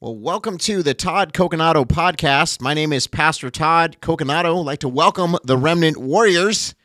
Well, 0.00 0.14
welcome 0.14 0.58
to 0.58 0.84
the 0.84 0.94
Todd 0.94 1.32
Coconato 1.32 1.84
podcast. 1.84 2.60
My 2.60 2.72
name 2.72 2.92
is 2.92 3.08
Pastor 3.08 3.50
Todd 3.50 3.96
Coconato. 4.00 4.60
I'd 4.60 4.64
like 4.64 4.78
to 4.78 4.88
welcome 4.88 5.36
the 5.42 5.56
Remnant 5.56 5.96
Warriors 5.96 6.76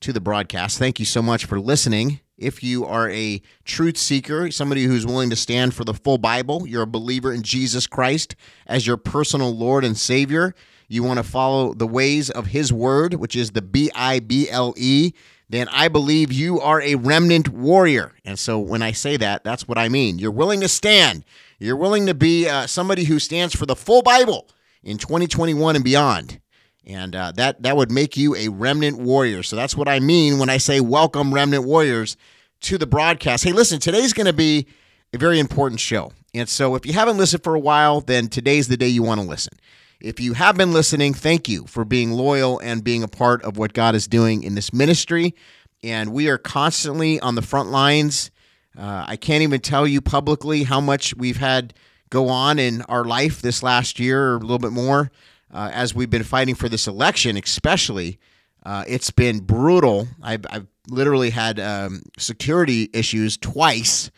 to 0.00 0.12
the 0.12 0.20
broadcast. 0.20 0.76
Thank 0.76 0.98
you 0.98 1.04
so 1.04 1.22
much 1.22 1.44
for 1.44 1.60
listening. 1.60 2.18
If 2.36 2.64
you 2.64 2.84
are 2.84 3.08
a 3.08 3.40
truth 3.64 3.96
seeker, 3.96 4.50
somebody 4.50 4.82
who's 4.82 5.06
willing 5.06 5.30
to 5.30 5.36
stand 5.36 5.74
for 5.74 5.84
the 5.84 5.94
full 5.94 6.18
Bible, 6.18 6.66
you're 6.66 6.82
a 6.82 6.88
believer 6.88 7.32
in 7.32 7.42
Jesus 7.42 7.86
Christ 7.86 8.34
as 8.66 8.84
your 8.84 8.96
personal 8.96 9.54
Lord 9.54 9.84
and 9.84 9.96
Savior, 9.96 10.52
you 10.88 11.04
want 11.04 11.18
to 11.18 11.22
follow 11.22 11.72
the 11.72 11.86
ways 11.86 12.30
of 12.30 12.46
His 12.46 12.72
Word, 12.72 13.14
which 13.14 13.36
is 13.36 13.52
the 13.52 13.62
B 13.62 13.92
I 13.94 14.18
B 14.18 14.50
L 14.50 14.74
E, 14.76 15.12
then 15.48 15.68
I 15.68 15.86
believe 15.86 16.32
you 16.32 16.60
are 16.60 16.82
a 16.82 16.96
remnant 16.96 17.48
warrior. 17.48 18.14
And 18.24 18.36
so 18.36 18.58
when 18.58 18.82
I 18.82 18.90
say 18.90 19.16
that, 19.18 19.44
that's 19.44 19.68
what 19.68 19.78
I 19.78 19.88
mean. 19.88 20.18
You're 20.18 20.32
willing 20.32 20.60
to 20.62 20.68
stand 20.68 21.24
you're 21.58 21.76
willing 21.76 22.06
to 22.06 22.14
be 22.14 22.48
uh, 22.48 22.66
somebody 22.66 23.04
who 23.04 23.18
stands 23.18 23.54
for 23.54 23.66
the 23.66 23.76
full 23.76 24.02
Bible 24.02 24.48
in 24.82 24.98
2021 24.98 25.76
and 25.76 25.84
beyond. 25.84 26.40
And 26.86 27.16
uh, 27.16 27.32
that, 27.32 27.62
that 27.62 27.76
would 27.76 27.90
make 27.90 28.16
you 28.16 28.36
a 28.36 28.48
remnant 28.48 28.98
warrior. 28.98 29.42
So 29.42 29.56
that's 29.56 29.76
what 29.76 29.88
I 29.88 29.98
mean 29.98 30.38
when 30.38 30.48
I 30.48 30.58
say 30.58 30.80
welcome, 30.80 31.34
remnant 31.34 31.64
warriors, 31.64 32.16
to 32.62 32.78
the 32.78 32.86
broadcast. 32.86 33.44
Hey, 33.44 33.52
listen, 33.52 33.80
today's 33.80 34.12
going 34.12 34.26
to 34.26 34.32
be 34.32 34.66
a 35.12 35.18
very 35.18 35.40
important 35.40 35.80
show. 35.80 36.12
And 36.34 36.48
so 36.48 36.74
if 36.74 36.86
you 36.86 36.92
haven't 36.92 37.16
listened 37.16 37.42
for 37.42 37.54
a 37.54 37.60
while, 37.60 38.00
then 38.00 38.28
today's 38.28 38.68
the 38.68 38.76
day 38.76 38.88
you 38.88 39.02
want 39.02 39.20
to 39.20 39.26
listen. 39.26 39.54
If 40.00 40.20
you 40.20 40.34
have 40.34 40.56
been 40.56 40.72
listening, 40.72 41.14
thank 41.14 41.48
you 41.48 41.66
for 41.66 41.84
being 41.84 42.12
loyal 42.12 42.58
and 42.58 42.84
being 42.84 43.02
a 43.02 43.08
part 43.08 43.42
of 43.42 43.56
what 43.56 43.72
God 43.72 43.94
is 43.94 44.06
doing 44.06 44.42
in 44.42 44.54
this 44.54 44.72
ministry. 44.72 45.34
And 45.82 46.12
we 46.12 46.28
are 46.28 46.38
constantly 46.38 47.18
on 47.20 47.34
the 47.34 47.42
front 47.42 47.70
lines 47.70 48.30
uh, 48.78 49.04
I 49.06 49.16
can't 49.16 49.42
even 49.42 49.60
tell 49.60 49.86
you 49.86 50.00
publicly 50.00 50.64
how 50.64 50.80
much 50.80 51.14
we've 51.16 51.38
had 51.38 51.74
go 52.10 52.28
on 52.28 52.58
in 52.58 52.82
our 52.82 53.04
life 53.04 53.42
this 53.42 53.62
last 53.62 53.98
year 53.98 54.32
or 54.32 54.36
a 54.36 54.40
little 54.40 54.58
bit 54.58 54.72
more 54.72 55.10
uh, 55.52 55.70
as 55.72 55.94
we've 55.94 56.10
been 56.10 56.22
fighting 56.22 56.54
for 56.54 56.68
this 56.68 56.86
election, 56.86 57.36
especially. 57.36 58.18
Uh, 58.64 58.84
it's 58.86 59.10
been 59.10 59.40
brutal. 59.40 60.08
I've, 60.22 60.44
I've 60.50 60.66
literally 60.88 61.30
had 61.30 61.60
um, 61.60 62.02
security 62.18 62.90
issues 62.92 63.36
twice 63.36 64.10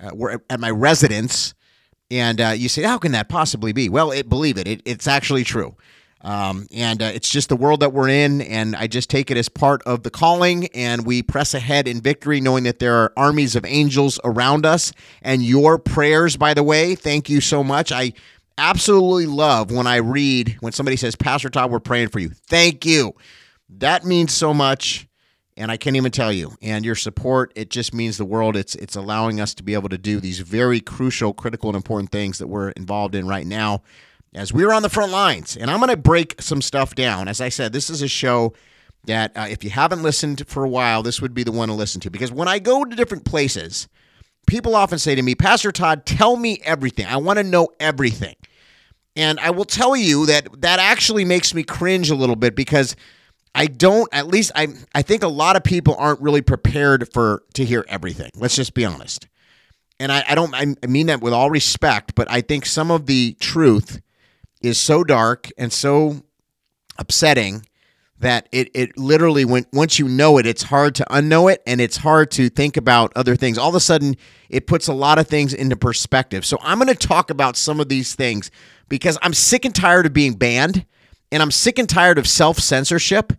uh, 0.00 0.38
at 0.50 0.60
my 0.60 0.70
residence. 0.70 1.54
And 2.10 2.40
uh, 2.40 2.48
you 2.56 2.68
say, 2.68 2.82
how 2.82 2.98
can 2.98 3.12
that 3.12 3.28
possibly 3.28 3.72
be? 3.72 3.88
Well, 3.88 4.10
it, 4.10 4.28
believe 4.28 4.58
it, 4.58 4.66
it 4.66 4.82
it's 4.84 5.06
actually 5.06 5.44
true. 5.44 5.76
Um, 6.24 6.66
and 6.74 7.02
uh, 7.02 7.12
it's 7.14 7.28
just 7.28 7.50
the 7.50 7.56
world 7.56 7.80
that 7.80 7.92
we're 7.92 8.08
in, 8.08 8.40
and 8.40 8.74
I 8.74 8.86
just 8.86 9.10
take 9.10 9.30
it 9.30 9.36
as 9.36 9.50
part 9.50 9.82
of 9.82 10.04
the 10.04 10.10
calling, 10.10 10.68
and 10.68 11.04
we 11.04 11.22
press 11.22 11.52
ahead 11.52 11.86
in 11.86 12.00
victory, 12.00 12.40
knowing 12.40 12.64
that 12.64 12.78
there 12.78 12.94
are 12.94 13.12
armies 13.14 13.54
of 13.54 13.66
angels 13.66 14.18
around 14.24 14.64
us. 14.64 14.90
And 15.20 15.42
your 15.42 15.78
prayers, 15.78 16.38
by 16.38 16.54
the 16.54 16.62
way, 16.62 16.94
thank 16.94 17.28
you 17.28 17.42
so 17.42 17.62
much. 17.62 17.92
I 17.92 18.14
absolutely 18.56 19.26
love 19.26 19.70
when 19.70 19.86
I 19.86 19.96
read 19.96 20.56
when 20.60 20.72
somebody 20.72 20.96
says, 20.96 21.14
Pastor 21.14 21.50
Todd, 21.50 21.70
we're 21.70 21.78
praying 21.78 22.08
for 22.08 22.20
you. 22.20 22.30
Thank 22.30 22.86
you. 22.86 23.12
That 23.68 24.04
means 24.04 24.32
so 24.32 24.54
much. 24.54 25.06
And 25.56 25.70
I 25.70 25.76
can't 25.76 25.94
even 25.94 26.10
tell 26.10 26.32
you. 26.32 26.56
And 26.62 26.84
your 26.84 26.96
support, 26.96 27.52
it 27.54 27.70
just 27.70 27.94
means 27.94 28.16
the 28.16 28.24
world. 28.24 28.56
It's 28.56 28.74
it's 28.74 28.96
allowing 28.96 29.40
us 29.40 29.54
to 29.54 29.62
be 29.62 29.74
able 29.74 29.88
to 29.90 29.98
do 29.98 30.18
these 30.18 30.40
very 30.40 30.80
crucial, 30.80 31.32
critical, 31.32 31.68
and 31.68 31.76
important 31.76 32.10
things 32.10 32.38
that 32.38 32.48
we're 32.48 32.70
involved 32.70 33.14
in 33.14 33.28
right 33.28 33.46
now 33.46 33.82
as 34.34 34.52
we 34.52 34.64
are 34.64 34.72
on 34.72 34.82
the 34.82 34.88
front 34.88 35.12
lines. 35.12 35.56
And 35.56 35.70
I'm 35.70 35.78
going 35.78 35.90
to 35.90 35.96
break 35.96 36.40
some 36.40 36.60
stuff 36.60 36.94
down. 36.94 37.28
As 37.28 37.40
I 37.40 37.48
said, 37.48 37.72
this 37.72 37.88
is 37.88 38.02
a 38.02 38.08
show 38.08 38.52
that 39.04 39.32
uh, 39.36 39.46
if 39.48 39.62
you 39.62 39.70
haven't 39.70 40.02
listened 40.02 40.46
for 40.46 40.64
a 40.64 40.68
while, 40.68 41.02
this 41.02 41.20
would 41.20 41.34
be 41.34 41.42
the 41.42 41.52
one 41.52 41.68
to 41.68 41.74
listen 41.74 42.00
to. 42.02 42.10
Because 42.10 42.32
when 42.32 42.48
I 42.48 42.58
go 42.58 42.84
to 42.84 42.96
different 42.96 43.24
places, 43.24 43.88
people 44.46 44.74
often 44.74 44.98
say 44.98 45.14
to 45.14 45.22
me, 45.22 45.34
Pastor 45.34 45.72
Todd, 45.72 46.06
tell 46.06 46.36
me 46.36 46.60
everything. 46.64 47.06
I 47.06 47.16
want 47.18 47.38
to 47.38 47.44
know 47.44 47.68
everything. 47.78 48.36
And 49.16 49.38
I 49.40 49.50
will 49.50 49.64
tell 49.64 49.94
you 49.94 50.26
that 50.26 50.60
that 50.62 50.80
actually 50.80 51.24
makes 51.24 51.54
me 51.54 51.62
cringe 51.62 52.10
a 52.10 52.16
little 52.16 52.36
bit 52.36 52.56
because 52.56 52.96
I 53.54 53.66
don't 53.66 54.08
at 54.12 54.26
least 54.26 54.50
I 54.56 54.68
I 54.92 55.02
think 55.02 55.22
a 55.22 55.28
lot 55.28 55.54
of 55.54 55.62
people 55.62 55.94
aren't 55.96 56.20
really 56.20 56.42
prepared 56.42 57.12
for 57.12 57.44
to 57.54 57.64
hear 57.64 57.84
everything. 57.88 58.30
Let's 58.34 58.56
just 58.56 58.74
be 58.74 58.84
honest. 58.84 59.28
And 60.00 60.10
I, 60.10 60.24
I 60.28 60.34
don't 60.34 60.52
I 60.52 60.86
mean 60.88 61.06
that 61.06 61.20
with 61.20 61.32
all 61.32 61.50
respect, 61.50 62.16
but 62.16 62.28
I 62.28 62.40
think 62.40 62.66
some 62.66 62.90
of 62.90 63.06
the 63.06 63.36
truth 63.38 64.00
is 64.64 64.80
so 64.80 65.04
dark 65.04 65.50
and 65.58 65.72
so 65.72 66.22
upsetting 66.98 67.66
that 68.18 68.48
it, 68.52 68.70
it 68.74 68.96
literally 68.96 69.44
when 69.44 69.66
once 69.72 69.98
you 69.98 70.08
know 70.08 70.38
it 70.38 70.46
it's 70.46 70.62
hard 70.62 70.94
to 70.94 71.04
unknow 71.10 71.52
it 71.52 71.62
and 71.66 71.80
it's 71.80 71.96
hard 71.98 72.30
to 72.30 72.48
think 72.48 72.76
about 72.76 73.12
other 73.16 73.36
things. 73.36 73.58
All 73.58 73.68
of 73.68 73.74
a 73.74 73.80
sudden 73.80 74.16
it 74.48 74.66
puts 74.66 74.88
a 74.88 74.94
lot 74.94 75.18
of 75.18 75.26
things 75.26 75.52
into 75.52 75.76
perspective. 75.76 76.46
So 76.46 76.58
i'm 76.62 76.78
going 76.78 76.88
to 76.88 77.06
talk 77.06 77.30
about 77.30 77.56
some 77.56 77.80
of 77.80 77.88
these 77.88 78.14
things 78.14 78.50
because 78.88 79.18
i'm 79.22 79.34
sick 79.34 79.64
and 79.64 79.74
tired 79.74 80.06
of 80.06 80.12
being 80.12 80.34
banned 80.34 80.86
and 81.32 81.42
i'm 81.42 81.50
sick 81.50 81.78
and 81.78 81.88
tired 81.88 82.18
of 82.18 82.26
self-censorship. 82.26 83.32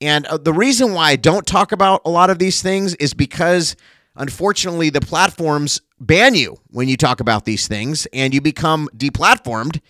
And 0.00 0.26
uh, 0.26 0.36
the 0.36 0.52
reason 0.52 0.92
why 0.92 1.10
i 1.10 1.16
don't 1.16 1.46
talk 1.46 1.72
about 1.72 2.02
a 2.04 2.10
lot 2.10 2.28
of 2.28 2.38
these 2.38 2.60
things 2.60 2.94
is 2.96 3.14
because 3.14 3.76
unfortunately 4.16 4.90
the 4.90 5.00
platforms 5.00 5.80
ban 6.00 6.34
you 6.34 6.58
when 6.70 6.88
you 6.88 6.96
talk 6.96 7.20
about 7.20 7.44
these 7.44 7.68
things 7.68 8.06
and 8.12 8.34
you 8.34 8.40
become 8.40 8.88
deplatformed 8.96 9.80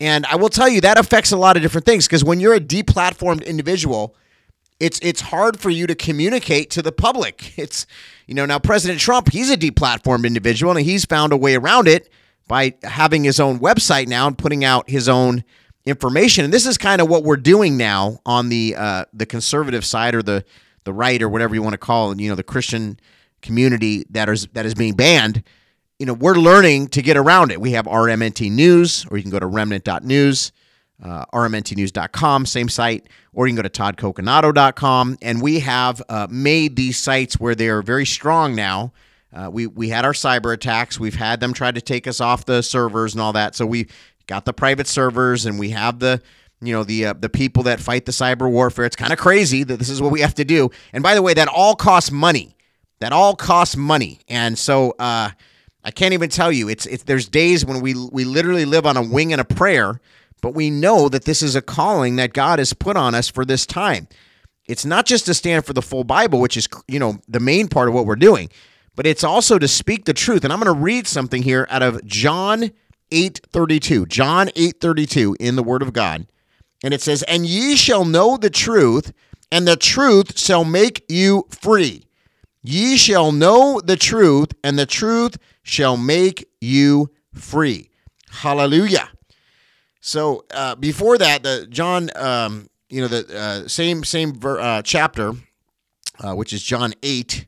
and 0.00 0.24
I 0.26 0.36
will 0.36 0.48
tell 0.48 0.68
you 0.68 0.80
that 0.82 0.98
affects 0.98 1.32
a 1.32 1.36
lot 1.36 1.56
of 1.56 1.62
different 1.62 1.84
things 1.84 2.06
because 2.06 2.22
when 2.22 2.40
you're 2.40 2.54
a 2.54 2.60
deplatformed 2.60 3.44
individual, 3.44 4.14
it's 4.78 4.98
it's 5.02 5.20
hard 5.20 5.58
for 5.58 5.70
you 5.70 5.86
to 5.86 5.94
communicate 5.94 6.70
to 6.70 6.82
the 6.82 6.92
public. 6.92 7.54
It's 7.58 7.86
you 8.26 8.34
know 8.34 8.46
now 8.46 8.58
President 8.58 9.00
Trump, 9.00 9.32
he's 9.32 9.50
a 9.50 9.56
deplatformed 9.56 10.26
individual 10.26 10.76
and 10.76 10.84
he's 10.84 11.04
found 11.04 11.32
a 11.32 11.36
way 11.36 11.56
around 11.56 11.88
it 11.88 12.10
by 12.46 12.74
having 12.82 13.24
his 13.24 13.40
own 13.40 13.58
website 13.58 14.06
now 14.06 14.26
and 14.26 14.38
putting 14.38 14.64
out 14.64 14.88
his 14.88 15.08
own 15.08 15.44
information. 15.84 16.44
And 16.44 16.52
this 16.52 16.66
is 16.66 16.78
kind 16.78 17.00
of 17.00 17.08
what 17.08 17.24
we're 17.24 17.36
doing 17.36 17.76
now 17.76 18.20
on 18.24 18.48
the 18.48 18.74
uh, 18.76 19.04
the 19.12 19.26
conservative 19.26 19.84
side 19.84 20.14
or 20.14 20.22
the 20.22 20.44
the 20.84 20.92
right 20.92 21.20
or 21.20 21.28
whatever 21.28 21.54
you 21.54 21.62
want 21.62 21.74
to 21.74 21.78
call 21.78 22.12
it. 22.12 22.20
You 22.20 22.28
know 22.28 22.36
the 22.36 22.42
Christian 22.42 23.00
community 23.42 24.04
that 24.10 24.28
is 24.28 24.46
that 24.52 24.64
is 24.64 24.74
being 24.74 24.94
banned 24.94 25.42
you 25.98 26.06
know, 26.06 26.14
we're 26.14 26.36
learning 26.36 26.88
to 26.88 27.02
get 27.02 27.16
around 27.16 27.50
it. 27.50 27.60
We 27.60 27.72
have 27.72 27.86
RMNT 27.86 28.50
News, 28.52 29.04
or 29.10 29.16
you 29.16 29.22
can 29.22 29.32
go 29.32 29.40
to 29.40 29.46
remnant.news, 29.46 30.52
uh, 31.02 31.24
rmntnews.com, 31.32 32.46
same 32.46 32.68
site, 32.68 33.08
or 33.32 33.46
you 33.46 33.54
can 33.54 33.62
go 33.62 33.68
to 33.68 33.82
toddcoconato.com. 33.82 35.18
And 35.22 35.42
we 35.42 35.60
have 35.60 36.00
uh, 36.08 36.28
made 36.30 36.76
these 36.76 36.98
sites 36.98 37.40
where 37.40 37.54
they're 37.54 37.82
very 37.82 38.06
strong 38.06 38.54
now. 38.54 38.92
Uh, 39.32 39.50
we, 39.52 39.66
we 39.66 39.88
had 39.88 40.04
our 40.04 40.12
cyber 40.12 40.54
attacks. 40.54 41.00
We've 41.00 41.16
had 41.16 41.40
them 41.40 41.52
try 41.52 41.72
to 41.72 41.80
take 41.80 42.06
us 42.06 42.20
off 42.20 42.46
the 42.46 42.62
servers 42.62 43.14
and 43.14 43.20
all 43.20 43.32
that. 43.32 43.56
So 43.56 43.66
we 43.66 43.88
got 44.26 44.44
the 44.44 44.52
private 44.52 44.86
servers 44.86 45.46
and 45.46 45.58
we 45.58 45.70
have 45.70 45.98
the 45.98 46.22
you 46.60 46.72
know 46.72 46.82
the 46.82 47.06
uh, 47.06 47.12
the 47.12 47.28
people 47.28 47.62
that 47.64 47.78
fight 47.78 48.04
the 48.04 48.10
cyber 48.10 48.50
warfare. 48.50 48.84
It's 48.84 48.96
kind 48.96 49.12
of 49.12 49.18
crazy 49.18 49.62
that 49.62 49.78
this 49.78 49.88
is 49.88 50.02
what 50.02 50.10
we 50.10 50.20
have 50.22 50.34
to 50.34 50.44
do. 50.44 50.70
And 50.92 51.04
by 51.04 51.14
the 51.14 51.22
way, 51.22 51.32
that 51.34 51.46
all 51.46 51.76
costs 51.76 52.10
money. 52.10 52.56
That 52.98 53.12
all 53.12 53.36
costs 53.36 53.76
money. 53.76 54.18
And 54.28 54.58
so 54.58 54.96
uh, 54.98 55.30
I 55.84 55.90
can't 55.90 56.14
even 56.14 56.28
tell 56.28 56.52
you. 56.52 56.68
It's 56.68 56.86
it's 56.86 57.04
there's 57.04 57.28
days 57.28 57.64
when 57.64 57.80
we 57.80 57.94
we 58.10 58.24
literally 58.24 58.64
live 58.64 58.86
on 58.86 58.96
a 58.96 59.02
wing 59.02 59.32
and 59.32 59.40
a 59.40 59.44
prayer, 59.44 60.00
but 60.42 60.54
we 60.54 60.70
know 60.70 61.08
that 61.08 61.24
this 61.24 61.42
is 61.42 61.56
a 61.56 61.62
calling 61.62 62.16
that 62.16 62.32
God 62.32 62.58
has 62.58 62.72
put 62.72 62.96
on 62.96 63.14
us 63.14 63.28
for 63.28 63.44
this 63.44 63.66
time. 63.66 64.08
It's 64.66 64.84
not 64.84 65.06
just 65.06 65.24
to 65.26 65.34
stand 65.34 65.64
for 65.64 65.72
the 65.72 65.82
full 65.82 66.04
Bible, 66.04 66.40
which 66.40 66.56
is 66.56 66.68
you 66.88 66.98
know 66.98 67.18
the 67.28 67.40
main 67.40 67.68
part 67.68 67.88
of 67.88 67.94
what 67.94 68.06
we're 68.06 68.16
doing, 68.16 68.50
but 68.96 69.06
it's 69.06 69.24
also 69.24 69.58
to 69.58 69.68
speak 69.68 70.04
the 70.04 70.12
truth. 70.12 70.44
And 70.44 70.52
I'm 70.52 70.60
going 70.60 70.74
to 70.74 70.80
read 70.80 71.06
something 71.06 71.42
here 71.42 71.66
out 71.70 71.82
of 71.82 72.04
John 72.04 72.70
8:32. 73.10 74.06
John 74.08 74.48
8:32 74.56 75.36
in 75.38 75.56
the 75.56 75.62
word 75.62 75.82
of 75.82 75.92
God. 75.92 76.26
And 76.82 76.92
it 76.92 77.02
says, 77.02 77.22
"And 77.24 77.46
ye 77.46 77.76
shall 77.76 78.04
know 78.04 78.36
the 78.36 78.50
truth, 78.50 79.12
and 79.50 79.66
the 79.66 79.76
truth 79.76 80.38
shall 80.38 80.64
make 80.64 81.04
you 81.08 81.46
free." 81.50 82.07
Ye 82.62 82.96
shall 82.96 83.32
know 83.32 83.80
the 83.80 83.96
truth, 83.96 84.48
and 84.64 84.78
the 84.78 84.86
truth 84.86 85.38
shall 85.62 85.96
make 85.96 86.48
you 86.60 87.10
free. 87.32 87.90
Hallelujah. 88.30 89.08
So 90.00 90.44
uh, 90.52 90.74
before 90.74 91.18
that, 91.18 91.42
the 91.42 91.66
John, 91.68 92.10
um, 92.16 92.68
you 92.88 93.00
know, 93.00 93.08
the 93.08 93.38
uh, 93.38 93.68
same 93.68 94.04
same 94.04 94.34
ver- 94.34 94.60
uh, 94.60 94.82
chapter, 94.82 95.32
uh, 96.20 96.34
which 96.34 96.52
is 96.52 96.62
John 96.62 96.94
eight, 97.02 97.46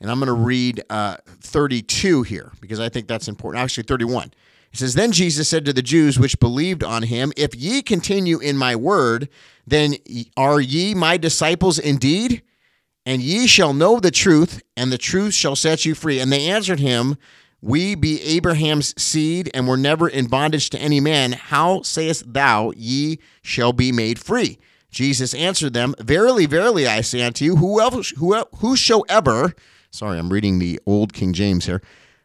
and 0.00 0.10
I'm 0.10 0.18
going 0.18 0.28
to 0.28 0.32
read 0.32 0.82
uh, 0.88 1.16
32 1.26 2.22
here 2.22 2.52
because 2.60 2.80
I 2.80 2.88
think 2.88 3.06
that's 3.06 3.28
important. 3.28 3.62
Actually, 3.62 3.84
31. 3.84 4.32
It 4.72 4.78
says, 4.78 4.94
Then 4.94 5.12
Jesus 5.12 5.48
said 5.48 5.64
to 5.66 5.72
the 5.72 5.82
Jews 5.82 6.18
which 6.18 6.38
believed 6.40 6.82
on 6.82 7.02
him, 7.02 7.32
If 7.36 7.54
ye 7.54 7.82
continue 7.82 8.38
in 8.38 8.56
my 8.56 8.76
word, 8.76 9.28
then 9.66 9.96
are 10.36 10.60
ye 10.60 10.94
my 10.94 11.16
disciples 11.16 11.78
indeed? 11.78 12.42
And 13.06 13.22
ye 13.22 13.46
shall 13.46 13.72
know 13.72 13.98
the 13.98 14.10
truth, 14.10 14.62
and 14.76 14.92
the 14.92 14.98
truth 14.98 15.34
shall 15.34 15.56
set 15.56 15.84
you 15.84 15.94
free. 15.94 16.20
And 16.20 16.32
they 16.32 16.48
answered 16.48 16.80
him, 16.80 17.16
We 17.60 17.94
be 17.94 18.20
Abraham's 18.22 19.00
seed, 19.00 19.50
and 19.54 19.66
were 19.66 19.76
never 19.76 20.08
in 20.08 20.26
bondage 20.26 20.70
to 20.70 20.78
any 20.78 21.00
man. 21.00 21.32
How 21.32 21.82
sayest 21.82 22.32
thou, 22.32 22.72
Ye 22.76 23.18
shall 23.42 23.72
be 23.72 23.90
made 23.92 24.18
free? 24.18 24.58
Jesus 24.90 25.34
answered 25.34 25.72
them, 25.72 25.94
Verily, 26.00 26.46
verily, 26.46 26.86
I 26.86 27.00
say 27.00 27.22
unto 27.22 27.44
you, 27.44 27.56
whoever, 27.56 28.02
whosoever, 28.56 29.54
sorry, 29.90 30.18
I'm 30.18 30.32
reading 30.32 30.58
the 30.58 30.80
old 30.84 31.12
King 31.12 31.32
James 31.32 31.66
here, 31.66 31.80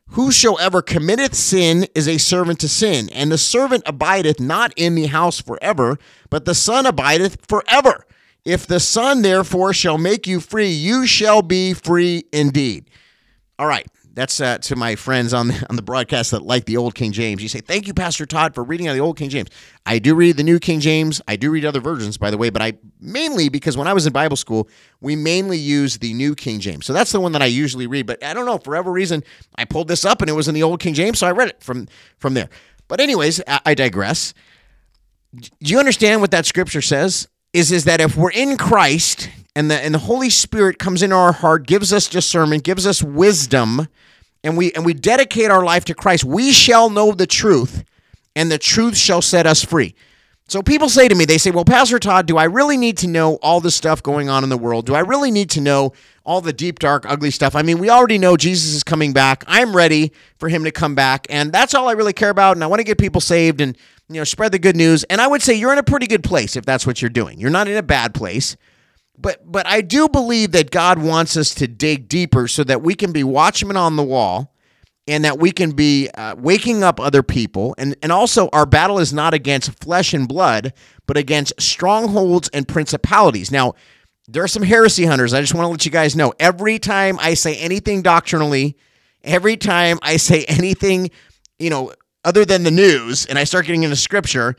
Whosoever 0.09 0.81
committeth 0.83 1.33
sin 1.33 1.87
is 1.95 2.07
a 2.07 2.19
servant 2.19 2.59
to 2.59 2.69
sin, 2.69 3.09
and 3.11 3.31
the 3.31 3.39
servant 3.39 3.83
abideth 3.87 4.39
not 4.39 4.71
in 4.75 4.93
the 4.93 5.07
house 5.07 5.41
forever, 5.41 5.97
but 6.29 6.45
the 6.45 6.53
Son 6.53 6.85
abideth 6.85 7.45
forever. 7.47 8.05
If 8.45 8.67
the 8.67 8.79
Son 8.79 9.23
therefore 9.23 9.73
shall 9.73 9.97
make 9.97 10.27
you 10.27 10.39
free, 10.39 10.69
you 10.69 11.07
shall 11.07 11.41
be 11.41 11.73
free 11.73 12.25
indeed. 12.31 12.89
All 13.57 13.67
right. 13.67 13.87
That's 14.15 14.39
uh, 14.39 14.59
to 14.59 14.77
my 14.77 14.95
friends 14.95 15.33
on 15.33 15.49
the, 15.49 15.65
on 15.69 15.75
the 15.75 15.81
broadcast 15.81 16.31
that 16.31 16.41
like 16.41 16.65
the 16.65 16.77
old 16.77 16.95
King 16.95 17.11
James. 17.11 17.43
You 17.43 17.49
say, 17.49 17.59
Thank 17.59 17.85
you, 17.85 17.93
Pastor 17.93 18.25
Todd, 18.25 18.55
for 18.55 18.63
reading 18.63 18.87
out 18.87 18.93
the 18.93 19.01
old 19.01 19.17
King 19.17 19.29
James. 19.29 19.49
I 19.85 19.99
do 19.99 20.15
read 20.15 20.37
the 20.37 20.43
new 20.43 20.57
King 20.57 20.79
James. 20.79 21.21
I 21.27 21.35
do 21.35 21.51
read 21.51 21.65
other 21.65 21.81
versions, 21.81 22.17
by 22.17 22.31
the 22.31 22.37
way, 22.37 22.49
but 22.49 22.61
I 22.61 22.73
mainly, 23.01 23.49
because 23.49 23.75
when 23.75 23.87
I 23.87 23.93
was 23.93 24.07
in 24.07 24.13
Bible 24.13 24.37
school, 24.37 24.69
we 25.01 25.17
mainly 25.17 25.57
use 25.57 25.97
the 25.97 26.13
new 26.13 26.33
King 26.33 26.61
James. 26.61 26.85
So 26.85 26.93
that's 26.93 27.11
the 27.11 27.19
one 27.19 27.33
that 27.33 27.41
I 27.41 27.47
usually 27.47 27.87
read. 27.87 28.07
But 28.07 28.23
I 28.23 28.33
don't 28.33 28.45
know, 28.45 28.57
for 28.57 28.71
whatever 28.71 28.91
reason, 28.91 29.21
I 29.57 29.65
pulled 29.65 29.89
this 29.89 30.05
up 30.05 30.21
and 30.21 30.29
it 30.29 30.33
was 30.33 30.47
in 30.47 30.55
the 30.55 30.63
old 30.63 30.79
King 30.79 30.93
James, 30.93 31.19
so 31.19 31.27
I 31.27 31.31
read 31.31 31.49
it 31.49 31.61
from, 31.61 31.87
from 32.17 32.35
there. 32.35 32.49
But, 32.87 33.01
anyways, 33.01 33.41
I, 33.45 33.59
I 33.65 33.73
digress. 33.73 34.33
Do 35.35 35.49
you 35.59 35.79
understand 35.79 36.21
what 36.21 36.31
that 36.31 36.45
scripture 36.45 36.81
says? 36.81 37.27
Is, 37.55 37.71
is 37.71 37.85
that 37.85 38.01
if 38.01 38.17
we're 38.17 38.31
in 38.31 38.57
Christ 38.57 39.29
and 39.55 39.71
the, 39.71 39.75
and 39.75 39.93
the 39.93 39.99
Holy 39.99 40.29
Spirit 40.29 40.77
comes 40.77 41.01
into 41.01 41.15
our 41.15 41.31
heart, 41.31 41.65
gives 41.65 41.93
us 41.93 42.09
discernment, 42.09 42.65
gives 42.65 42.85
us 42.85 43.01
wisdom, 43.01 43.87
and 44.43 44.57
we 44.57 44.73
and 44.73 44.83
we 44.83 44.93
dedicate 44.93 45.49
our 45.49 45.63
life 45.63 45.85
to 45.85 45.93
Christ, 45.93 46.25
we 46.25 46.51
shall 46.51 46.89
know 46.89 47.13
the 47.13 47.25
truth, 47.25 47.85
and 48.35 48.51
the 48.51 48.57
truth 48.57 48.97
shall 48.97 49.21
set 49.21 49.47
us 49.47 49.63
free. 49.63 49.95
So 50.49 50.61
people 50.61 50.89
say 50.89 51.07
to 51.07 51.15
me, 51.15 51.23
they 51.23 51.37
say, 51.37 51.49
"Well, 51.49 51.63
Pastor 51.63 51.97
Todd, 51.97 52.25
do 52.25 52.35
I 52.35 52.43
really 52.43 52.75
need 52.75 52.97
to 52.97 53.07
know 53.07 53.35
all 53.35 53.61
the 53.61 53.71
stuff 53.71 54.03
going 54.03 54.27
on 54.27 54.43
in 54.43 54.49
the 54.49 54.57
world? 54.57 54.85
Do 54.85 54.93
I 54.93 54.99
really 54.99 55.31
need 55.31 55.49
to 55.51 55.61
know 55.61 55.93
all 56.25 56.41
the 56.41 56.51
deep, 56.51 56.79
dark, 56.79 57.05
ugly 57.07 57.31
stuff? 57.31 57.55
I 57.55 57.61
mean, 57.61 57.79
we 57.79 57.89
already 57.89 58.17
know 58.17 58.35
Jesus 58.35 58.73
is 58.73 58.83
coming 58.83 59.13
back. 59.13 59.45
I'm 59.47 59.73
ready 59.73 60.11
for 60.39 60.49
him 60.49 60.65
to 60.65 60.71
come 60.71 60.93
back, 60.93 61.25
and 61.29 61.53
that's 61.53 61.73
all 61.73 61.87
I 61.87 61.93
really 61.93 62.11
care 62.11 62.31
about. 62.31 62.57
And 62.57 62.65
I 62.65 62.67
want 62.67 62.81
to 62.81 62.83
get 62.83 62.97
people 62.97 63.21
saved 63.21 63.61
and 63.61 63.77
you 64.09 64.15
know 64.15 64.23
spread 64.23 64.51
the 64.51 64.59
good 64.59 64.75
news. 64.75 65.03
And 65.05 65.21
I 65.21 65.27
would 65.27 65.41
say 65.41 65.53
you're 65.53 65.73
in 65.73 65.79
a 65.79 65.83
pretty 65.83 66.07
good 66.07 66.23
place 66.23 66.55
if 66.55 66.65
that's 66.65 66.85
what 66.85 67.01
you're 67.01 67.09
doing. 67.09 67.39
You're 67.39 67.49
not 67.49 67.67
in 67.67 67.77
a 67.77 67.83
bad 67.83 68.13
place." 68.13 68.57
But 69.17 69.49
but 69.49 69.65
I 69.65 69.81
do 69.81 70.09
believe 70.09 70.51
that 70.51 70.71
God 70.71 70.99
wants 70.99 71.37
us 71.37 71.55
to 71.55 71.67
dig 71.67 72.07
deeper 72.07 72.47
so 72.47 72.63
that 72.65 72.81
we 72.81 72.95
can 72.95 73.11
be 73.11 73.23
watchmen 73.23 73.77
on 73.77 73.95
the 73.95 74.03
wall 74.03 74.55
and 75.07 75.23
that 75.23 75.39
we 75.39 75.51
can 75.51 75.71
be 75.71 76.09
uh, 76.15 76.35
waking 76.37 76.83
up 76.83 76.99
other 76.99 77.21
people. 77.21 77.75
And, 77.77 77.95
and 78.01 78.11
also, 78.11 78.49
our 78.51 78.65
battle 78.65 78.99
is 78.99 79.13
not 79.13 79.33
against 79.33 79.71
flesh 79.83 80.13
and 80.13 80.27
blood, 80.27 80.73
but 81.05 81.17
against 81.17 81.53
strongholds 81.61 82.49
and 82.49 82.67
principalities. 82.67 83.51
Now, 83.51 83.75
there 84.27 84.43
are 84.43 84.47
some 84.47 84.63
heresy 84.63 85.05
hunters. 85.05 85.33
I 85.33 85.41
just 85.41 85.53
want 85.53 85.65
to 85.65 85.69
let 85.69 85.85
you 85.85 85.91
guys 85.91 86.15
know 86.15 86.33
every 86.39 86.79
time 86.79 87.19
I 87.21 87.35
say 87.35 87.55
anything 87.57 88.01
doctrinally, 88.01 88.75
every 89.23 89.57
time 89.57 89.99
I 90.01 90.17
say 90.17 90.43
anything, 90.47 91.11
you 91.59 91.69
know, 91.69 91.93
other 92.25 92.43
than 92.43 92.63
the 92.63 92.71
news, 92.71 93.25
and 93.25 93.39
I 93.39 93.45
start 93.45 93.67
getting 93.67 93.83
into 93.83 93.95
scripture, 93.95 94.57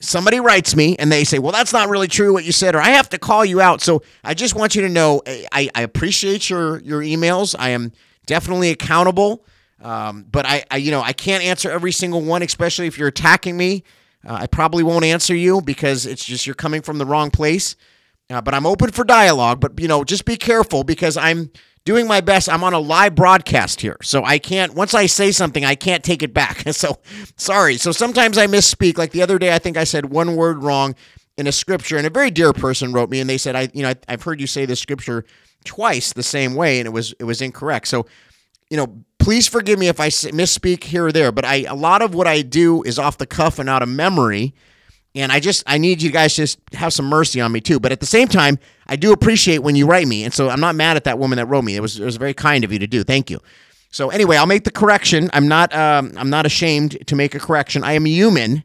somebody 0.00 0.40
writes 0.40 0.76
me 0.76 0.96
and 0.98 1.10
they 1.10 1.24
say, 1.24 1.38
Well, 1.38 1.52
that's 1.52 1.72
not 1.72 1.88
really 1.88 2.08
true 2.08 2.32
what 2.32 2.44
you 2.44 2.52
said, 2.52 2.74
or 2.74 2.80
I 2.80 2.90
have 2.90 3.08
to 3.10 3.18
call 3.18 3.44
you 3.44 3.60
out. 3.60 3.80
So 3.80 4.02
I 4.22 4.34
just 4.34 4.54
want 4.54 4.74
you 4.74 4.82
to 4.82 4.88
know 4.88 5.22
I, 5.52 5.70
I 5.74 5.82
appreciate 5.82 6.50
your, 6.50 6.80
your 6.80 7.00
emails. 7.00 7.54
I 7.58 7.70
am 7.70 7.92
definitely 8.26 8.70
accountable. 8.70 9.44
Um, 9.80 10.26
but 10.30 10.46
I, 10.46 10.64
I, 10.70 10.76
you 10.78 10.90
know, 10.90 11.02
I 11.02 11.12
can't 11.12 11.44
answer 11.44 11.70
every 11.70 11.92
single 11.92 12.22
one, 12.22 12.42
especially 12.42 12.86
if 12.86 12.98
you're 12.98 13.08
attacking 13.08 13.56
me. 13.56 13.84
Uh, 14.26 14.38
I 14.40 14.46
probably 14.46 14.82
won't 14.82 15.04
answer 15.04 15.34
you 15.34 15.60
because 15.60 16.06
it's 16.06 16.24
just 16.24 16.46
you're 16.46 16.54
coming 16.54 16.82
from 16.82 16.98
the 16.98 17.06
wrong 17.06 17.30
place. 17.30 17.76
Uh, 18.28 18.40
but 18.40 18.54
I'm 18.54 18.66
open 18.66 18.90
for 18.90 19.04
dialogue. 19.04 19.60
But 19.60 19.78
you 19.78 19.86
know, 19.86 20.02
just 20.02 20.24
be 20.24 20.36
careful 20.36 20.82
because 20.82 21.16
I'm 21.16 21.50
doing 21.86 22.06
my 22.06 22.20
best. 22.20 22.50
I'm 22.50 22.62
on 22.62 22.74
a 22.74 22.78
live 22.78 23.14
broadcast 23.14 23.80
here, 23.80 23.96
so 24.02 24.22
I 24.22 24.38
can't. 24.38 24.74
Once 24.74 24.92
I 24.92 25.06
say 25.06 25.30
something, 25.30 25.64
I 25.64 25.74
can't 25.74 26.04
take 26.04 26.22
it 26.22 26.34
back. 26.34 26.68
so 26.72 26.98
sorry. 27.36 27.78
So 27.78 27.92
sometimes 27.92 28.36
I 28.36 28.46
misspeak. 28.46 28.98
Like 28.98 29.12
the 29.12 29.22
other 29.22 29.38
day, 29.38 29.54
I 29.54 29.58
think 29.58 29.78
I 29.78 29.84
said 29.84 30.10
one 30.10 30.36
word 30.36 30.62
wrong 30.62 30.94
in 31.38 31.46
a 31.46 31.52
scripture, 31.52 31.96
and 31.96 32.06
a 32.06 32.10
very 32.10 32.30
dear 32.30 32.52
person 32.52 32.92
wrote 32.92 33.08
me, 33.08 33.20
and 33.20 33.30
they 33.30 33.38
said, 33.38 33.56
"I, 33.56 33.70
you 33.72 33.82
know, 33.82 33.90
I, 33.90 33.94
I've 34.08 34.24
heard 34.24 34.40
you 34.40 34.46
say 34.46 34.66
this 34.66 34.80
scripture 34.80 35.24
twice 35.64 36.12
the 36.12 36.22
same 36.22 36.54
way, 36.54 36.78
and 36.78 36.86
it 36.86 36.90
was 36.90 37.14
it 37.18 37.24
was 37.24 37.40
incorrect." 37.40 37.88
So 37.88 38.06
you 38.68 38.76
know, 38.76 39.04
please 39.18 39.46
forgive 39.46 39.78
me 39.78 39.88
if 39.88 40.00
I 40.00 40.08
misspeak 40.08 40.84
here 40.84 41.06
or 41.06 41.12
there, 41.12 41.32
but 41.32 41.44
I 41.44 41.62
a 41.68 41.74
lot 41.74 42.02
of 42.02 42.14
what 42.14 42.26
I 42.26 42.42
do 42.42 42.82
is 42.82 42.98
off 42.98 43.16
the 43.16 43.26
cuff 43.26 43.58
and 43.58 43.68
out 43.70 43.82
of 43.82 43.88
memory. 43.88 44.54
And 45.16 45.32
I 45.32 45.40
just 45.40 45.64
I 45.66 45.78
need 45.78 46.02
you 46.02 46.10
guys 46.10 46.36
just 46.36 46.58
have 46.74 46.92
some 46.92 47.06
mercy 47.06 47.40
on 47.40 47.50
me 47.50 47.60
too. 47.60 47.80
But 47.80 47.90
at 47.90 48.00
the 48.00 48.06
same 48.06 48.28
time, 48.28 48.58
I 48.86 48.96
do 48.96 49.12
appreciate 49.12 49.58
when 49.58 49.74
you 49.74 49.86
write 49.86 50.06
me, 50.06 50.24
and 50.24 50.32
so 50.32 50.50
I'm 50.50 50.60
not 50.60 50.74
mad 50.74 50.96
at 50.96 51.04
that 51.04 51.18
woman 51.18 51.38
that 51.38 51.46
wrote 51.46 51.64
me. 51.64 51.74
It 51.74 51.80
was 51.80 51.98
it 51.98 52.04
was 52.04 52.16
very 52.16 52.34
kind 52.34 52.62
of 52.64 52.72
you 52.72 52.78
to 52.78 52.86
do. 52.86 53.02
Thank 53.02 53.30
you. 53.30 53.40
So 53.90 54.10
anyway, 54.10 54.36
I'll 54.36 54.46
make 54.46 54.64
the 54.64 54.70
correction. 54.70 55.30
I'm 55.32 55.48
not 55.48 55.74
um, 55.74 56.12
I'm 56.16 56.28
not 56.28 56.44
ashamed 56.44 57.06
to 57.06 57.16
make 57.16 57.34
a 57.34 57.40
correction. 57.40 57.82
I 57.82 57.94
am 57.94 58.04
human, 58.04 58.62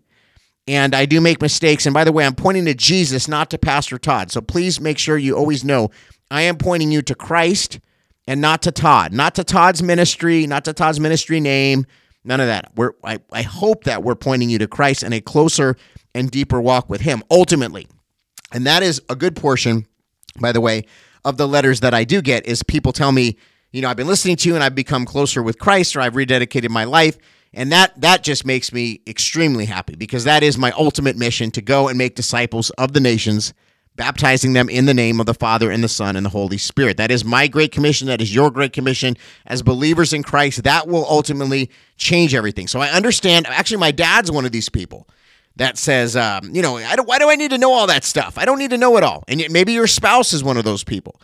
and 0.67 0.93
I 0.93 1.05
do 1.05 1.21
make 1.21 1.41
mistakes. 1.41 1.85
And 1.85 1.93
by 1.93 2.03
the 2.03 2.11
way, 2.11 2.25
I'm 2.25 2.35
pointing 2.35 2.65
to 2.65 2.73
Jesus, 2.73 3.29
not 3.29 3.49
to 3.51 3.57
Pastor 3.57 3.97
Todd. 3.97 4.29
So 4.29 4.41
please 4.41 4.81
make 4.81 4.97
sure 4.97 5.17
you 5.17 5.37
always 5.37 5.63
know 5.63 5.89
I 6.29 6.41
am 6.43 6.57
pointing 6.57 6.91
you 6.91 7.01
to 7.03 7.15
Christ 7.15 7.79
and 8.27 8.41
not 8.41 8.61
to 8.63 8.71
Todd, 8.71 9.13
not 9.13 9.35
to 9.35 9.43
Todd's 9.43 9.81
ministry, 9.81 10.47
not 10.47 10.65
to 10.65 10.73
Todd's 10.73 10.99
ministry 10.99 11.39
name, 11.39 11.85
none 12.23 12.39
of 12.39 12.47
that. 12.47 12.71
We're, 12.75 12.91
I, 13.03 13.19
I 13.31 13.41
hope 13.41 13.85
that 13.85 14.03
we're 14.03 14.15
pointing 14.15 14.49
you 14.49 14.59
to 14.59 14.67
Christ 14.67 15.03
and 15.03 15.13
a 15.13 15.21
closer 15.21 15.75
and 16.13 16.29
deeper 16.29 16.61
walk 16.61 16.89
with 16.89 17.01
Him 17.01 17.23
ultimately. 17.29 17.87
And 18.51 18.65
that 18.65 18.83
is 18.83 19.01
a 19.09 19.15
good 19.15 19.35
portion, 19.35 19.85
by 20.39 20.51
the 20.51 20.61
way, 20.61 20.85
of 21.23 21.37
the 21.37 21.47
letters 21.47 21.79
that 21.81 21.93
I 21.93 22.03
do 22.03 22.21
get 22.21 22.45
is 22.45 22.63
people 22.63 22.91
tell 22.91 23.11
me, 23.11 23.37
you 23.71 23.81
know, 23.81 23.89
I've 23.89 23.97
been 23.97 24.07
listening 24.07 24.35
to 24.37 24.49
you 24.49 24.55
and 24.55 24.63
I've 24.63 24.75
become 24.75 25.05
closer 25.05 25.41
with 25.41 25.59
Christ 25.59 25.95
or 25.95 26.01
I've 26.01 26.13
rededicated 26.13 26.69
my 26.69 26.83
life. 26.83 27.17
And 27.53 27.71
that 27.71 27.99
that 27.99 28.23
just 28.23 28.45
makes 28.45 28.71
me 28.71 29.01
extremely 29.05 29.65
happy 29.65 29.95
because 29.95 30.23
that 30.23 30.41
is 30.41 30.57
my 30.57 30.71
ultimate 30.71 31.17
mission 31.17 31.51
to 31.51 31.61
go 31.61 31.89
and 31.89 31.97
make 31.97 32.15
disciples 32.15 32.69
of 32.71 32.93
the 32.93 33.01
nations 33.01 33.53
baptizing 33.95 34.53
them 34.53 34.69
in 34.69 34.85
the 34.85 34.93
name 34.93 35.19
of 35.19 35.25
the 35.25 35.33
Father 35.33 35.69
and 35.69 35.83
the 35.83 35.89
Son 35.89 36.15
and 36.15 36.25
the 36.25 36.29
Holy 36.29 36.57
Spirit. 36.57 36.95
That 36.95 37.11
is 37.11 37.25
my 37.25 37.47
great 37.47 37.73
commission. 37.73 38.07
That 38.07 38.21
is 38.21 38.33
your 38.33 38.49
great 38.49 38.71
commission 38.71 39.17
as 39.45 39.61
believers 39.61 40.13
in 40.13 40.23
Christ. 40.23 40.63
That 40.63 40.87
will 40.87 41.05
ultimately 41.09 41.69
change 41.97 42.33
everything. 42.33 42.67
So 42.67 42.79
I 42.79 42.89
understand. 42.89 43.47
Actually, 43.47 43.77
my 43.77 43.91
dad's 43.91 44.31
one 44.31 44.45
of 44.45 44.53
these 44.53 44.69
people 44.69 45.07
that 45.57 45.77
says, 45.77 46.15
um, 46.15 46.55
you 46.55 46.61
know, 46.61 46.79
why 47.03 47.19
do 47.19 47.29
I 47.29 47.35
need 47.35 47.51
to 47.51 47.57
know 47.57 47.71
all 47.71 47.87
that 47.87 48.03
stuff? 48.03 48.37
I 48.37 48.45
don't 48.45 48.59
need 48.59 48.71
to 48.71 48.77
know 48.77 48.97
it 48.97 49.03
all. 49.03 49.23
And 49.27 49.43
maybe 49.49 49.73
your 49.73 49.87
spouse 49.87 50.33
is 50.33 50.43
one 50.43 50.57
of 50.57 50.63
those 50.63 50.83
people. 50.83 51.19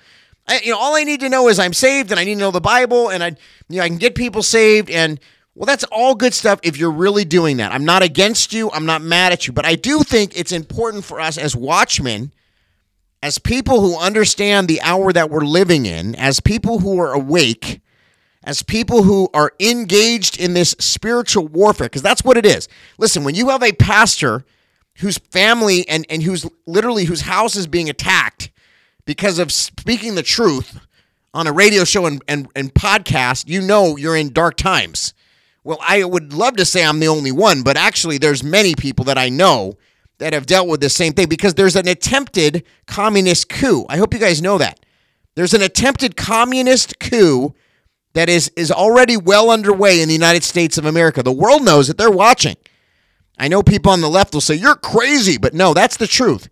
I, 0.47 0.61
you 0.63 0.71
know, 0.71 0.77
all 0.77 0.95
I 0.95 1.03
need 1.03 1.19
to 1.21 1.29
know 1.29 1.47
is 1.47 1.59
I'm 1.59 1.73
saved 1.73 2.11
and 2.11 2.19
I 2.19 2.23
need 2.23 2.35
to 2.35 2.39
know 2.39 2.51
the 2.51 2.61
Bible 2.61 3.09
and 3.09 3.23
I, 3.23 3.35
you 3.69 3.77
know, 3.77 3.83
I 3.83 3.87
can 3.87 3.97
get 3.97 4.15
people 4.15 4.43
saved 4.43 4.89
and 4.89 5.19
well, 5.55 5.65
that's 5.65 5.83
all 5.85 6.13
good 6.13 6.35
stuff 6.35 6.59
if 6.61 6.77
you're 6.77 6.91
really 6.91 7.25
doing 7.25 7.57
that. 7.57 7.71
I'm 7.71 7.83
not 7.83 8.03
against 8.03 8.53
you. 8.53 8.69
I'm 8.71 8.85
not 8.85 9.01
mad 9.01 9.33
at 9.33 9.47
you, 9.47 9.53
but 9.53 9.65
I 9.65 9.73
do 9.73 10.03
think 10.03 10.37
it's 10.37 10.51
important 10.51 11.03
for 11.03 11.19
us 11.19 11.37
as 11.37 11.55
watchmen 11.55 12.31
as 13.23 13.39
people 13.39 13.81
who 13.81 13.97
understand 13.97 14.67
the 14.67 14.79
hour 14.81 15.11
that 15.11 15.29
we're 15.31 15.45
living 15.45 15.87
in, 15.87 16.13
as 16.15 16.39
people 16.39 16.79
who 16.79 16.99
are 16.99 17.13
awake, 17.13 17.81
as 18.47 18.63
people 18.63 19.03
who 19.03 19.27
are 19.33 19.51
engaged 19.59 20.39
in 20.39 20.53
this 20.53 20.73
spiritual 20.79 21.49
warfare, 21.49 21.87
because 21.87 22.01
that's 22.01 22.23
what 22.23 22.37
it 22.37 22.45
is. 22.45 22.69
Listen, 22.97 23.25
when 23.25 23.35
you 23.35 23.49
have 23.49 23.61
a 23.61 23.73
pastor 23.73 24.45
whose 24.99 25.17
family 25.17 25.87
and, 25.89 26.05
and 26.09 26.23
who's 26.23 26.45
literally 26.65 27.03
whose 27.03 27.21
house 27.21 27.57
is 27.57 27.67
being 27.67 27.89
attacked 27.89 28.49
because 29.03 29.37
of 29.37 29.51
speaking 29.51 30.15
the 30.15 30.23
truth 30.23 30.79
on 31.33 31.45
a 31.45 31.51
radio 31.51 31.83
show 31.83 32.05
and, 32.05 32.23
and, 32.29 32.47
and 32.55 32.73
podcast, 32.73 33.49
you 33.49 33.61
know 33.61 33.97
you're 33.97 34.15
in 34.15 34.31
dark 34.31 34.55
times. 34.55 35.13
Well, 35.65 35.79
I 35.85 36.05
would 36.05 36.31
love 36.31 36.55
to 36.55 36.63
say 36.63 36.85
I'm 36.85 37.01
the 37.01 37.09
only 37.09 37.33
one, 37.33 37.63
but 37.63 37.75
actually, 37.75 38.17
there's 38.17 38.45
many 38.45 38.75
people 38.75 39.03
that 39.05 39.17
I 39.17 39.27
know 39.27 39.77
that 40.19 40.31
have 40.31 40.45
dealt 40.45 40.69
with 40.69 40.79
the 40.79 40.89
same 40.89 41.11
thing 41.11 41.27
because 41.27 41.55
there's 41.55 41.75
an 41.75 41.89
attempted 41.89 42.63
communist 42.85 43.49
coup. 43.49 43.85
I 43.89 43.97
hope 43.97 44.13
you 44.13 44.21
guys 44.21 44.41
know 44.41 44.57
that. 44.57 44.79
There's 45.35 45.53
an 45.53 45.61
attempted 45.61 46.15
communist 46.15 46.97
coup 47.01 47.53
that 48.13 48.29
is 48.29 48.51
is 48.55 48.71
already 48.71 49.17
well 49.17 49.49
underway 49.49 50.01
in 50.01 50.07
the 50.07 50.13
United 50.13 50.43
States 50.43 50.77
of 50.77 50.85
America. 50.85 51.23
The 51.23 51.31
world 51.31 51.63
knows 51.63 51.87
that 51.87 51.97
they're 51.97 52.11
watching. 52.11 52.55
I 53.37 53.47
know 53.47 53.61
people 53.61 53.91
on 53.91 54.01
the 54.01 54.09
left 54.09 54.33
will 54.33 54.41
say 54.41 54.55
you're 54.55 54.75
crazy, 54.75 55.37
but 55.37 55.53
no, 55.53 55.73
that's 55.73 55.97
the 55.97 56.07
truth. 56.07 56.49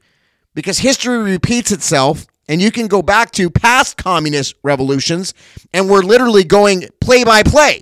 Because 0.54 0.80
history 0.80 1.18
repeats 1.18 1.72
itself 1.72 2.26
and 2.48 2.62
you 2.62 2.72
can 2.72 2.88
go 2.88 3.02
back 3.02 3.32
to 3.32 3.50
past 3.50 3.98
communist 3.98 4.56
revolutions 4.64 5.34
and 5.74 5.90
we're 5.90 6.04
literally 6.04 6.44
going 6.44 6.88
play 7.02 7.24
by 7.24 7.44
play. 7.44 7.82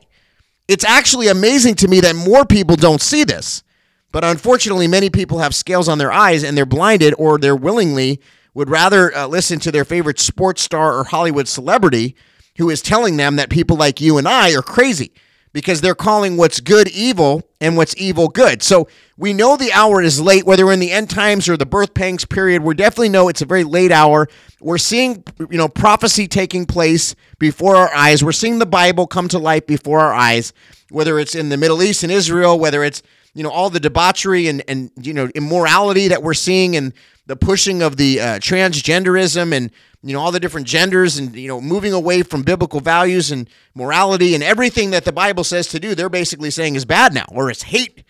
It's 0.68 0.86
actually 0.86 1.28
amazing 1.28 1.76
to 1.76 1.88
me 1.88 2.00
that 2.02 2.16
more 2.16 2.46
people 2.46 2.76
don't 2.76 3.02
see 3.02 3.26
this. 3.26 3.64
But 4.12 4.24
unfortunately, 4.24 4.88
many 4.88 5.10
people 5.10 5.40
have 5.40 5.54
scales 5.54 5.90
on 5.90 5.98
their 5.98 6.12
eyes 6.12 6.44
and 6.44 6.56
they're 6.56 6.66
blinded 6.66 7.14
or 7.18 7.38
they're 7.38 7.56
willingly 7.56 8.22
would 8.54 8.70
rather 8.70 9.14
uh, 9.16 9.28
listen 9.28 9.60
to 9.60 9.72
their 9.72 9.84
favorite 9.84 10.20
sports 10.20 10.62
star 10.62 10.98
or 10.98 11.04
Hollywood 11.04 11.48
celebrity 11.48 12.16
who 12.58 12.70
is 12.70 12.82
telling 12.82 13.18
them 13.18 13.36
that 13.36 13.50
people 13.50 13.78
like 13.78 14.02
you 14.02 14.18
and 14.18 14.28
I 14.28 14.54
are 14.56 14.62
crazy 14.62 15.12
because 15.54 15.82
they're 15.82 15.96
calling 15.96 16.36
what's 16.36 16.60
good 16.60 16.88
evil 16.90 17.44
and 17.62 17.78
what's 17.78 17.96
evil 17.96 18.28
good. 18.28 18.64
So 18.64 18.88
we 19.18 19.34
know 19.34 19.56
the 19.56 19.72
hour 19.72 20.02
is 20.02 20.20
late, 20.20 20.46
whether 20.46 20.66
we're 20.66 20.74
in 20.74 20.80
the 20.80 20.92
end 20.92 21.10
times 21.10 21.48
or 21.48 21.56
the 21.56 21.66
birth 21.66 21.94
pangs 21.94 22.26
period. 22.26 22.64
We 22.64 22.74
definitely 22.74 23.10
know 23.10 23.30
it's 23.30 23.44
a 23.44 23.46
very 23.46 23.64
late 23.64 23.92
hour. 23.92 24.28
We're 24.60 24.80
seeing, 24.80 25.24
you 25.40 25.58
know, 25.58 25.70
prophecy 25.70 26.28
taking 26.28 26.66
place 26.66 27.16
before 27.38 27.76
our 27.76 27.94
eyes. 27.94 28.24
We're 28.24 28.32
seeing 28.32 28.60
the 28.60 28.66
Bible 28.66 29.06
come 29.06 29.28
to 29.30 29.40
life 29.40 29.68
before 29.68 30.00
our 30.00 30.14
eyes, 30.14 30.54
whether 30.90 31.20
it's 31.20 31.36
in 31.36 31.50
the 31.50 31.58
Middle 31.58 31.84
East 31.84 32.02
and 32.04 32.12
Israel, 32.12 32.58
whether 32.58 32.84
it's, 32.84 33.04
you 33.34 33.44
know, 33.44 33.50
all 33.50 33.70
the 33.70 33.80
debauchery 33.80 34.48
and, 34.48 34.64
and 34.68 34.92
you 35.02 35.14
know, 35.14 35.30
immorality 35.36 36.08
that 36.10 36.24
we're 36.24 36.34
seeing 36.34 36.76
and 36.76 36.94
the 37.26 37.36
pushing 37.36 37.82
of 37.82 37.98
the 37.98 38.20
uh, 38.20 38.26
transgenderism 38.40 39.54
and 39.54 39.72
you 40.06 40.12
know 40.12 40.20
all 40.20 40.34
the 40.34 40.40
different 40.42 40.68
genders 40.68 41.18
and 41.18 41.34
you 41.34 41.48
know 41.48 41.62
moving 41.62 41.94
away 41.94 42.22
from 42.22 42.44
biblical 42.44 42.82
values 42.82 43.32
and 43.32 43.50
morality 43.74 44.36
and 44.36 44.44
everything 44.44 44.92
that 44.92 45.06
the 45.06 45.14
bible 45.14 45.46
says 45.46 45.70
to 45.70 45.80
do 45.80 45.96
they're 45.96 46.10
basically 46.10 46.52
saying 46.52 46.76
is 46.76 46.84
bad 46.84 47.14
now 47.14 47.24
or 47.30 47.50
it's 47.50 47.64
hate 47.64 48.04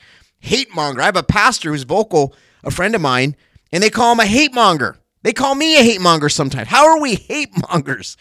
hate 0.44 0.75
monger. 0.75 1.01
I 1.01 1.06
have 1.06 1.15
a 1.15 1.24
pastor 1.24 1.72
who's 1.72 1.84
vocal 1.84 2.36
a 2.63 2.72
friend 2.72 2.94
of 2.96 3.01
mine 3.01 3.36
and 3.72 3.82
they 3.82 3.89
call 3.89 4.12
him 4.12 4.20
a 4.20 4.25
hate 4.25 4.53
monger. 4.53 4.98
They 5.24 5.34
call 5.34 5.56
me 5.56 5.80
a 5.80 5.84
hate 5.84 6.01
monger 6.01 6.30
sometimes. 6.30 6.68
How 6.68 6.86
are 6.86 7.01
we 7.01 7.15
hate 7.15 7.50
mongers? 7.70 8.18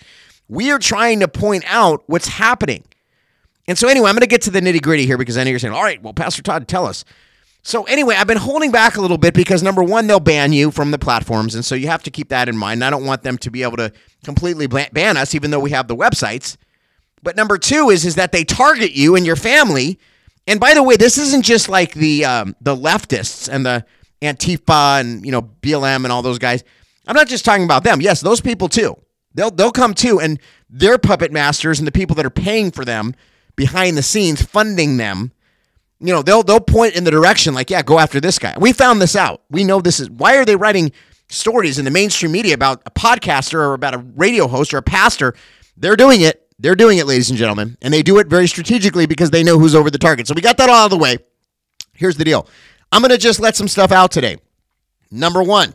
We 0.48 0.70
are 0.70 0.78
trying 0.78 1.20
to 1.20 1.28
point 1.28 1.64
out 1.66 2.04
what's 2.06 2.28
happening 2.28 2.84
and 3.68 3.78
so 3.78 3.88
anyway 3.88 4.08
i'm 4.08 4.14
going 4.14 4.20
to 4.20 4.26
get 4.26 4.42
to 4.42 4.50
the 4.50 4.60
nitty 4.60 4.82
gritty 4.82 5.06
here 5.06 5.18
because 5.18 5.36
i 5.36 5.44
know 5.44 5.50
you're 5.50 5.58
saying 5.58 5.74
all 5.74 5.82
right 5.82 6.02
well 6.02 6.12
pastor 6.12 6.42
todd 6.42 6.66
tell 6.68 6.86
us 6.86 7.04
so 7.64 7.84
anyway, 7.84 8.16
I've 8.16 8.26
been 8.26 8.38
holding 8.38 8.72
back 8.72 8.96
a 8.96 9.00
little 9.00 9.18
bit 9.18 9.34
because 9.34 9.62
number 9.62 9.84
one, 9.84 10.08
they'll 10.08 10.18
ban 10.18 10.52
you 10.52 10.72
from 10.72 10.90
the 10.90 10.98
platforms, 10.98 11.54
and 11.54 11.64
so 11.64 11.76
you 11.76 11.86
have 11.86 12.02
to 12.02 12.10
keep 12.10 12.28
that 12.30 12.48
in 12.48 12.56
mind. 12.56 12.82
I 12.82 12.90
don't 12.90 13.06
want 13.06 13.22
them 13.22 13.38
to 13.38 13.50
be 13.50 13.62
able 13.62 13.76
to 13.76 13.92
completely 14.24 14.66
ban 14.66 15.16
us, 15.16 15.34
even 15.34 15.52
though 15.52 15.60
we 15.60 15.70
have 15.70 15.86
the 15.86 15.94
websites. 15.94 16.56
But 17.22 17.36
number 17.36 17.58
two 17.58 17.90
is 17.90 18.04
is 18.04 18.16
that 18.16 18.32
they 18.32 18.42
target 18.42 18.92
you 18.92 19.14
and 19.14 19.24
your 19.24 19.36
family. 19.36 20.00
And 20.48 20.58
by 20.58 20.74
the 20.74 20.82
way, 20.82 20.96
this 20.96 21.18
isn't 21.18 21.44
just 21.44 21.68
like 21.68 21.94
the 21.94 22.24
um, 22.24 22.56
the 22.60 22.74
leftists 22.74 23.48
and 23.48 23.64
the 23.64 23.86
Antifa 24.20 25.00
and 25.00 25.24
you 25.24 25.30
know 25.30 25.42
BLM 25.42 26.02
and 26.02 26.10
all 26.10 26.22
those 26.22 26.40
guys. 26.40 26.64
I'm 27.06 27.14
not 27.14 27.28
just 27.28 27.44
talking 27.44 27.64
about 27.64 27.84
them. 27.84 28.00
Yes, 28.00 28.20
those 28.20 28.40
people 28.40 28.68
too. 28.68 28.96
They'll 29.34 29.52
they'll 29.52 29.70
come 29.70 29.94
too, 29.94 30.18
and 30.18 30.40
their 30.68 30.98
puppet 30.98 31.30
masters 31.30 31.78
and 31.78 31.86
the 31.86 31.92
people 31.92 32.16
that 32.16 32.26
are 32.26 32.30
paying 32.30 32.72
for 32.72 32.84
them 32.84 33.14
behind 33.56 33.96
the 33.96 34.02
scenes, 34.02 34.42
funding 34.42 34.96
them 34.96 35.32
you 36.02 36.12
know, 36.12 36.20
they'll 36.20 36.42
they'll 36.42 36.60
point 36.60 36.96
in 36.96 37.04
the 37.04 37.10
direction 37.10 37.54
like, 37.54 37.70
yeah, 37.70 37.82
go 37.82 37.98
after 37.98 38.20
this 38.20 38.38
guy. 38.38 38.56
We 38.58 38.72
found 38.72 39.00
this 39.00 39.14
out. 39.14 39.42
We 39.50 39.62
know 39.62 39.80
this 39.80 40.00
is 40.00 40.10
why 40.10 40.36
are 40.36 40.44
they 40.44 40.56
writing 40.56 40.90
stories 41.28 41.78
in 41.78 41.84
the 41.84 41.90
mainstream 41.90 42.32
media 42.32 42.54
about 42.54 42.82
a 42.84 42.90
podcaster 42.90 43.54
or 43.54 43.74
about 43.74 43.94
a 43.94 43.98
radio 43.98 44.48
host 44.48 44.74
or 44.74 44.78
a 44.78 44.82
pastor? 44.82 45.34
They're 45.76 45.96
doing 45.96 46.20
it. 46.22 46.40
They're 46.58 46.74
doing 46.74 46.98
it, 46.98 47.06
ladies 47.06 47.30
and 47.30 47.38
gentlemen, 47.38 47.76
and 47.82 47.94
they 47.94 48.02
do 48.02 48.18
it 48.18 48.26
very 48.26 48.46
strategically 48.46 49.06
because 49.06 49.30
they 49.30 49.42
know 49.42 49.58
who's 49.58 49.74
over 49.74 49.90
the 49.90 49.98
target. 49.98 50.26
So 50.26 50.34
we 50.34 50.42
got 50.42 50.56
that 50.58 50.68
all 50.68 50.74
out 50.74 50.84
of 50.86 50.90
the 50.90 50.98
way. 50.98 51.18
Here's 51.94 52.16
the 52.16 52.24
deal. 52.24 52.48
I'm 52.90 53.00
going 53.00 53.10
to 53.10 53.18
just 53.18 53.40
let 53.40 53.56
some 53.56 53.68
stuff 53.68 53.90
out 53.90 54.10
today. 54.10 54.38
Number 55.10 55.42
1, 55.42 55.74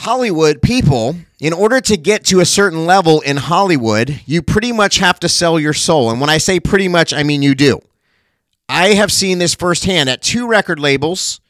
Hollywood 0.00 0.62
people, 0.62 1.14
in 1.40 1.52
order 1.52 1.78
to 1.78 1.94
get 1.94 2.24
to 2.24 2.40
a 2.40 2.46
certain 2.46 2.86
level 2.86 3.20
in 3.20 3.36
Hollywood, 3.36 4.22
you 4.24 4.40
pretty 4.40 4.72
much 4.72 4.96
have 4.96 5.20
to 5.20 5.28
sell 5.28 5.60
your 5.60 5.74
soul. 5.74 6.10
And 6.10 6.18
when 6.18 6.30
I 6.30 6.38
say 6.38 6.58
pretty 6.58 6.88
much, 6.88 7.12
I 7.12 7.22
mean 7.22 7.42
you 7.42 7.54
do. 7.54 7.80
I 8.66 8.94
have 8.94 9.12
seen 9.12 9.40
this 9.40 9.54
firsthand 9.54 10.08
at 10.08 10.22
two 10.22 10.48
record 10.48 10.78
labels 10.78 11.42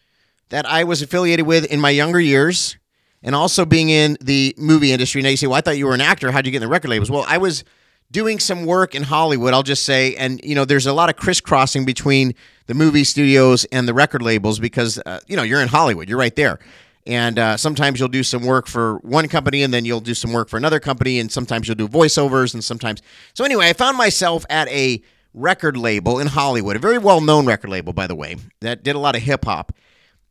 that 0.49 0.67
I 0.67 0.83
was 0.83 1.01
affiliated 1.01 1.47
with 1.47 1.65
in 1.67 1.79
my 1.79 1.91
younger 1.91 2.19
years, 2.19 2.77
and 3.23 3.37
also 3.37 3.65
being 3.65 3.89
in 3.89 4.17
the 4.21 4.53
movie 4.59 4.91
industry. 4.91 5.23
Now 5.23 5.29
you 5.29 5.37
say, 5.37 5.47
"Well, 5.47 5.59
I 5.59 5.61
thought 5.61 5.79
you 5.79 5.87
were 5.87 5.95
an 5.95 6.01
actor. 6.01 6.33
How'd 6.33 6.45
you 6.45 6.51
get 6.51 6.57
in 6.61 6.63
the 6.63 6.73
record 6.73 6.89
labels?" 6.89 7.09
Well, 7.09 7.25
I 7.29 7.39
was 7.39 7.63
doing 8.11 8.41
some 8.41 8.65
work 8.65 8.97
in 8.97 9.05
Hollywood. 9.05 9.55
I'll 9.55 9.63
just 9.63 9.85
say, 9.85 10.17
and 10.17 10.41
you 10.43 10.57
know, 10.57 10.65
there's 10.65 10.87
a 10.87 10.93
lot 10.93 11.09
of 11.09 11.15
crisscrossing 11.15 11.85
between 11.85 12.35
the 12.67 12.75
movie 12.75 13.05
studios 13.05 13.65
and 13.67 13.87
the 13.87 13.95
record 13.95 14.23
labels 14.23 14.59
because 14.59 14.99
uh, 15.07 15.21
you 15.29 15.37
know 15.37 15.45
you're 15.45 15.63
in 15.63 15.69
Hollywood. 15.69 16.09
You're 16.09 16.19
right 16.19 16.35
there. 16.35 16.59
And 17.07 17.39
uh, 17.39 17.57
sometimes 17.57 17.99
you'll 17.99 18.09
do 18.09 18.23
some 18.23 18.45
work 18.45 18.67
for 18.67 18.97
one 18.99 19.27
company 19.29 19.63
and 19.63 19.73
then 19.73 19.85
you'll 19.85 20.01
do 20.01 20.15
some 20.15 20.33
work 20.33 20.49
for 20.49 20.57
another 20.57 20.81
company. 20.81 21.19
And 21.19 21.33
sometimes 21.33 21.67
you'll 21.67 21.77
do 21.77 21.89
voiceovers 21.89 22.53
and 22.55 22.63
sometimes. 22.63 23.03
So, 23.35 23.45
anyway, 23.45 23.69
I 23.69 23.73
found 23.73 23.97
myself 23.97 24.45
at 24.51 24.69
a 24.69 25.03
record 25.33 25.77
label 25.77 26.19
in 26.19 26.27
Hollywood, 26.27 26.77
a 26.77 26.79
very 26.79 26.99
well 26.99 27.21
known 27.21 27.47
record 27.47 27.71
label, 27.71 27.93
by 27.93 28.07
the 28.07 28.15
way, 28.15 28.37
that 28.61 28.83
did 28.83 28.97
a 28.97 28.99
lot 28.99 29.17
of 29.17 29.23
hip 29.23 29.45
hop. 29.45 29.73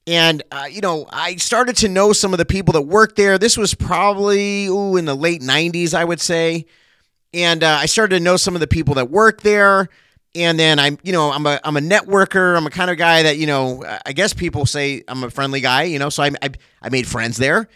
And, 0.07 0.41
uh, 0.51 0.65
you 0.69 0.81
know, 0.81 1.07
I 1.11 1.35
started 1.35 1.75
to 1.77 1.89
know 1.89 2.13
some 2.13 2.33
of 2.33 2.39
the 2.39 2.45
people 2.45 2.73
that 2.73 2.81
worked 2.81 3.15
there. 3.15 3.38
This 3.38 3.57
was 3.57 3.75
probably 3.75 4.65
ooh, 4.65 4.95
in 4.95 5.05
the 5.05 5.15
late 5.15 5.41
90s, 5.41 5.93
I 5.93 6.03
would 6.03 6.19
say. 6.19 6.65
And 7.33 7.63
uh, 7.63 7.77
I 7.79 7.85
started 7.85 8.17
to 8.17 8.23
know 8.23 8.35
some 8.35 8.55
of 8.55 8.59
the 8.59 8.67
people 8.67 8.95
that 8.95 9.11
worked 9.11 9.43
there. 9.43 9.89
And 10.36 10.59
then 10.59 10.79
I'm, 10.79 10.98
you 11.03 11.12
know, 11.12 11.31
I'm 11.31 11.45
a, 11.45 11.59
I'm 11.63 11.75
a 11.75 11.81
networker. 11.81 12.55
I'm 12.55 12.67
a 12.67 12.69
kind 12.69 12.91
of 12.91 12.98
guy 12.98 13.24
that, 13.24 13.38
you 13.38 13.48
know, 13.48 13.83
I 14.05 14.13
guess 14.13 14.33
people 14.33 14.65
say 14.65 15.03
I'm 15.07 15.24
a 15.24 15.29
friendly 15.29 15.59
guy, 15.62 15.83
you 15.83 15.98
know, 15.98 16.09
so 16.09 16.24
I, 16.24 16.31
I, 16.41 16.50
I 16.81 16.89
made 16.89 17.07
friends 17.07 17.38
there. 17.38 17.67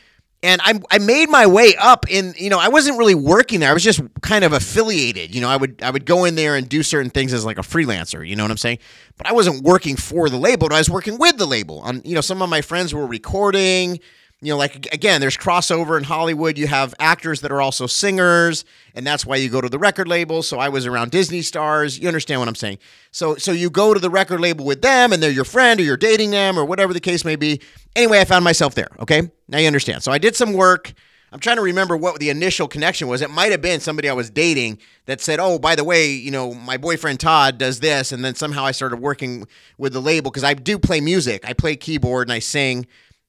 And 0.44 0.60
I, 0.62 0.80
I 0.92 0.98
made 1.00 1.30
my 1.30 1.48
way 1.48 1.74
up 1.80 2.06
in 2.10 2.34
you 2.38 2.50
know 2.50 2.60
I 2.60 2.68
wasn't 2.68 2.98
really 2.98 3.16
working 3.16 3.62
there. 3.62 3.70
I 3.70 3.74
was 3.74 3.82
just 3.82 4.02
kind 4.20 4.44
of 4.44 4.52
affiliated. 4.52 5.34
You 5.34 5.40
know 5.40 5.48
I 5.48 5.56
would 5.56 5.82
I 5.82 5.90
would 5.90 6.06
go 6.06 6.26
in 6.26 6.36
there 6.36 6.58
and 6.58 6.68
do 6.68 6.84
certain 6.84 7.10
things 7.10 7.32
as 7.32 7.46
like 7.46 7.58
a 7.58 7.62
freelancer 7.62 8.28
you 8.28 8.36
know 8.36 8.44
what 8.44 8.52
I'm 8.52 8.58
saying? 8.58 8.80
But 9.16 9.26
I 9.26 9.32
wasn't 9.32 9.64
working 9.64 9.96
for 9.96 10.30
the 10.30 10.38
label 10.38 10.68
I 10.74 10.80
was 10.80 10.90
working 10.90 11.18
with 11.18 11.38
the 11.38 11.46
label. 11.46 11.80
On 11.80 12.02
you 12.04 12.14
know 12.14 12.20
some 12.20 12.42
of 12.42 12.50
my 12.50 12.60
friends 12.60 12.94
were 12.94 13.08
recording 13.08 14.02
you 14.44 14.52
know, 14.52 14.58
like 14.58 14.94
again, 14.94 15.22
there's 15.22 15.38
crossover 15.38 15.98
in 15.98 16.04
Hollywood. 16.04 16.58
You 16.58 16.68
have 16.68 16.94
actors 17.00 17.42
that 17.42 17.52
are 17.52 17.62
also 17.62 17.88
singers, 17.88 18.66
and 18.94 19.08
that's 19.08 19.26
why 19.26 19.38
you 19.38 19.50
go 19.50 19.62
to 19.62 19.70
the 19.70 19.80
record 19.80 20.08
label. 20.08 20.44
So 20.44 20.60
I 20.60 20.70
was 20.70 20.86
around 20.86 21.12
Disney 21.12 21.42
stars. 21.42 21.98
You 21.98 22.08
understand 22.08 22.42
what 22.42 22.50
I'm 22.50 22.56
saying? 22.56 22.80
So 23.12 23.36
so 23.36 23.52
you 23.52 23.70
go 23.70 23.94
to 23.94 24.00
the 24.00 24.10
record 24.10 24.42
label 24.42 24.66
with 24.66 24.82
them, 24.82 25.14
and 25.14 25.24
they're 25.24 25.32
your 25.32 25.46
friend, 25.46 25.80
or 25.80 25.84
you're 25.84 25.98
dating 25.98 26.32
them, 26.32 26.60
or 26.60 26.66
whatever 26.66 26.94
the 26.94 27.00
case 27.00 27.24
may 27.24 27.38
be. 27.38 27.62
Anyway, 27.96 28.20
I 28.20 28.26
found 28.26 28.44
myself 28.44 28.76
there. 28.76 28.90
Okay, 29.00 29.32
now 29.48 29.60
you 29.60 29.68
understand. 29.68 30.04
So 30.04 30.12
I 30.12 30.18
did 30.18 30.36
some 30.36 30.54
work. 30.54 30.94
I'm 31.32 31.40
trying 31.40 31.56
to 31.56 31.64
remember 31.64 31.98
what 31.98 32.20
the 32.20 32.30
initial 32.30 32.68
connection 32.68 33.08
was. 33.08 33.22
It 33.22 33.32
might 33.32 33.52
have 33.52 33.62
been 33.62 33.80
somebody 33.80 34.08
I 34.08 34.14
was 34.14 34.30
dating 34.30 34.78
that 35.06 35.22
said, 35.22 35.40
"Oh, 35.40 35.58
by 35.58 35.76
the 35.76 35.84
way, 35.84 36.12
you 36.12 36.30
know, 36.32 36.54
my 36.54 36.78
boyfriend 36.78 37.20
Todd 37.20 37.58
does 37.58 37.80
this," 37.80 38.12
and 38.12 38.24
then 38.24 38.36
somehow 38.36 38.66
I 38.66 38.72
started 38.72 39.00
working 39.00 39.48
with 39.78 39.94
the 39.94 40.02
label 40.02 40.30
because 40.30 40.44
I 40.44 40.54
do 40.54 40.78
play 40.78 41.02
music. 41.02 41.48
I 41.48 41.54
play 41.54 41.76
keyboard 41.76 42.28
and 42.28 42.34
I 42.34 42.40
sing. 42.40 42.86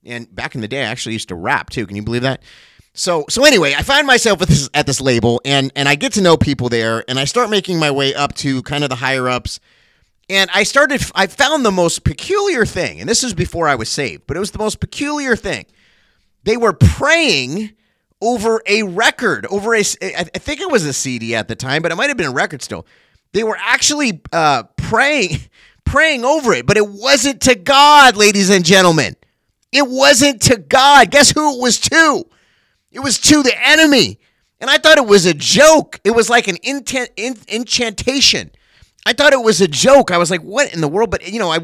And 0.06 0.32
back 0.34 0.54
in 0.54 0.60
the 0.60 0.68
day, 0.68 0.82
I 0.82 0.86
actually 0.86 1.14
used 1.14 1.28
to 1.28 1.34
rap 1.34 1.70
too. 1.70 1.86
Can 1.86 1.96
you 1.96 2.02
believe 2.02 2.22
that? 2.22 2.42
So 2.94 3.24
so 3.28 3.44
anyway, 3.44 3.74
I 3.76 3.82
find 3.82 4.06
myself 4.06 4.40
at 4.40 4.48
this 4.48 4.70
at 4.72 4.86
this 4.86 5.00
label 5.00 5.40
and 5.44 5.72
and 5.74 5.88
I 5.88 5.96
get 5.96 6.12
to 6.12 6.20
know 6.22 6.36
people 6.36 6.68
there 6.68 7.04
and 7.08 7.18
I 7.18 7.24
start 7.24 7.50
making 7.50 7.78
my 7.78 7.90
way 7.90 8.14
up 8.14 8.34
to 8.36 8.62
kind 8.62 8.84
of 8.84 8.90
the 8.90 8.96
higher 8.96 9.28
ups. 9.28 9.58
And 10.28 10.48
I 10.54 10.62
started 10.62 11.02
I 11.14 11.26
found 11.26 11.64
the 11.64 11.72
most 11.72 12.04
peculiar 12.04 12.64
thing, 12.64 13.00
and 13.00 13.08
this 13.08 13.22
was 13.22 13.34
before 13.34 13.68
I 13.68 13.74
was 13.74 13.88
saved, 13.88 14.26
but 14.26 14.36
it 14.36 14.40
was 14.40 14.52
the 14.52 14.58
most 14.58 14.80
peculiar 14.80 15.36
thing. 15.36 15.66
They 16.44 16.56
were 16.56 16.72
praying 16.72 17.72
over 18.20 18.62
a 18.66 18.84
record, 18.84 19.46
over 19.46 19.74
a 19.74 19.80
I 19.80 20.24
think 20.38 20.60
it 20.60 20.70
was 20.70 20.84
a 20.86 20.92
CD 20.92 21.34
at 21.34 21.48
the 21.48 21.56
time, 21.56 21.82
but 21.82 21.92
it 21.92 21.96
might 21.96 22.08
have 22.08 22.16
been 22.16 22.26
a 22.26 22.32
record 22.32 22.62
still. 22.62 22.86
They 23.32 23.42
were 23.42 23.58
actually 23.60 24.22
uh, 24.32 24.62
praying 24.76 25.40
praying 25.84 26.24
over 26.24 26.52
it, 26.52 26.64
but 26.64 26.76
it 26.76 26.88
wasn't 26.88 27.40
to 27.42 27.54
God, 27.54 28.16
ladies 28.16 28.50
and 28.50 28.64
gentlemen. 28.64 29.16
It 29.74 29.88
wasn't 29.88 30.40
to 30.42 30.56
God. 30.56 31.10
Guess 31.10 31.32
who 31.32 31.56
it 31.56 31.60
was 31.60 31.80
to? 31.80 32.24
It 32.92 33.00
was 33.00 33.18
to 33.18 33.42
the 33.42 33.54
enemy. 33.68 34.20
And 34.60 34.70
I 34.70 34.78
thought 34.78 34.98
it 34.98 35.06
was 35.06 35.26
a 35.26 35.34
joke. 35.34 36.00
It 36.04 36.12
was 36.12 36.30
like 36.30 36.46
an 36.46 36.58
intent, 36.62 37.10
in, 37.16 37.36
enchantation. 37.48 38.52
I 39.04 39.12
thought 39.12 39.32
it 39.32 39.42
was 39.42 39.60
a 39.60 39.66
joke. 39.66 40.12
I 40.12 40.18
was 40.18 40.30
like, 40.30 40.42
what 40.42 40.72
in 40.72 40.80
the 40.80 40.86
world? 40.86 41.10
But, 41.10 41.28
you 41.28 41.40
know, 41.40 41.50
I, 41.50 41.58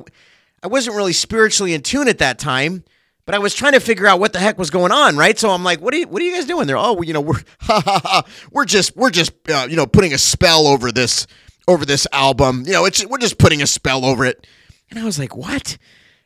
I 0.61 0.67
wasn't 0.67 0.97
really 0.97 1.13
spiritually 1.13 1.73
in 1.73 1.83
tune 1.83 2.09
at 2.09 2.19
that 2.19 2.41
time, 2.41 2.83
but 3.27 3.37
I 3.37 3.39
was 3.39 3.55
trying 3.55 3.75
to 3.75 3.81
figure 3.81 4.09
out 4.09 4.19
what 4.19 4.33
the 4.33 4.41
heck 4.41 4.59
was 4.59 4.71
going 4.71 4.91
on, 4.91 5.17
right? 5.17 5.39
So 5.39 5.51
I'm 5.51 5.63
like, 5.63 5.81
what 5.81 5.95
are 5.95 5.99
you, 5.99 6.09
what 6.09 6.21
are 6.21 6.25
you 6.25 6.35
guys 6.35 6.47
doing 6.47 6.67
there? 6.67 6.77
Oh, 6.77 7.01
you 7.03 7.13
know, 7.13 7.21
we're, 7.21 7.41
we're 8.51 8.65
just, 8.65 8.97
we're 8.97 9.11
just, 9.11 9.33
uh, 9.49 9.69
you 9.71 9.77
know, 9.77 9.87
putting 9.87 10.13
a 10.13 10.19
spell 10.19 10.67
over 10.67 10.91
this, 10.91 11.29
over 11.69 11.87
this 11.87 12.09
album. 12.13 12.65
You 12.67 12.73
know, 12.73 12.87
it's, 12.87 13.07
we're 13.07 13.19
just 13.19 13.39
putting 13.39 13.63
a 13.63 13.69
spell 13.69 14.05
over 14.05 14.25
it. 14.25 14.49
And 14.91 14.99
I 14.99 15.05
was 15.05 15.17
like, 15.17 15.37
what? 15.37 15.79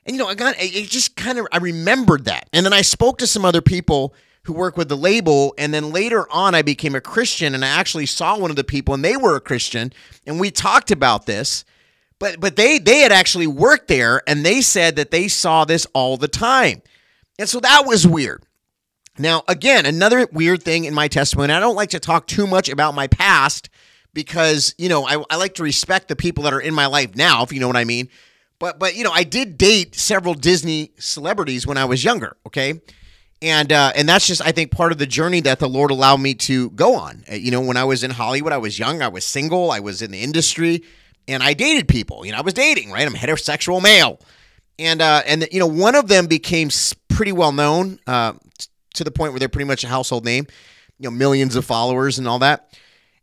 And 0.06 0.16
you 0.16 0.22
know, 0.22 0.28
I 0.28 0.34
got 0.34 0.56
it 0.58 0.88
just 0.88 1.16
kind 1.16 1.38
of 1.38 1.46
I 1.52 1.58
remembered 1.58 2.26
that. 2.26 2.48
And 2.52 2.64
then 2.64 2.72
I 2.72 2.82
spoke 2.82 3.18
to 3.18 3.26
some 3.26 3.44
other 3.44 3.62
people 3.62 4.14
who 4.44 4.52
work 4.52 4.76
with 4.76 4.88
the 4.88 4.96
label 4.96 5.54
and 5.56 5.72
then 5.72 5.90
later 5.90 6.30
on 6.30 6.54
I 6.54 6.62
became 6.62 6.94
a 6.94 7.00
Christian 7.00 7.54
and 7.54 7.64
I 7.64 7.68
actually 7.68 8.06
saw 8.06 8.38
one 8.38 8.50
of 8.50 8.56
the 8.56 8.64
people 8.64 8.92
and 8.92 9.04
they 9.04 9.16
were 9.16 9.36
a 9.36 9.40
Christian 9.40 9.92
and 10.26 10.38
we 10.38 10.50
talked 10.50 10.90
about 10.90 11.26
this. 11.26 11.64
But 12.18 12.40
but 12.40 12.56
they 12.56 12.78
they 12.78 12.98
had 12.98 13.12
actually 13.12 13.46
worked 13.46 13.88
there 13.88 14.22
and 14.26 14.44
they 14.44 14.60
said 14.60 14.96
that 14.96 15.10
they 15.10 15.28
saw 15.28 15.64
this 15.64 15.86
all 15.94 16.16
the 16.16 16.28
time. 16.28 16.82
And 17.38 17.48
so 17.48 17.60
that 17.60 17.84
was 17.86 18.06
weird. 18.06 18.44
Now, 19.18 19.44
again, 19.46 19.86
another 19.86 20.26
weird 20.32 20.62
thing 20.62 20.84
in 20.84 20.94
my 20.94 21.08
testimony, 21.08 21.52
I 21.52 21.60
don't 21.60 21.76
like 21.76 21.90
to 21.90 22.00
talk 22.00 22.26
too 22.26 22.46
much 22.46 22.68
about 22.68 22.94
my 22.94 23.06
past 23.06 23.70
because, 24.12 24.74
you 24.76 24.88
know, 24.88 25.06
I, 25.06 25.22
I 25.30 25.36
like 25.36 25.54
to 25.54 25.62
respect 25.62 26.08
the 26.08 26.16
people 26.16 26.44
that 26.44 26.52
are 26.52 26.60
in 26.60 26.74
my 26.74 26.86
life 26.86 27.14
now, 27.14 27.42
if 27.42 27.52
you 27.52 27.60
know 27.60 27.68
what 27.68 27.76
I 27.76 27.84
mean. 27.84 28.08
But 28.58 28.78
but 28.78 28.96
you 28.96 29.04
know, 29.04 29.12
I 29.12 29.24
did 29.24 29.58
date 29.58 29.94
several 29.94 30.34
Disney 30.34 30.92
celebrities 30.98 31.66
when 31.66 31.76
I 31.76 31.84
was 31.84 32.04
younger. 32.04 32.36
Okay. 32.46 32.80
And 33.42 33.72
uh, 33.72 33.92
and 33.94 34.08
that's 34.08 34.26
just 34.26 34.40
I 34.40 34.52
think 34.52 34.70
part 34.70 34.92
of 34.92 34.98
the 34.98 35.06
journey 35.06 35.40
that 35.40 35.58
the 35.58 35.68
Lord 35.68 35.90
allowed 35.90 36.20
me 36.20 36.34
to 36.34 36.70
go 36.70 36.94
on. 36.94 37.24
Uh, 37.30 37.34
you 37.34 37.50
know, 37.50 37.60
when 37.60 37.76
I 37.76 37.84
was 37.84 38.02
in 38.02 38.10
Hollywood, 38.10 38.52
I 38.52 38.58
was 38.58 38.78
young, 38.78 39.02
I 39.02 39.08
was 39.08 39.24
single, 39.24 39.70
I 39.70 39.80
was 39.80 40.00
in 40.00 40.12
the 40.12 40.22
industry, 40.22 40.82
and 41.28 41.42
I 41.42 41.52
dated 41.52 41.88
people. 41.88 42.24
You 42.24 42.32
know, 42.32 42.38
I 42.38 42.42
was 42.42 42.54
dating, 42.54 42.90
right? 42.90 43.06
I'm 43.06 43.12
heterosexual 43.12 43.82
male, 43.82 44.18
and 44.78 45.02
uh, 45.02 45.22
and 45.26 45.46
you 45.52 45.60
know, 45.60 45.66
one 45.66 45.94
of 45.94 46.08
them 46.08 46.26
became 46.26 46.70
pretty 47.08 47.32
well 47.32 47.52
known 47.52 47.98
uh, 48.06 48.32
to 48.94 49.04
the 49.04 49.10
point 49.10 49.32
where 49.32 49.40
they're 49.40 49.48
pretty 49.48 49.68
much 49.68 49.84
a 49.84 49.88
household 49.88 50.24
name. 50.24 50.46
You 50.98 51.10
know, 51.10 51.16
millions 51.16 51.56
of 51.56 51.64
followers 51.66 52.18
and 52.18 52.26
all 52.26 52.38
that. 52.38 52.78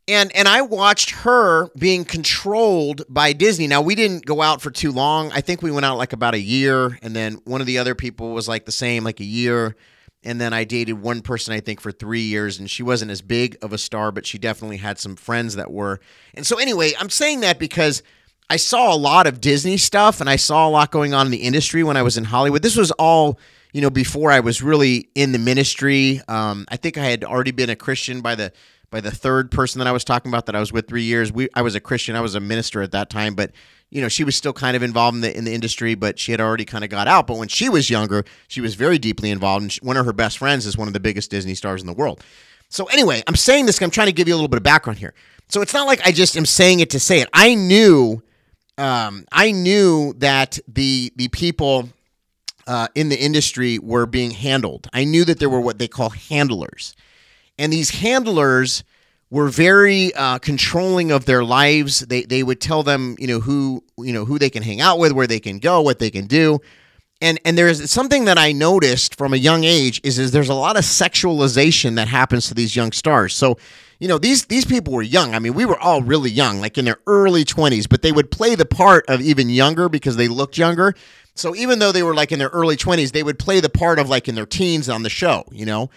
And 0.07 0.35
and 0.35 0.47
I 0.47 0.61
watched 0.61 1.11
her 1.11 1.69
being 1.77 2.05
controlled 2.05 3.03
by 3.07 3.33
Disney. 3.33 3.67
Now 3.67 3.81
we 3.81 3.95
didn't 3.95 4.25
go 4.25 4.41
out 4.41 4.61
for 4.61 4.71
too 4.71 4.91
long. 4.91 5.31
I 5.31 5.41
think 5.41 5.61
we 5.61 5.71
went 5.71 5.85
out 5.85 5.97
like 5.97 6.13
about 6.13 6.33
a 6.33 6.39
year, 6.39 6.97
and 7.01 7.15
then 7.15 7.39
one 7.45 7.61
of 7.61 7.67
the 7.67 7.77
other 7.77 7.95
people 7.95 8.31
was 8.31 8.47
like 8.47 8.65
the 8.65 8.71
same, 8.71 9.03
like 9.03 9.19
a 9.19 9.25
year. 9.25 9.75
And 10.23 10.39
then 10.39 10.53
I 10.53 10.65
dated 10.65 11.01
one 11.01 11.21
person, 11.21 11.53
I 11.53 11.61
think, 11.61 11.81
for 11.81 11.91
three 11.91 12.21
years, 12.21 12.59
and 12.59 12.69
she 12.69 12.83
wasn't 12.83 13.09
as 13.09 13.23
big 13.23 13.57
of 13.63 13.73
a 13.73 13.77
star, 13.77 14.11
but 14.11 14.25
she 14.25 14.37
definitely 14.37 14.77
had 14.77 14.99
some 14.99 15.15
friends 15.15 15.55
that 15.55 15.71
were. 15.71 15.99
And 16.35 16.45
so, 16.45 16.59
anyway, 16.59 16.93
I'm 16.99 17.09
saying 17.09 17.39
that 17.39 17.57
because 17.57 18.03
I 18.51 18.57
saw 18.57 18.93
a 18.93 18.97
lot 18.97 19.27
of 19.27 19.39
Disney 19.39 19.77
stuff 19.77 20.19
and 20.19 20.29
I 20.29 20.35
saw 20.35 20.67
a 20.67 20.69
lot 20.69 20.91
going 20.91 21.13
on 21.13 21.25
in 21.25 21.31
the 21.31 21.37
industry 21.37 21.83
when 21.83 21.95
I 21.95 22.01
was 22.01 22.17
in 22.17 22.25
Hollywood. 22.25 22.61
This 22.61 22.75
was 22.75 22.91
all, 22.91 23.39
you 23.71 23.81
know, 23.81 23.89
before 23.89 24.29
I 24.29 24.41
was 24.41 24.61
really 24.61 25.09
in 25.15 25.31
the 25.31 25.39
ministry. 25.39 26.21
Um, 26.27 26.65
I 26.67 26.75
think 26.75 26.97
I 26.97 27.05
had 27.05 27.23
already 27.23 27.51
been 27.51 27.69
a 27.69 27.77
Christian 27.77 28.19
by 28.19 28.35
the 28.35 28.51
by 28.91 28.99
the 28.99 29.09
third 29.09 29.49
person 29.49 29.79
that 29.79 29.87
I 29.87 29.91
was 29.91 30.03
talking 30.03 30.29
about 30.29 30.45
that 30.45 30.55
I 30.55 30.59
was 30.59 30.71
with 30.71 30.87
three 30.87 31.03
years. 31.03 31.31
We 31.31 31.47
I 31.55 31.61
was 31.63 31.73
a 31.73 31.79
Christian. 31.79 32.15
I 32.15 32.21
was 32.21 32.35
a 32.35 32.39
minister 32.39 32.81
at 32.81 32.91
that 32.91 33.09
time, 33.09 33.33
but 33.33 33.51
you 33.89 34.01
know 34.01 34.09
she 34.09 34.23
was 34.23 34.35
still 34.35 34.53
kind 34.53 34.75
of 34.75 34.83
involved 34.83 35.15
in 35.15 35.21
the 35.21 35.35
in 35.35 35.45
the 35.45 35.53
industry, 35.53 35.95
but 35.95 36.19
she 36.19 36.31
had 36.31 36.41
already 36.41 36.65
kind 36.65 36.83
of 36.83 36.89
got 36.89 37.07
out. 37.07 37.25
But 37.25 37.37
when 37.37 37.47
she 37.47 37.69
was 37.69 37.89
younger, 37.89 38.25
she 38.47 38.61
was 38.61 38.75
very 38.75 38.99
deeply 38.99 39.31
involved. 39.31 39.63
And 39.63 39.71
she, 39.71 39.79
one 39.81 39.97
of 39.97 40.05
her 40.05 40.13
best 40.13 40.37
friends 40.37 40.65
is 40.65 40.77
one 40.77 40.87
of 40.87 40.93
the 40.93 40.99
biggest 40.99 41.31
Disney 41.31 41.55
stars 41.55 41.81
in 41.81 41.87
the 41.87 41.93
world. 41.93 42.21
So 42.69 42.85
anyway, 42.85 43.23
I'm 43.27 43.35
saying 43.35 43.65
this. 43.65 43.81
I'm 43.81 43.89
trying 43.89 44.07
to 44.07 44.13
give 44.13 44.27
you 44.27 44.33
a 44.33 44.37
little 44.37 44.49
bit 44.49 44.57
of 44.57 44.63
background 44.63 44.99
here. 44.99 45.13
So 45.47 45.61
it's 45.61 45.73
not 45.73 45.87
like 45.87 46.05
I 46.05 46.11
just 46.11 46.37
am 46.37 46.45
saying 46.45 46.81
it 46.81 46.89
to 46.91 46.99
say 46.99 47.19
it. 47.21 47.29
I 47.33 47.55
knew, 47.55 48.21
um, 48.77 49.25
I 49.31 49.51
knew 49.51 50.13
that 50.17 50.59
the 50.67 51.13
the 51.15 51.29
people 51.29 51.89
uh, 52.67 52.89
in 52.93 53.07
the 53.07 53.21
industry 53.21 53.79
were 53.79 54.05
being 54.05 54.31
handled. 54.31 54.87
I 54.91 55.05
knew 55.05 55.23
that 55.25 55.39
there 55.39 55.49
were 55.49 55.61
what 55.61 55.79
they 55.79 55.87
call 55.87 56.09
handlers 56.09 56.93
and 57.61 57.71
these 57.71 57.91
handlers 57.91 58.83
were 59.29 59.47
very 59.47 60.13
uh, 60.15 60.39
controlling 60.39 61.11
of 61.11 61.25
their 61.25 61.43
lives. 61.43 61.99
They 61.99 62.23
they 62.23 62.41
would 62.41 62.59
tell 62.59 62.81
them, 62.81 63.15
you 63.19 63.27
know, 63.27 63.39
who 63.39 63.83
you 63.99 64.11
know 64.11 64.25
who 64.25 64.39
they 64.39 64.49
can 64.49 64.63
hang 64.63 64.81
out 64.81 64.97
with, 64.97 65.11
where 65.11 65.27
they 65.27 65.39
can 65.39 65.59
go, 65.59 65.79
what 65.79 65.99
they 65.99 66.09
can 66.09 66.25
do. 66.25 66.59
And 67.21 67.39
and 67.45 67.55
there's 67.55 67.91
something 67.91 68.25
that 68.25 68.39
I 68.39 68.51
noticed 68.51 69.15
from 69.15 69.35
a 69.35 69.37
young 69.37 69.63
age 69.63 70.01
is 70.03 70.17
is 70.17 70.31
there's 70.31 70.49
a 70.49 70.55
lot 70.55 70.75
of 70.75 70.83
sexualization 70.83 71.95
that 71.97 72.07
happens 72.07 72.47
to 72.47 72.55
these 72.55 72.75
young 72.75 72.91
stars. 72.91 73.35
So, 73.35 73.59
you 73.99 74.07
know, 74.07 74.17
these 74.17 74.47
these 74.47 74.65
people 74.65 74.93
were 74.93 75.03
young. 75.03 75.35
I 75.35 75.39
mean, 75.39 75.53
we 75.53 75.65
were 75.65 75.79
all 75.79 76.01
really 76.01 76.31
young, 76.31 76.59
like 76.61 76.79
in 76.79 76.85
their 76.85 76.97
early 77.05 77.45
20s, 77.45 77.87
but 77.87 78.01
they 78.01 78.11
would 78.11 78.31
play 78.31 78.55
the 78.55 78.65
part 78.65 79.05
of 79.07 79.21
even 79.21 79.49
younger 79.49 79.87
because 79.87 80.15
they 80.15 80.27
looked 80.27 80.57
younger. 80.57 80.95
So 81.35 81.55
even 81.55 81.77
though 81.77 81.91
they 81.91 82.03
were 82.03 82.15
like 82.15 82.31
in 82.31 82.39
their 82.39 82.49
early 82.49 82.75
20s, 82.75 83.11
they 83.11 83.23
would 83.23 83.37
play 83.37 83.59
the 83.59 83.69
part 83.69 83.99
of 83.99 84.09
like 84.09 84.27
in 84.27 84.33
their 84.33 84.47
teens 84.47 84.89
on 84.89 85.03
the 85.03 85.09
show, 85.09 85.43
you 85.51 85.67
know 85.67 85.91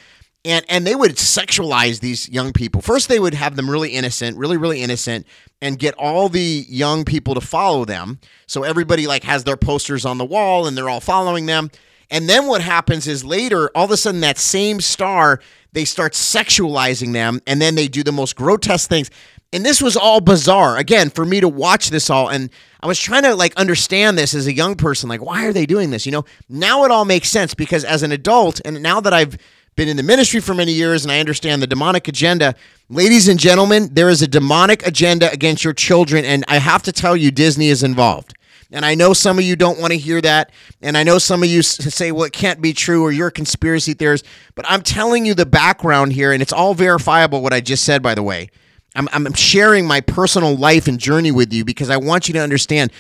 and 0.45 0.65
and 0.69 0.87
they 0.87 0.95
would 0.95 1.13
sexualize 1.13 2.01
these 2.01 2.29
young 2.29 2.53
people. 2.53 2.83
First, 2.83 3.09
they 3.09 3.19
would 3.19 3.35
have 3.35 3.57
them 3.57 3.71
really 3.71 3.91
innocent, 3.91 4.37
really 4.37 4.57
really 4.57 4.83
innocent, 4.83 5.27
and 5.61 5.79
get 5.79 5.95
all 5.95 6.29
the 6.29 6.67
young 6.69 7.05
people 7.05 7.35
to 7.35 7.41
follow 7.41 7.85
them. 7.85 8.19
So 8.47 8.63
everybody 8.63 9.07
like 9.07 9.25
has 9.25 9.45
their 9.45 9.57
posters 9.57 10.05
on 10.05 10.19
the 10.19 10.25
wall, 10.25 10.67
and 10.67 10.77
they're 10.77 10.89
all 10.91 11.01
following 11.01 11.47
them. 11.47 11.71
And 12.11 12.29
then 12.29 12.47
what 12.47 12.61
happens 12.61 13.07
is 13.07 13.25
later, 13.25 13.71
all 13.75 13.87
of 13.87 13.91
a 13.91 13.97
sudden, 13.97 14.21
that 14.21 14.39
same 14.39 14.81
star 14.81 15.41
they 15.73 15.85
start 15.85 16.13
sexualizing 16.13 17.13
them, 17.13 17.41
and 17.47 17.61
then 17.61 17.75
they 17.75 17.89
do 17.89 18.05
the 18.05 18.13
most 18.13 18.37
grotesque 18.37 18.89
things. 18.89 19.11
And 19.53 19.65
this 19.65 19.83
was 19.83 19.97
all 19.97 20.21
bizarre 20.21 20.77
again 20.77 21.11
for 21.11 21.25
me 21.25 21.41
to 21.41 21.49
watch 21.49 21.91
this 21.91 22.11
all, 22.11 22.29
and 22.29 22.51
I 22.81 22.87
was 22.87 22.99
trying 22.99 23.23
to 23.23 23.35
like 23.35 23.57
understand 23.57 24.17
this 24.19 24.35
as 24.35 24.47
a 24.47 24.53
young 24.53 24.77
person. 24.77 25.09
Like, 25.09 25.25
why 25.25 25.47
are 25.47 25.53
they 25.53 25.67
doing 25.67 25.91
this? 25.91 26.07
You 26.07 26.13
know, 26.13 26.25
now 26.49 26.85
it 26.85 26.91
all 26.91 27.05
makes 27.05 27.31
sense 27.31 27.55
because 27.55 27.85
as 27.85 28.03
an 28.03 28.13
adult, 28.13 28.61
and 28.65 28.83
now 28.83 29.01
that 29.01 29.13
I've 29.13 29.37
been 29.77 29.89
in 29.89 29.97
the 29.97 30.03
ministry 30.03 30.41
for 30.41 30.55
many 30.55 30.73
years 30.73 31.05
and 31.05 31.13
I 31.13 31.21
understand 31.21 31.63
the 31.63 31.67
demonic 31.67 32.09
agenda. 32.09 32.55
Ladies 32.89 33.29
and 33.29 33.39
gentlemen, 33.39 33.89
there 33.93 34.09
is 34.09 34.23
a 34.23 34.29
demonic 34.29 34.87
agenda 34.87 35.31
against 35.33 35.65
your 35.65 35.73
children, 35.73 36.25
and 36.25 36.45
I 36.49 36.59
have 36.59 36.83
to 36.85 36.93
tell 36.93 37.17
you, 37.17 37.31
Disney 37.31 37.69
is 37.69 37.83
involved. 37.83 38.35
And 38.71 38.85
I 38.85 38.95
know 38.95 39.13
some 39.13 39.39
of 39.39 39.45
you 39.45 39.57
don't 39.57 39.79
want 39.79 39.93
to 39.93 39.99
hear 39.99 40.21
that. 40.21 40.51
And 40.83 40.97
I 40.97 41.05
know 41.05 41.19
some 41.19 41.43
of 41.43 41.49
you 41.49 41.63
say, 41.63 42.11
well, 42.11 42.25
it 42.25 42.33
can't 42.33 42.61
be 42.61 42.73
true 42.73 43.03
or 43.03 43.13
you're 43.13 43.29
a 43.29 43.33
conspiracy 43.33 43.95
theorist. 43.95 44.27
But 44.57 44.65
I'm 44.69 44.83
telling 44.83 45.25
you 45.25 45.35
the 45.35 45.47
background 45.47 46.13
here, 46.13 46.33
and 46.33 46.43
it's 46.43 46.53
all 46.53 46.75
verifiable 46.75 47.41
what 47.41 47.53
I 47.53 47.61
just 47.61 47.85
said, 47.85 48.03
by 48.03 48.15
the 48.15 48.23
way. 48.23 48.51
I'm, 48.97 49.09
I'm 49.13 49.33
sharing 49.35 49.87
my 49.87 50.01
personal 50.01 50.57
life 50.57 50.89
and 50.89 50.99
journey 50.99 51.31
with 51.31 51.53
you 51.53 51.65
because 51.65 51.89
I 51.89 51.97
want 51.97 52.29
you 52.29 52.35
to 52.35 52.41
understand. 52.41 52.93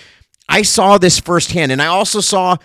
I 0.48 0.62
saw 0.62 0.98
this 0.98 1.18
firsthand, 1.18 1.72
and 1.72 1.82
I 1.82 1.86
also 1.86 2.20
saw 2.20 2.56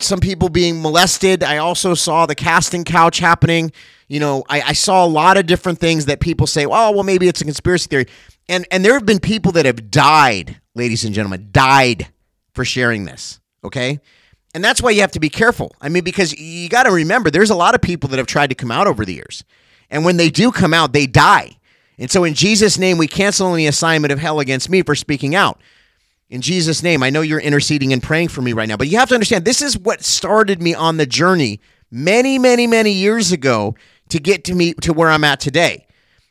some 0.00 0.20
people 0.20 0.48
being 0.48 0.80
molested. 0.82 1.42
I 1.42 1.58
also 1.58 1.94
saw 1.94 2.26
the 2.26 2.34
casting 2.34 2.84
couch 2.84 3.18
happening. 3.18 3.72
You 4.08 4.20
know, 4.20 4.44
I, 4.48 4.62
I 4.62 4.72
saw 4.72 5.04
a 5.04 5.06
lot 5.06 5.36
of 5.36 5.46
different 5.46 5.78
things 5.78 6.06
that 6.06 6.20
people 6.20 6.46
say, 6.46 6.64
oh, 6.64 6.90
well, 6.92 7.02
maybe 7.02 7.28
it's 7.28 7.40
a 7.40 7.44
conspiracy 7.44 7.88
theory. 7.88 8.06
And 8.48 8.66
and 8.70 8.84
there 8.84 8.94
have 8.94 9.04
been 9.06 9.20
people 9.20 9.52
that 9.52 9.66
have 9.66 9.90
died, 9.90 10.60
ladies 10.74 11.04
and 11.04 11.14
gentlemen, 11.14 11.48
died 11.52 12.08
for 12.54 12.64
sharing 12.64 13.04
this. 13.04 13.40
Okay. 13.62 14.00
And 14.54 14.64
that's 14.64 14.82
why 14.82 14.90
you 14.90 15.02
have 15.02 15.12
to 15.12 15.20
be 15.20 15.28
careful. 15.28 15.74
I 15.80 15.88
mean, 15.90 16.04
because 16.04 16.38
you 16.38 16.68
got 16.68 16.84
to 16.84 16.90
remember, 16.90 17.30
there's 17.30 17.50
a 17.50 17.54
lot 17.54 17.74
of 17.74 17.82
people 17.82 18.08
that 18.08 18.16
have 18.16 18.26
tried 18.26 18.48
to 18.48 18.54
come 18.54 18.70
out 18.70 18.86
over 18.86 19.04
the 19.04 19.14
years. 19.14 19.44
And 19.90 20.04
when 20.04 20.16
they 20.16 20.30
do 20.30 20.50
come 20.50 20.72
out, 20.72 20.92
they 20.92 21.06
die. 21.06 21.58
And 21.98 22.10
so, 22.10 22.24
in 22.24 22.34
Jesus' 22.34 22.78
name, 22.78 22.96
we 22.96 23.08
cancel 23.08 23.52
any 23.52 23.66
assignment 23.66 24.12
of 24.12 24.18
hell 24.18 24.40
against 24.40 24.70
me 24.70 24.82
for 24.82 24.94
speaking 24.94 25.34
out 25.34 25.60
in 26.30 26.40
Jesus' 26.40 26.82
name. 26.82 27.02
I 27.02 27.10
know 27.10 27.20
you're 27.20 27.40
interceding 27.40 27.92
and 27.92 28.02
praying 28.02 28.28
for 28.28 28.42
me 28.42 28.52
right 28.52 28.68
now, 28.68 28.76
but 28.76 28.88
you 28.88 28.98
have 28.98 29.08
to 29.08 29.14
understand 29.14 29.44
this 29.44 29.62
is 29.62 29.78
what 29.78 30.02
started 30.02 30.62
me 30.62 30.74
on 30.74 30.96
the 30.96 31.06
journey 31.06 31.60
many, 31.90 32.38
many, 32.38 32.66
many 32.66 32.92
years 32.92 33.32
ago 33.32 33.74
to 34.10 34.18
get 34.18 34.44
to 34.44 34.54
me 34.54 34.74
to 34.74 34.92
where 34.92 35.10
I'm 35.10 35.24
at 35.24 35.40
today. 35.40 35.86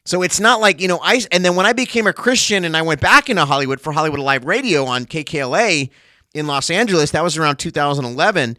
So 0.06 0.22
it's 0.22 0.40
not 0.40 0.62
like, 0.62 0.80
you 0.80 0.88
know, 0.88 1.00
I 1.04 1.22
and 1.32 1.44
then 1.44 1.56
when 1.56 1.66
I 1.66 1.74
became 1.74 2.08
a 2.08 2.14
Christian 2.14 2.64
and 2.64 2.78
I 2.78 2.82
went 2.82 3.02
back 3.02 3.30
into 3.30 3.44
Hollywood 3.44 3.82
for 3.82 3.92
Hollywood 3.92 4.20
Live 4.20 4.46
Radio 4.46 4.86
on 4.86 5.06
KKLA 5.06 5.90
in 6.34 6.48
Los 6.48 6.70
Angeles, 6.70 7.12
that 7.12 7.24
was 7.24 7.38
around 7.38 7.58
2011. 7.58 8.58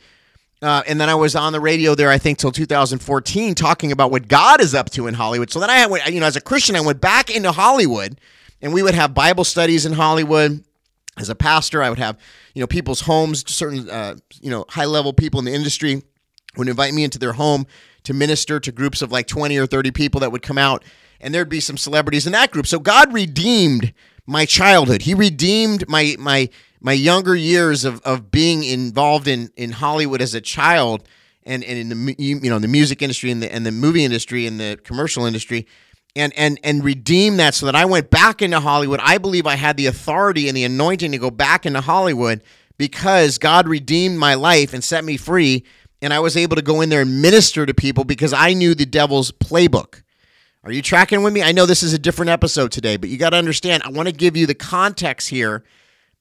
Uh, 0.61 0.83
and 0.89 1.01
then 1.01 1.09
I 1.09 1.15
was 1.15 1.37
on 1.37 1.53
the 1.53 1.61
radio 1.61 1.95
there, 1.95 2.11
I 2.11 2.19
think, 2.19 2.39
till 2.39 2.51
2014, 2.51 3.55
talking 3.55 3.93
about 3.93 4.11
what 4.11 4.27
God 4.27 4.61
is 4.61 4.75
up 4.75 4.91
to 4.91 5.07
in 5.07 5.15
Hollywood. 5.15 5.51
So 5.51 5.61
then 5.61 5.71
I 5.71 5.87
went, 5.87 6.05
you 6.09 6.19
know, 6.19 6.27
as 6.27 6.35
a 6.35 6.41
Christian, 6.41 6.75
I 6.75 6.81
went 6.81 7.01
back 7.01 7.31
into 7.31 7.53
Hollywood, 7.53 8.21
and 8.61 8.73
we 8.73 8.83
would 8.83 8.95
have 8.95 9.15
Bible 9.15 9.45
studies 9.45 9.87
in 9.87 9.93
Hollywood 9.93 10.65
as 11.19 11.29
a 11.29 11.35
pastor, 11.35 11.83
I 11.83 11.91
would 11.91 11.99
have 11.99 12.19
you 12.55 12.61
know 12.61 12.67
people's 12.67 13.03
homes, 13.03 13.45
certain 13.53 13.89
uh, 13.89 14.17
you 14.41 14.51
know 14.51 14.65
high 14.69 14.85
level 14.85 15.13
people 15.13 15.39
in 15.39 15.45
the 15.45 15.55
industry 15.55 16.03
would 16.57 16.69
invite 16.69 16.95
me 16.95 17.05
into 17.05 17.19
their 17.19 17.35
home 17.35 17.67
to 18.05 18.15
minister 18.15 18.59
to 18.61 18.73
groups 18.73 19.03
of 19.03 19.13
like 19.13 19.27
twenty 19.27 19.59
or 19.59 19.67
thirty 19.67 19.91
people 19.91 20.21
that 20.21 20.33
would 20.33 20.43
come 20.43 20.59
out, 20.59 20.85
and 21.21 21.35
there'd 21.35 21.49
be 21.49 21.61
some 21.61 21.77
celebrities 21.77 22.27
in 22.27 22.33
that 22.33 22.51
group. 22.51 22.67
So 22.67 22.79
God 22.79 23.13
redeemed 23.13 23.93
my 24.27 24.45
childhood. 24.45 25.03
He 25.03 25.15
redeemed 25.15 25.89
my 25.89 26.17
my 26.19 26.49
my 26.81 26.93
younger 26.93 27.35
years 27.35 27.85
of, 27.85 28.01
of 28.03 28.31
being 28.31 28.63
involved 28.63 29.27
in, 29.27 29.51
in 29.57 29.73
Hollywood 29.73 30.23
as 30.23 30.35
a 30.35 30.41
child 30.41 31.09
and, 31.45 31.65
and 31.65 31.79
in 31.79 31.89
the 31.89 32.15
you 32.19 32.51
know 32.51 32.59
the 32.59 32.69
music 32.69 33.03
industry 33.03 33.31
and 33.31 33.43
the 33.43 33.53
and 33.53 33.65
the 33.65 33.73
movie 33.73 34.05
industry 34.05 34.47
and 34.47 34.61
the 34.61 34.79
commercial 34.85 35.25
industry 35.25 35.67
and 36.19 36.33
and 36.37 36.59
and 36.63 36.85
redeem 36.85 37.37
that 37.39 37.55
so 37.55 37.67
that 37.67 37.75
I 37.75 37.85
went 37.85 38.11
back 38.11 38.43
into 38.43 38.61
Hollywood. 38.61 39.01
I 39.03 39.19
believe 39.19 39.47
I 39.47 39.57
had 39.57 39.77
the 39.77 39.87
authority 39.87 40.49
and 40.49 40.57
the 40.57 40.65
anointing 40.65 41.13
to 41.13 41.19
go 41.19 41.31
back 41.31 41.67
into 41.67 41.81
Hollywood 41.81 42.43
because 42.77 43.39
God 43.39 43.69
redeemed 43.69 44.19
my 44.19 44.35
life 44.35 44.73
and 44.73 44.83
set 44.83 45.05
me 45.05 45.17
free 45.17 45.65
and 46.01 46.13
I 46.13 46.21
was 46.21 46.37
able 46.37 46.57
to 46.57 46.63
go 46.63 46.81
in 46.81 46.91
there 46.91 47.03
and 47.03 47.23
minister 47.23 47.67
to 47.67 47.75
people 47.75 48.05
because 48.05 48.33
I 48.33 48.53
knew 48.53 48.75
the 48.75 48.87
devil's 48.87 49.33
playbook. 49.33 50.03
Are 50.65 50.73
you 50.73 50.83
tracking 50.83 51.23
with 51.23 51.33
me? 51.33 51.43
I 51.43 51.53
know 51.53 51.67
this 51.67 51.83
is 51.83 51.93
a 51.93 51.99
different 51.99 52.31
episode 52.31 52.73
today, 52.73 52.97
but 52.97 53.09
you 53.09 53.17
got 53.17 53.31
to 53.31 53.37
understand 53.37 53.83
I 53.85 53.91
want 53.91 54.09
to 54.09 54.15
give 54.15 54.37
you 54.37 54.47
the 54.47 54.55
context 54.55 55.29
here 55.29 55.65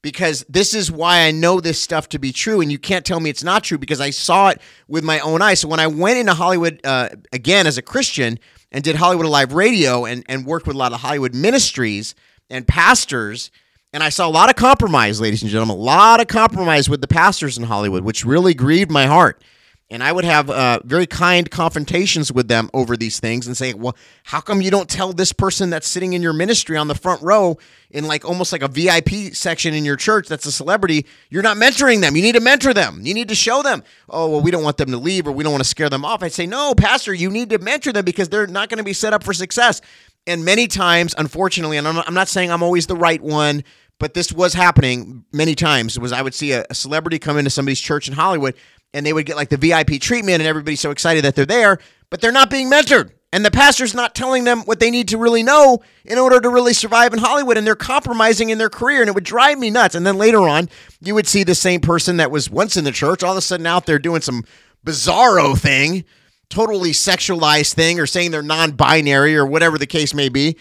because 0.00 0.44
this 0.48 0.74
is 0.74 0.92
why 0.92 1.26
I 1.26 1.32
know 1.32 1.60
this 1.60 1.80
stuff 1.80 2.08
to 2.10 2.18
be 2.18 2.32
true, 2.32 2.60
and 2.60 2.70
you 2.70 2.78
can't 2.78 3.04
tell 3.04 3.18
me 3.18 3.30
it's 3.30 3.42
not 3.42 3.64
true 3.64 3.78
because 3.78 4.00
I 4.00 4.10
saw 4.10 4.48
it 4.48 4.60
with 4.86 5.02
my 5.02 5.18
own 5.20 5.42
eyes. 5.42 5.60
So 5.60 5.68
when 5.68 5.80
I 5.80 5.88
went 5.88 6.18
into 6.18 6.34
Hollywood 6.34 6.80
uh, 6.84 7.10
again 7.32 7.66
as 7.66 7.78
a 7.78 7.82
Christian, 7.82 8.38
and 8.72 8.84
did 8.84 8.96
Hollywood 8.96 9.26
Alive 9.26 9.52
Radio 9.52 10.04
and, 10.04 10.24
and 10.28 10.46
worked 10.46 10.66
with 10.66 10.76
a 10.76 10.78
lot 10.78 10.92
of 10.92 11.00
Hollywood 11.00 11.34
ministries 11.34 12.14
and 12.50 12.66
pastors. 12.66 13.50
And 13.92 14.02
I 14.02 14.10
saw 14.10 14.28
a 14.28 14.30
lot 14.30 14.50
of 14.50 14.56
compromise, 14.56 15.20
ladies 15.20 15.42
and 15.42 15.50
gentlemen, 15.50 15.76
a 15.76 15.80
lot 15.80 16.20
of 16.20 16.26
compromise 16.26 16.88
with 16.88 17.00
the 17.00 17.08
pastors 17.08 17.56
in 17.56 17.64
Hollywood, 17.64 18.04
which 18.04 18.24
really 18.24 18.54
grieved 18.54 18.90
my 18.90 19.06
heart. 19.06 19.42
And 19.90 20.02
I 20.02 20.12
would 20.12 20.26
have 20.26 20.50
uh, 20.50 20.80
very 20.84 21.06
kind 21.06 21.50
confrontations 21.50 22.30
with 22.30 22.46
them 22.46 22.68
over 22.74 22.94
these 22.94 23.20
things 23.20 23.46
and 23.46 23.56
say, 23.56 23.72
well, 23.72 23.96
how 24.22 24.40
come 24.40 24.60
you 24.60 24.70
don't 24.70 24.88
tell 24.88 25.14
this 25.14 25.32
person 25.32 25.70
that's 25.70 25.88
sitting 25.88 26.12
in 26.12 26.20
your 26.20 26.34
ministry 26.34 26.76
on 26.76 26.88
the 26.88 26.94
front 26.94 27.22
row 27.22 27.56
in 27.90 28.06
like 28.06 28.22
almost 28.22 28.52
like 28.52 28.60
a 28.60 28.68
VIP 28.68 29.32
section 29.32 29.72
in 29.72 29.86
your 29.86 29.96
church 29.96 30.28
that's 30.28 30.44
a 30.44 30.52
celebrity? 30.52 31.06
You're 31.30 31.42
not 31.42 31.56
mentoring 31.56 32.02
them. 32.02 32.16
You 32.16 32.22
need 32.22 32.34
to 32.34 32.40
mentor 32.40 32.74
them. 32.74 33.00
You 33.02 33.14
need 33.14 33.30
to 33.30 33.34
show 33.34 33.62
them, 33.62 33.82
oh, 34.10 34.28
well, 34.28 34.40
we 34.42 34.50
don't 34.50 34.62
want 34.62 34.76
them 34.76 34.90
to 34.90 34.98
leave 34.98 35.26
or 35.26 35.32
we 35.32 35.42
don't 35.42 35.52
want 35.52 35.64
to 35.64 35.70
scare 35.70 35.88
them 35.88 36.04
off. 36.04 36.22
I'd 36.22 36.32
say, 36.32 36.44
no, 36.44 36.74
Pastor, 36.74 37.14
you 37.14 37.30
need 37.30 37.48
to 37.50 37.58
mentor 37.58 37.92
them 37.92 38.04
because 38.04 38.28
they're 38.28 38.46
not 38.46 38.68
going 38.68 38.78
to 38.78 38.84
be 38.84 38.92
set 38.92 39.14
up 39.14 39.24
for 39.24 39.32
success. 39.32 39.80
And 40.26 40.44
many 40.44 40.66
times, 40.66 41.14
unfortunately, 41.16 41.78
and 41.78 41.88
I'm 41.88 42.14
not 42.14 42.28
saying 42.28 42.50
I'm 42.50 42.62
always 42.62 42.86
the 42.86 42.96
right 42.96 43.22
one, 43.22 43.64
but 43.98 44.12
this 44.12 44.32
was 44.32 44.52
happening 44.52 45.24
many 45.32 45.54
times. 45.54 45.98
Was 45.98 46.12
I 46.12 46.20
would 46.20 46.34
see 46.34 46.52
a, 46.52 46.66
a 46.68 46.74
celebrity 46.74 47.18
come 47.18 47.38
into 47.38 47.50
somebody's 47.50 47.80
church 47.80 48.08
in 48.08 48.14
Hollywood, 48.14 48.54
and 48.94 49.04
they 49.04 49.12
would 49.12 49.26
get 49.26 49.36
like 49.36 49.48
the 49.48 49.56
VIP 49.56 50.00
treatment, 50.00 50.40
and 50.40 50.48
everybody's 50.48 50.80
so 50.80 50.90
excited 50.90 51.24
that 51.24 51.34
they're 51.34 51.46
there, 51.46 51.78
but 52.10 52.20
they're 52.20 52.32
not 52.32 52.50
being 52.50 52.70
mentored. 52.70 53.12
And 53.30 53.44
the 53.44 53.50
pastor's 53.50 53.94
not 53.94 54.14
telling 54.14 54.44
them 54.44 54.60
what 54.62 54.80
they 54.80 54.90
need 54.90 55.08
to 55.08 55.18
really 55.18 55.42
know 55.42 55.80
in 56.06 56.16
order 56.16 56.40
to 56.40 56.48
really 56.48 56.72
survive 56.72 57.12
in 57.12 57.18
Hollywood. 57.18 57.58
And 57.58 57.66
they're 57.66 57.76
compromising 57.76 58.48
in 58.48 58.56
their 58.56 58.70
career. 58.70 59.02
And 59.02 59.08
it 59.08 59.14
would 59.14 59.24
drive 59.24 59.58
me 59.58 59.68
nuts. 59.68 59.94
And 59.94 60.06
then 60.06 60.16
later 60.16 60.48
on, 60.48 60.70
you 61.02 61.14
would 61.14 61.26
see 61.26 61.44
the 61.44 61.54
same 61.54 61.80
person 61.80 62.16
that 62.16 62.30
was 62.30 62.48
once 62.48 62.76
in 62.78 62.84
the 62.84 62.92
church 62.92 63.22
all 63.22 63.32
of 63.32 63.38
a 63.38 63.42
sudden 63.42 63.66
out 63.66 63.84
there 63.84 63.98
doing 63.98 64.22
some 64.22 64.44
bizarro 64.84 65.58
thing, 65.58 66.04
totally 66.48 66.92
sexualized 66.92 67.74
thing, 67.74 68.00
or 68.00 68.06
saying 68.06 68.30
they're 68.30 68.42
non 68.42 68.70
binary 68.72 69.36
or 69.36 69.44
whatever 69.44 69.76
the 69.76 69.86
case 69.86 70.14
may 70.14 70.30
be. 70.30 70.56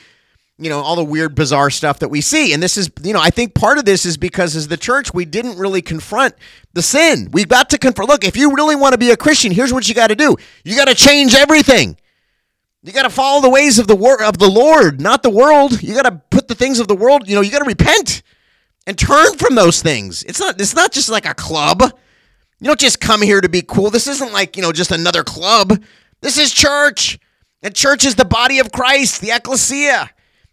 You 0.60 0.70
know, 0.72 0.80
all 0.80 0.96
the 0.96 1.04
weird, 1.04 1.36
bizarre 1.36 1.70
stuff 1.70 2.00
that 2.00 2.10
we 2.10 2.20
see. 2.20 2.52
And 2.52 2.64
this 2.64 2.78
is, 2.78 2.90
you 3.04 3.14
know, 3.14 3.22
I 3.22 3.30
think 3.30 3.54
part 3.54 3.78
of 3.78 3.86
this 3.86 4.06
is 4.08 4.18
because 4.18 4.56
as 4.56 4.68
the 4.68 4.78
church, 4.78 5.14
we 5.14 5.24
didn't 5.24 5.58
really 5.60 5.84
confront 5.84 6.34
the 6.74 6.82
sin. 6.82 7.30
We've 7.32 7.48
got 7.48 7.70
to 7.70 7.78
confront. 7.78 8.10
Look, 8.10 8.24
if 8.24 8.36
you 8.36 8.56
really 8.56 8.76
want 8.76 8.94
to 8.94 8.98
be 8.98 9.12
a 9.12 9.18
Christian, 9.18 9.52
here's 9.52 9.72
what 9.72 9.88
you 9.88 9.94
got 9.94 10.08
to 10.08 10.16
do 10.16 10.36
you 10.64 10.76
got 10.76 10.88
to 10.88 10.96
change 10.96 11.36
everything. 11.36 11.98
You 12.82 12.94
got 12.94 13.04
to 13.04 13.10
follow 13.10 13.42
the 13.42 13.50
ways 13.50 13.80
of 13.80 13.88
the 13.88 13.96
wor- 13.96 14.24
of 14.24 14.38
the 14.38 14.50
Lord, 14.50 15.02
not 15.02 15.22
the 15.22 15.30
world. 15.30 15.82
You 15.84 15.94
got 15.94 16.04
to 16.04 16.22
put 16.32 16.48
the 16.48 16.56
things 16.56 16.80
of 16.80 16.88
the 16.88 16.96
world, 16.96 17.28
you 17.28 17.36
know, 17.36 17.42
you 17.42 17.52
got 17.52 17.60
to 17.60 17.66
repent 17.66 18.24
and 18.88 18.98
turn 18.98 19.38
from 19.38 19.56
those 19.56 19.82
things. 19.82 20.24
It's 20.24 20.40
not 20.40 20.60
it's 20.60 20.74
not 20.74 20.92
just 20.92 21.10
like 21.10 21.26
a 21.28 21.36
club. 21.36 21.82
You 22.60 22.68
don't 22.68 22.80
just 22.80 23.00
come 23.00 23.22
here 23.22 23.42
to 23.42 23.50
be 23.50 23.62
cool. 23.62 23.92
This 23.92 24.08
isn't 24.08 24.34
like, 24.34 24.56
you 24.56 24.64
know, 24.64 24.72
just 24.72 24.92
another 24.92 25.24
club. 25.24 25.84
This 26.22 26.40
is 26.40 26.52
church. 26.52 27.20
And 27.62 27.76
church 27.76 28.06
is 28.06 28.16
the 28.16 28.26
body 28.26 28.60
of 28.60 28.72
Christ, 28.72 29.22
the 29.22 29.32
ecclesia. 29.32 30.10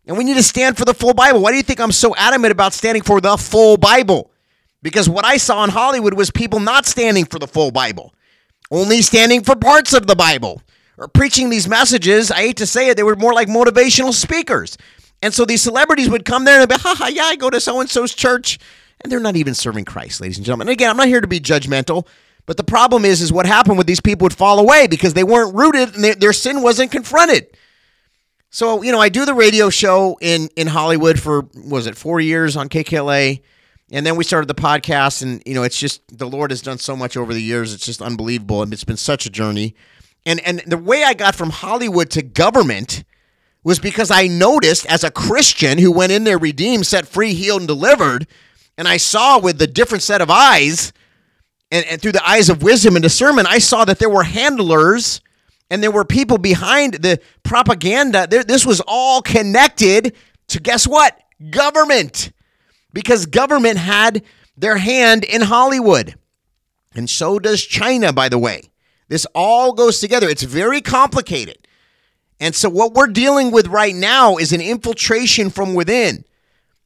And 0.07 0.19
we 0.19 0.25
need 0.25 0.35
to 0.35 0.43
stand 0.43 0.77
for 0.77 0.85
the 0.85 0.95
full 0.95 1.14
Bible. 1.14 1.40
Why 1.40 1.51
do 1.51 1.57
you 1.57 1.62
think 1.62 1.81
I'm 1.81 1.93
so 1.93 2.14
adamant 2.17 2.53
about 2.53 2.73
standing 2.73 3.03
for 3.03 3.21
the 3.21 3.37
full 3.37 3.77
Bible? 3.77 4.31
Because 4.83 5.09
what 5.09 5.25
I 5.25 5.38
saw 5.38 5.64
in 5.64 5.71
Hollywood 5.71 6.14
was 6.14 6.31
people 6.31 6.61
not 6.61 6.85
standing 6.85 7.25
for 7.25 7.38
the 7.38 7.47
full 7.47 7.71
Bible, 7.71 8.14
only 8.71 9.01
standing 9.01 9.43
for 9.43 9.57
parts 9.57 9.95
of 9.95 10.07
the 10.07 10.14
Bible 10.14 10.61
or 10.99 11.09
preaching 11.09 11.49
these 11.49 11.67
messages. 11.67 12.31
I 12.31 12.40
hate 12.40 12.59
to 12.59 12.67
say 12.67 12.90
it, 12.90 12.97
they 12.97 13.03
were 13.03 13.17
more 13.17 13.33
like 13.33 13.49
motivational 13.49 14.12
speakers. 14.12 14.77
And 15.23 15.33
so 15.33 15.47
these 15.47 15.62
celebrities 15.62 16.11
would 16.11 16.27
come 16.27 16.45
there 16.45 16.61
and 16.61 16.69
be, 16.69 16.75
ha 16.75 16.95
ha, 16.99 17.07
yeah, 17.09 17.25
I 17.25 17.37
go 17.37 17.49
to 17.49 17.61
so 17.61 17.81
and 17.81 17.88
so's 17.88 18.14
church. 18.14 18.59
And 19.01 19.11
they're 19.11 19.21
not 19.21 19.37
even 19.37 19.55
serving 19.55 19.87
Christ, 19.87 20.21
ladies 20.21 20.37
and 20.37 20.45
gentlemen. 20.45 20.69
And 20.69 20.73
again, 20.73 20.90
I'm 20.90 20.99
not 20.99 21.09
here 21.09 21.23
to 21.23 21.27
be 21.27 21.40
judgmental, 21.40 22.07
but 22.45 22.59
the 22.59 22.64
problem 22.64 23.07
is, 23.07 23.23
is 23.23 23.33
what 23.33 23.47
happened 23.47 23.79
with 23.79 23.87
these 23.87 24.01
people 24.01 24.27
would 24.27 24.35
fall 24.35 24.59
away 24.59 24.87
because 24.87 25.14
they 25.14 25.25
weren't 25.25 25.55
rooted 25.55 25.95
and 25.95 26.05
they, 26.05 26.14
their 26.14 26.35
sin 26.35 26.62
wasn't 26.62 26.90
confronted. 26.90 27.57
So, 28.55 28.83
you 28.83 28.93
know, 28.93 29.01
I 29.01 29.09
do 29.09 29.25
the 29.25 29.35
radio 29.35 29.69
show 29.69 30.17
in 30.21 30.49
in 30.55 30.69
Hollywood 30.69 31.19
for 31.19 31.49
was 31.57 31.88
it 31.88 31.97
4 31.97 32.21
years 32.21 32.57
on 32.57 32.69
KKLA 32.69 33.43
and 33.90 34.07
then 34.07 34.14
we 34.14 34.23
started 34.23 34.47
the 34.47 34.55
podcast 34.55 35.23
and 35.23 35.43
you 35.45 35.55
know, 35.55 35.64
it's 35.64 35.77
just 35.77 36.03
the 36.17 36.29
Lord 36.29 36.53
has 36.53 36.62
done 36.62 36.79
so 36.79 36.95
much 36.95 37.17
over 37.17 37.35
the 37.35 37.43
years. 37.43 37.75
It's 37.75 37.85
just 37.85 38.01
unbelievable 38.01 38.62
and 38.62 38.73
it's 38.73 38.85
been 38.85 38.97
such 38.97 39.27
a 39.27 39.31
journey. 39.31 39.75
And 40.25 40.38
and 40.47 40.61
the 40.69 40.79
way 40.79 41.03
I 41.03 41.14
got 41.14 41.35
from 41.35 41.51
Hollywood 41.51 42.11
to 42.11 42.23
government 42.23 43.03
was 43.64 43.81
because 43.81 44.12
I 44.12 44.29
noticed 44.29 44.87
as 44.87 45.03
a 45.03 45.11
Christian 45.11 45.79
who 45.79 45.90
went 45.90 46.12
in 46.12 46.23
there 46.23 46.38
redeemed, 46.38 46.87
set 46.87 47.09
free, 47.09 47.35
healed 47.35 47.62
and 47.62 47.67
delivered, 47.67 48.29
and 48.79 48.87
I 48.87 48.99
saw 48.99 49.37
with 49.37 49.59
the 49.59 49.67
different 49.67 50.05
set 50.05 50.21
of 50.21 50.31
eyes 50.31 50.93
and, 51.73 51.85
and 51.87 52.01
through 52.01 52.12
the 52.12 52.29
eyes 52.29 52.49
of 52.49 52.62
wisdom 52.62 52.95
and 52.95 53.03
discernment, 53.03 53.49
I 53.49 53.59
saw 53.59 53.85
that 53.85 53.99
there 53.99 54.09
were 54.09 54.23
handlers 54.23 55.21
and 55.70 55.83
there 55.83 55.90
were 55.90 56.05
people 56.05 56.38
behind 56.38 56.94
the 56.94 57.20
propaganda. 57.42 58.27
There, 58.29 58.44
this 58.44 58.66
was 58.66 58.81
all 58.87 59.22
connected 59.22 60.14
to 60.48 60.61
guess 60.61 60.87
what? 60.87 61.18
Government. 61.50 62.33
Because 62.92 63.27
government 63.27 63.79
had 63.79 64.22
their 64.57 64.77
hand 64.77 65.24
in 65.24 65.40
Hollywood. 65.40 66.14
And 66.94 67.11
so 67.11 67.38
does 67.38 67.64
China, 67.64 68.12
by 68.12 68.29
the 68.29 68.38
way. 68.38 68.62
This 69.09 69.27
all 69.35 69.72
goes 69.72 70.00
together. 70.00 70.29
It's 70.29 70.42
very 70.42 70.81
complicated. 70.81 71.66
And 72.40 72.55
so, 72.55 72.68
what 72.68 72.94
we're 72.94 73.09
dealing 73.09 73.50
with 73.50 73.66
right 73.68 73.94
now 73.94 74.37
is 74.37 74.53
an 74.53 74.61
infiltration 74.61 75.50
from 75.50 75.74
within. 75.74 76.24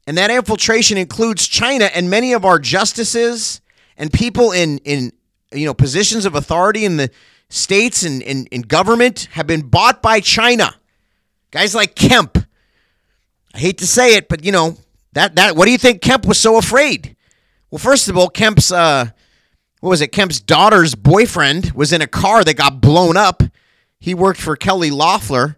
And 0.06 0.16
that 0.16 0.30
infiltration 0.30 0.96
includes 0.96 1.46
China 1.46 1.86
and 1.86 2.08
many 2.08 2.32
of 2.32 2.44
our 2.44 2.58
justices 2.58 3.60
and 3.96 4.12
people 4.12 4.52
in, 4.52 4.78
in 4.78 5.12
you 5.52 5.66
know, 5.66 5.74
positions 5.74 6.24
of 6.24 6.34
authority 6.34 6.84
in 6.84 6.96
the 6.96 7.10
states 7.50 8.02
and 8.02 8.22
in, 8.22 8.46
in 8.46 8.62
government 8.62 9.28
have 9.32 9.46
been 9.46 9.62
bought 9.62 10.02
by 10.02 10.20
China. 10.20 10.74
Guys 11.50 11.74
like 11.74 11.94
Kemp. 11.94 12.38
I 13.54 13.58
hate 13.58 13.78
to 13.78 13.86
say 13.86 14.16
it, 14.16 14.28
but 14.28 14.44
you 14.44 14.52
know, 14.52 14.76
that 15.12 15.36
that 15.36 15.56
what 15.56 15.64
do 15.64 15.72
you 15.72 15.78
think 15.78 16.02
Kemp 16.02 16.26
was 16.26 16.38
so 16.38 16.58
afraid? 16.58 17.16
Well, 17.70 17.78
first 17.78 18.08
of 18.08 18.16
all, 18.16 18.28
Kemp's 18.28 18.70
uh 18.70 19.06
what 19.80 19.90
was 19.90 20.00
it? 20.00 20.08
Kemp's 20.08 20.40
daughter's 20.40 20.94
boyfriend 20.94 21.72
was 21.72 21.92
in 21.92 22.02
a 22.02 22.06
car 22.06 22.44
that 22.44 22.54
got 22.54 22.80
blown 22.80 23.16
up. 23.16 23.42
He 24.00 24.14
worked 24.14 24.40
for 24.40 24.56
Kelly 24.56 24.90
Loeffler. 24.90 25.56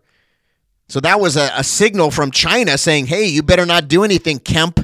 So 0.88 1.00
that 1.00 1.20
was 1.20 1.36
a, 1.36 1.50
a 1.54 1.64
signal 1.64 2.10
from 2.10 2.30
China 2.30 2.76
saying, 2.76 3.06
hey, 3.06 3.26
you 3.26 3.42
better 3.42 3.64
not 3.64 3.88
do 3.88 4.02
anything, 4.02 4.38
Kemp. 4.38 4.80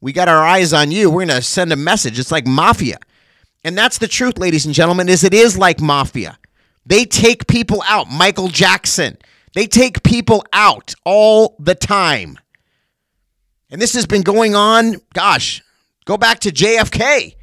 We 0.00 0.12
got 0.12 0.28
our 0.28 0.42
eyes 0.42 0.72
on 0.72 0.90
you. 0.90 1.08
We're 1.08 1.26
going 1.26 1.36
to 1.36 1.42
send 1.42 1.72
a 1.72 1.76
message. 1.76 2.18
It's 2.18 2.32
like 2.32 2.46
mafia. 2.46 2.98
And 3.64 3.76
that's 3.76 3.98
the 3.98 4.08
truth, 4.08 4.38
ladies 4.38 4.66
and 4.66 4.74
gentlemen, 4.74 5.08
is 5.08 5.24
it 5.24 5.32
is 5.32 5.56
like 5.56 5.80
mafia. 5.80 6.38
They 6.84 7.06
take 7.06 7.46
people 7.46 7.82
out. 7.88 8.10
Michael 8.10 8.48
Jackson. 8.48 9.16
They 9.54 9.66
take 9.66 10.02
people 10.02 10.44
out 10.52 10.94
all 11.04 11.56
the 11.58 11.74
time. 11.74 12.38
And 13.70 13.80
this 13.80 13.94
has 13.94 14.04
been 14.06 14.22
going 14.22 14.54
on, 14.54 14.96
gosh, 15.14 15.62
go 16.04 16.16
back 16.16 16.40
to 16.40 16.50
JFK. 16.50 17.36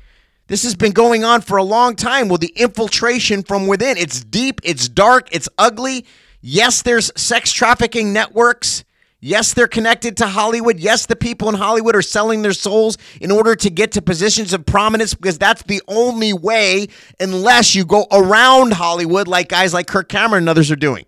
This 0.48 0.64
has 0.64 0.76
been 0.76 0.92
going 0.92 1.24
on 1.24 1.42
for 1.42 1.58
a 1.58 1.64
long 1.64 1.96
time 1.96 2.28
with 2.28 2.42
the 2.42 2.54
infiltration 2.56 3.42
from 3.42 3.68
within. 3.68 3.98
It's 3.98 4.24
deep, 4.24 4.62
it's 4.64 4.88
dark, 4.88 5.30
it's 5.32 5.50
ugly. 5.58 6.06
Yes, 6.42 6.82
there's 6.82 7.12
sex 7.20 7.52
trafficking 7.52 8.14
networks. 8.14 8.84
Yes, 9.24 9.54
they're 9.54 9.68
connected 9.68 10.18
to 10.18 10.26
Hollywood. 10.26 10.80
Yes, 10.80 11.06
the 11.06 11.16
people 11.16 11.48
in 11.48 11.54
Hollywood 11.54 11.96
are 11.96 12.02
selling 12.02 12.42
their 12.42 12.54
souls 12.54 12.98
in 13.22 13.30
order 13.30 13.56
to 13.56 13.70
get 13.70 13.92
to 13.92 14.02
positions 14.02 14.52
of 14.52 14.66
prominence 14.66 15.14
because 15.14 15.38
that's 15.38 15.62
the 15.62 15.80
only 15.88 16.34
way, 16.34 16.88
unless 17.20 17.76
you 17.76 17.86
go 17.86 18.08
around 18.12 18.74
Hollywood 18.74 19.28
like 19.28 19.48
guys 19.48 19.76
like 19.76 19.86
Kirk 19.86 20.10
Cameron 20.10 20.44
and 20.44 20.50
others 20.50 20.72
are 20.72 20.76
doing, 20.76 21.06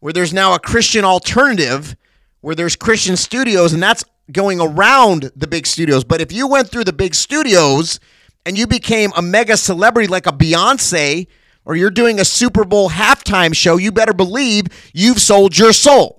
where 0.00 0.12
there's 0.12 0.34
now 0.34 0.54
a 0.54 0.58
Christian 0.58 1.02
alternative, 1.02 1.96
where 2.42 2.54
there's 2.54 2.76
Christian 2.76 3.16
studios, 3.16 3.72
and 3.72 3.82
that's 3.82 4.04
going 4.30 4.60
around 4.60 5.32
the 5.34 5.46
big 5.46 5.66
studios. 5.66 6.04
But 6.04 6.20
if 6.20 6.30
you 6.30 6.46
went 6.46 6.68
through 6.68 6.84
the 6.84 6.92
big 6.92 7.14
studios 7.14 8.00
and 8.44 8.58
you 8.58 8.66
became 8.66 9.12
a 9.16 9.22
mega 9.22 9.56
celebrity 9.56 10.08
like 10.08 10.26
a 10.26 10.32
Beyonce, 10.32 11.26
or 11.64 11.74
you're 11.74 11.90
doing 11.90 12.20
a 12.20 12.24
Super 12.26 12.64
Bowl 12.64 12.90
halftime 12.90 13.56
show, 13.56 13.78
you 13.78 13.92
better 13.92 14.12
believe 14.12 14.66
you've 14.92 15.20
sold 15.20 15.56
your 15.56 15.72
soul. 15.72 16.17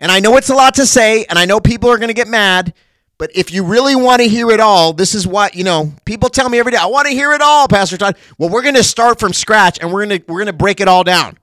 And 0.00 0.10
I 0.10 0.18
know 0.18 0.36
it's 0.38 0.48
a 0.48 0.54
lot 0.54 0.74
to 0.76 0.86
say, 0.86 1.24
and 1.28 1.38
I 1.38 1.44
know 1.44 1.60
people 1.60 1.90
are 1.90 1.98
going 1.98 2.08
to 2.08 2.14
get 2.14 2.26
mad, 2.26 2.72
but 3.18 3.30
if 3.34 3.52
you 3.52 3.64
really 3.64 3.94
want 3.94 4.22
to 4.22 4.28
hear 4.28 4.50
it 4.50 4.60
all, 4.60 4.94
this 4.94 5.14
is 5.14 5.26
what, 5.26 5.54
you 5.54 5.62
know, 5.62 5.92
people 6.06 6.30
tell 6.30 6.48
me 6.48 6.58
every 6.58 6.72
day, 6.72 6.78
I 6.78 6.86
want 6.86 7.06
to 7.06 7.12
hear 7.12 7.32
it 7.32 7.42
all, 7.42 7.68
Pastor 7.68 7.98
Todd. 7.98 8.16
Well, 8.38 8.48
we're 8.48 8.62
going 8.62 8.76
to 8.76 8.82
start 8.82 9.20
from 9.20 9.34
scratch 9.34 9.78
and 9.78 9.92
we're 9.92 10.06
going 10.06 10.20
to 10.20 10.24
we're 10.26 10.38
going 10.38 10.46
to 10.46 10.54
break 10.54 10.80
it 10.80 10.88
all 10.88 11.04
down. 11.04 11.36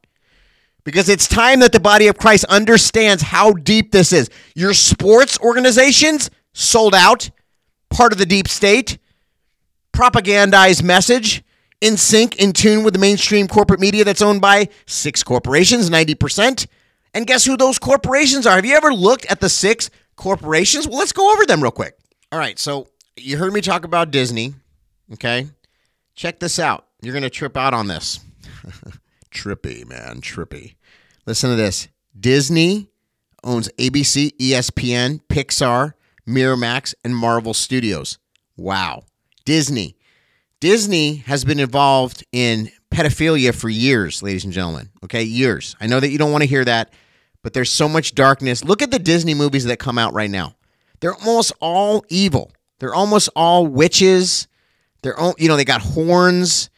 Because 0.84 1.08
it's 1.08 1.28
time 1.28 1.60
that 1.60 1.72
the 1.72 1.80
body 1.80 2.08
of 2.08 2.18
Christ 2.18 2.46
understands 2.46 3.22
how 3.22 3.52
deep 3.52 3.92
this 3.92 4.12
is. 4.12 4.30
Your 4.56 4.74
sports 4.74 5.38
organizations 5.40 6.32
sold 6.54 6.96
out, 6.96 7.30
part 7.92 8.12
of 8.12 8.18
the 8.18 8.26
deep 8.26 8.48
state, 8.48 8.98
propagandized 9.94 10.82
message, 10.82 11.44
in 11.82 11.96
sync, 11.96 12.38
in 12.38 12.54
tune 12.54 12.84
with 12.84 12.94
the 12.94 13.00
mainstream 13.00 13.48
corporate 13.48 13.80
media 13.80 14.04
that's 14.04 14.22
owned 14.22 14.42
by 14.42 14.70
six 14.88 15.22
corporations, 15.22 15.92
90%. 15.92 16.66
And 17.14 17.26
guess 17.26 17.46
who 17.46 17.58
those 17.58 17.80
corporations 17.80 18.46
are? 18.46 18.56
Have 18.56 18.66
you 18.66 18.76
ever 18.76 18.94
looked 18.94 19.26
at 19.26 19.40
the 19.40 19.50
six 19.50 19.90
corporations? 20.16 20.88
Well, 20.88 21.00
let's 21.00 21.12
go 21.12 21.32
over 21.34 21.46
them 21.46 21.62
real 21.62 21.72
quick. 21.72 21.98
All 22.32 22.40
right, 22.40 22.60
so 22.60 22.88
you 23.16 23.38
heard 23.38 23.54
me 23.54 23.62
talk 23.62 23.86
about 23.86 24.12
Disney, 24.12 24.54
okay? 25.14 25.48
Check 26.16 26.40
this 26.40 26.60
out. 26.60 26.86
You're 27.02 27.14
going 27.14 27.24
to 27.24 27.30
trip 27.30 27.56
out 27.56 27.74
on 27.74 27.88
this. 27.88 28.20
trippy, 29.32 29.88
man, 29.88 30.22
trippy. 30.22 30.76
Listen 31.26 31.50
to 31.50 31.56
this. 31.56 31.88
Disney 32.20 32.90
owns 33.44 33.70
ABC, 33.78 34.36
ESPN, 34.38 35.22
Pixar, 35.30 35.94
Miramax, 36.28 36.94
and 37.04 37.16
Marvel 37.16 37.54
Studios. 37.54 38.18
Wow. 38.58 39.04
Disney. 39.46 39.96
Disney 40.60 41.18
has 41.18 41.46
been 41.46 41.60
involved 41.60 42.26
in 42.32 42.72
pedophilia 42.92 43.54
for 43.54 43.70
years, 43.70 44.24
ladies 44.24 44.44
and 44.44 44.54
gentlemen. 44.54 44.90
Okay, 45.04 45.24
years. 45.24 45.76
I 45.80 45.88
know 45.88 46.00
that 46.00 46.10
you 46.10 46.18
don't 46.18 46.32
want 46.32 46.44
to 46.44 46.48
hear 46.48 46.66
that, 46.66 46.92
but 47.44 47.54
there's 47.54 47.72
so 47.72 47.88
much 47.88 48.16
darkness. 48.16 48.64
Look 48.64 48.82
at 48.82 48.92
the 48.92 49.00
Disney 49.00 49.34
movies 49.34 49.66
that 49.66 49.78
come 49.80 49.98
out 49.98 50.14
right 50.14 50.30
now. 50.30 50.56
They're 51.00 51.16
almost 51.16 51.54
all 51.60 52.04
evil. 52.10 52.52
They're 52.80 52.96
almost 52.96 53.30
all 53.36 53.68
witches. 53.68 54.48
They're 55.04 55.18
all, 55.18 55.36
you 55.38 55.48
know, 55.48 55.56
they 55.56 55.66
got 55.66 55.82
horns. 55.82 56.70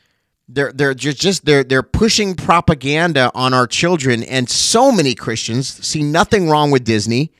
They're 0.48 0.72
they're 0.72 0.94
just, 0.94 1.20
just 1.20 1.46
they're 1.46 1.64
they're 1.64 1.84
pushing 1.84 2.36
propaganda 2.36 3.32
on 3.36 3.54
our 3.54 3.68
children 3.68 4.24
and 4.24 4.50
so 4.50 4.92
many 4.92 5.14
Christians 5.14 5.68
see 5.86 6.02
nothing 6.02 6.50
wrong 6.50 6.72
with 6.72 6.84
Disney. 6.84 7.32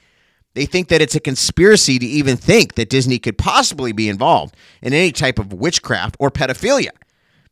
They 0.54 0.66
think 0.66 0.90
that 0.90 1.02
it's 1.02 1.16
a 1.16 1.20
conspiracy 1.20 2.00
to 2.00 2.06
even 2.06 2.38
think 2.38 2.76
that 2.76 2.90
Disney 2.90 3.18
could 3.20 3.38
possibly 3.38 3.92
be 3.94 4.10
involved 4.10 4.56
in 4.82 4.94
any 4.94 5.12
type 5.12 5.40
of 5.40 5.54
witchcraft 5.54 6.18
or 6.20 6.30
pedophilia. 6.30 6.90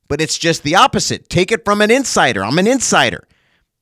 But 0.08 0.22
it's 0.22 0.38
just 0.38 0.63
the 0.63 0.76
opposite. 0.76 1.30
Take 1.30 1.52
it 1.52 1.65
from 1.65 1.82
an 1.82 1.91
insider. 1.91 2.43
I'm 2.43 2.58
an 2.58 2.67
insider. 2.67 3.28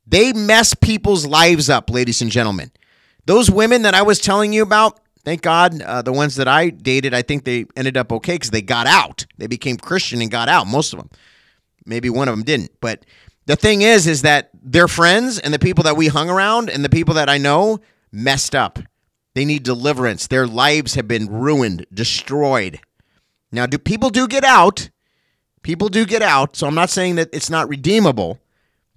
They 0.08 0.34
mess 0.34 0.74
people's 0.74 1.26
lives 1.26 1.70
up, 1.70 1.90
ladies 1.90 2.22
and 2.22 2.32
gentlemen. 2.32 2.72
Those 3.26 3.50
women 3.50 3.84
that 3.84 3.96
I 3.96 4.04
was 4.04 4.20
telling 4.20 4.54
you 4.54 4.62
about, 4.62 5.00
thank 5.24 5.42
God, 5.42 5.82
uh, 5.82 6.02
the 6.02 6.14
ones 6.14 6.36
that 6.36 6.48
I 6.48 6.70
dated, 6.70 7.14
I 7.14 7.22
think 7.24 7.44
they 7.44 7.66
ended 7.76 7.98
up 7.98 8.12
okay 8.12 8.36
because 8.36 8.52
they 8.52 8.62
got 8.62 8.88
out. 8.88 9.26
They 9.38 9.48
became 9.48 9.78
Christian 9.78 10.22
and 10.22 10.30
got 10.30 10.48
out, 10.48 10.68
most 10.68 10.94
of 10.94 11.00
them. 11.00 11.10
Maybe 11.86 12.10
one 12.10 12.28
of 12.28 12.36
them 12.36 12.44
didn't. 12.44 12.72
But 12.82 13.06
the 13.46 13.56
thing 13.56 13.82
is, 13.82 14.08
is 14.08 14.22
that 14.24 14.50
their 14.54 14.88
friends 14.88 15.40
and 15.40 15.54
the 15.54 15.60
people 15.60 15.84
that 15.84 15.98
we 15.98 16.08
hung 16.08 16.30
around 16.30 16.70
and 16.70 16.84
the 16.84 16.90
people 16.90 17.16
that 17.16 17.30
I 17.30 17.38
know 17.38 17.80
messed 18.12 18.56
up. 18.56 18.80
They 19.34 19.46
need 19.46 19.64
deliverance. 19.64 20.28
Their 20.28 20.48
lives 20.48 20.96
have 20.96 21.08
been 21.08 21.28
ruined, 21.28 21.86
destroyed. 21.94 22.80
Now, 23.52 23.66
do 23.66 23.78
people 23.78 24.10
do 24.10 24.28
get 24.28 24.44
out? 24.44 24.90
People 25.66 25.90
do 25.90 26.06
get 26.06 26.22
out. 26.22 26.56
So 26.56 26.68
I'm 26.68 26.76
not 26.76 26.92
saying 26.92 27.16
that 27.16 27.30
it's 27.34 27.50
not 27.50 27.68
redeemable, 27.68 28.40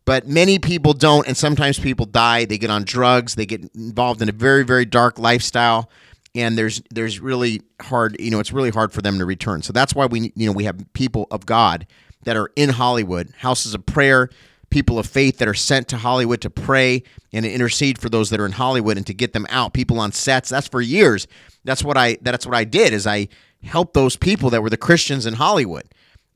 but 0.04 0.28
many 0.28 0.58
people 0.58 0.92
don't. 0.92 1.26
And 1.26 1.34
sometimes 1.34 1.78
people 1.78 2.04
die. 2.04 2.44
They 2.44 2.58
get 2.58 2.68
on 2.68 2.84
drugs. 2.84 3.36
They 3.36 3.46
get 3.46 3.74
involved 3.74 4.20
in 4.20 4.28
a 4.28 4.32
very, 4.32 4.66
very 4.66 4.84
dark 4.84 5.18
lifestyle. 5.18 5.88
And 6.34 6.58
there's 6.58 6.82
there's 6.90 7.20
really 7.20 7.62
hard, 7.80 8.20
you 8.20 8.30
know, 8.30 8.38
it's 8.38 8.52
really 8.52 8.68
hard 8.68 8.92
for 8.92 9.00
them 9.00 9.16
to 9.16 9.24
return. 9.24 9.62
So 9.62 9.72
that's 9.72 9.94
why 9.94 10.04
we, 10.04 10.30
you 10.36 10.44
know, 10.44 10.52
we 10.52 10.64
have 10.64 10.92
people 10.92 11.26
of 11.30 11.46
God 11.46 11.86
that 12.24 12.36
are 12.36 12.50
in 12.54 12.68
Hollywood, 12.68 13.32
houses 13.38 13.72
of 13.72 13.86
prayer, 13.86 14.28
people 14.68 14.98
of 14.98 15.06
faith 15.06 15.38
that 15.38 15.48
are 15.48 15.54
sent 15.54 15.88
to 15.88 15.96
Hollywood 15.96 16.42
to 16.42 16.50
pray 16.50 17.02
and 17.32 17.46
to 17.46 17.50
intercede 17.50 17.98
for 17.98 18.10
those 18.10 18.28
that 18.28 18.40
are 18.40 18.46
in 18.46 18.52
Hollywood 18.52 18.98
and 18.98 19.06
to 19.06 19.14
get 19.14 19.32
them 19.32 19.46
out. 19.48 19.72
People 19.72 19.98
on 19.98 20.12
sets. 20.12 20.50
That's 20.50 20.68
for 20.68 20.82
years. 20.82 21.26
That's 21.64 21.82
what 21.82 21.96
I 21.96 22.18
that's 22.20 22.44
what 22.44 22.54
I 22.54 22.64
did 22.64 22.92
is 22.92 23.06
I 23.06 23.28
helped 23.62 23.94
those 23.94 24.16
people 24.16 24.50
that 24.50 24.60
were 24.62 24.68
the 24.68 24.76
Christians 24.76 25.24
in 25.24 25.32
Hollywood. 25.32 25.88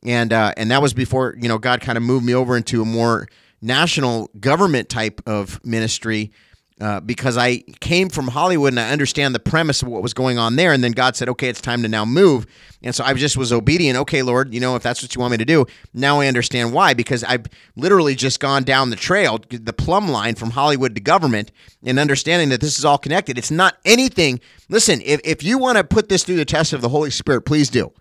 And 0.04 0.32
uh, 0.32 0.52
and 0.56 0.70
that 0.70 0.82
was 0.82 0.94
before, 0.94 1.36
you 1.40 1.48
know, 1.48 1.58
God 1.58 1.80
kind 1.80 1.96
of 1.96 2.02
moved 2.02 2.24
me 2.24 2.34
over 2.34 2.56
into 2.56 2.82
a 2.82 2.84
more 2.84 3.28
national 3.60 4.30
government 4.40 4.88
type 4.88 5.20
of 5.26 5.64
ministry 5.64 6.32
uh, 6.80 6.98
because 6.98 7.36
I 7.36 7.58
came 7.78 8.08
from 8.08 8.26
Hollywood 8.26 8.72
and 8.72 8.80
I 8.80 8.90
understand 8.90 9.36
the 9.36 9.40
premise 9.40 9.82
of 9.82 9.88
what 9.88 10.02
was 10.02 10.14
going 10.14 10.36
on 10.36 10.56
there. 10.56 10.72
And 10.72 10.82
then 10.82 10.90
God 10.90 11.14
said, 11.14 11.28
okay, 11.28 11.48
it's 11.48 11.60
time 11.60 11.82
to 11.82 11.88
now 11.88 12.04
move. 12.04 12.44
And 12.82 12.92
so 12.92 13.04
I 13.04 13.14
just 13.14 13.36
was 13.36 13.52
obedient. 13.52 13.96
Okay, 13.98 14.22
Lord, 14.22 14.52
you 14.52 14.58
know, 14.58 14.74
if 14.74 14.82
that's 14.82 15.00
what 15.00 15.14
you 15.14 15.20
want 15.20 15.30
me 15.30 15.36
to 15.38 15.44
do, 15.44 15.64
now 15.94 16.20
I 16.20 16.26
understand 16.26 16.72
why, 16.72 16.92
because 16.92 17.22
I've 17.22 17.46
literally 17.76 18.16
just 18.16 18.40
gone 18.40 18.64
down 18.64 18.90
the 18.90 18.96
trail, 18.96 19.38
the 19.48 19.72
plumb 19.72 20.08
line 20.08 20.34
from 20.34 20.50
Hollywood 20.50 20.96
to 20.96 21.00
government, 21.00 21.52
and 21.84 22.00
understanding 22.00 22.48
that 22.48 22.60
this 22.60 22.76
is 22.76 22.84
all 22.84 22.98
connected. 22.98 23.38
It's 23.38 23.52
not 23.52 23.76
anything. 23.84 24.40
Listen, 24.68 25.00
if, 25.04 25.20
if 25.22 25.44
you 25.44 25.58
want 25.58 25.78
to 25.78 25.84
put 25.84 26.08
this 26.08 26.24
through 26.24 26.36
the 26.36 26.44
test 26.44 26.72
of 26.72 26.80
the 26.80 26.88
Holy 26.88 27.10
Spirit, 27.10 27.42
please 27.42 27.70
do 27.70 27.92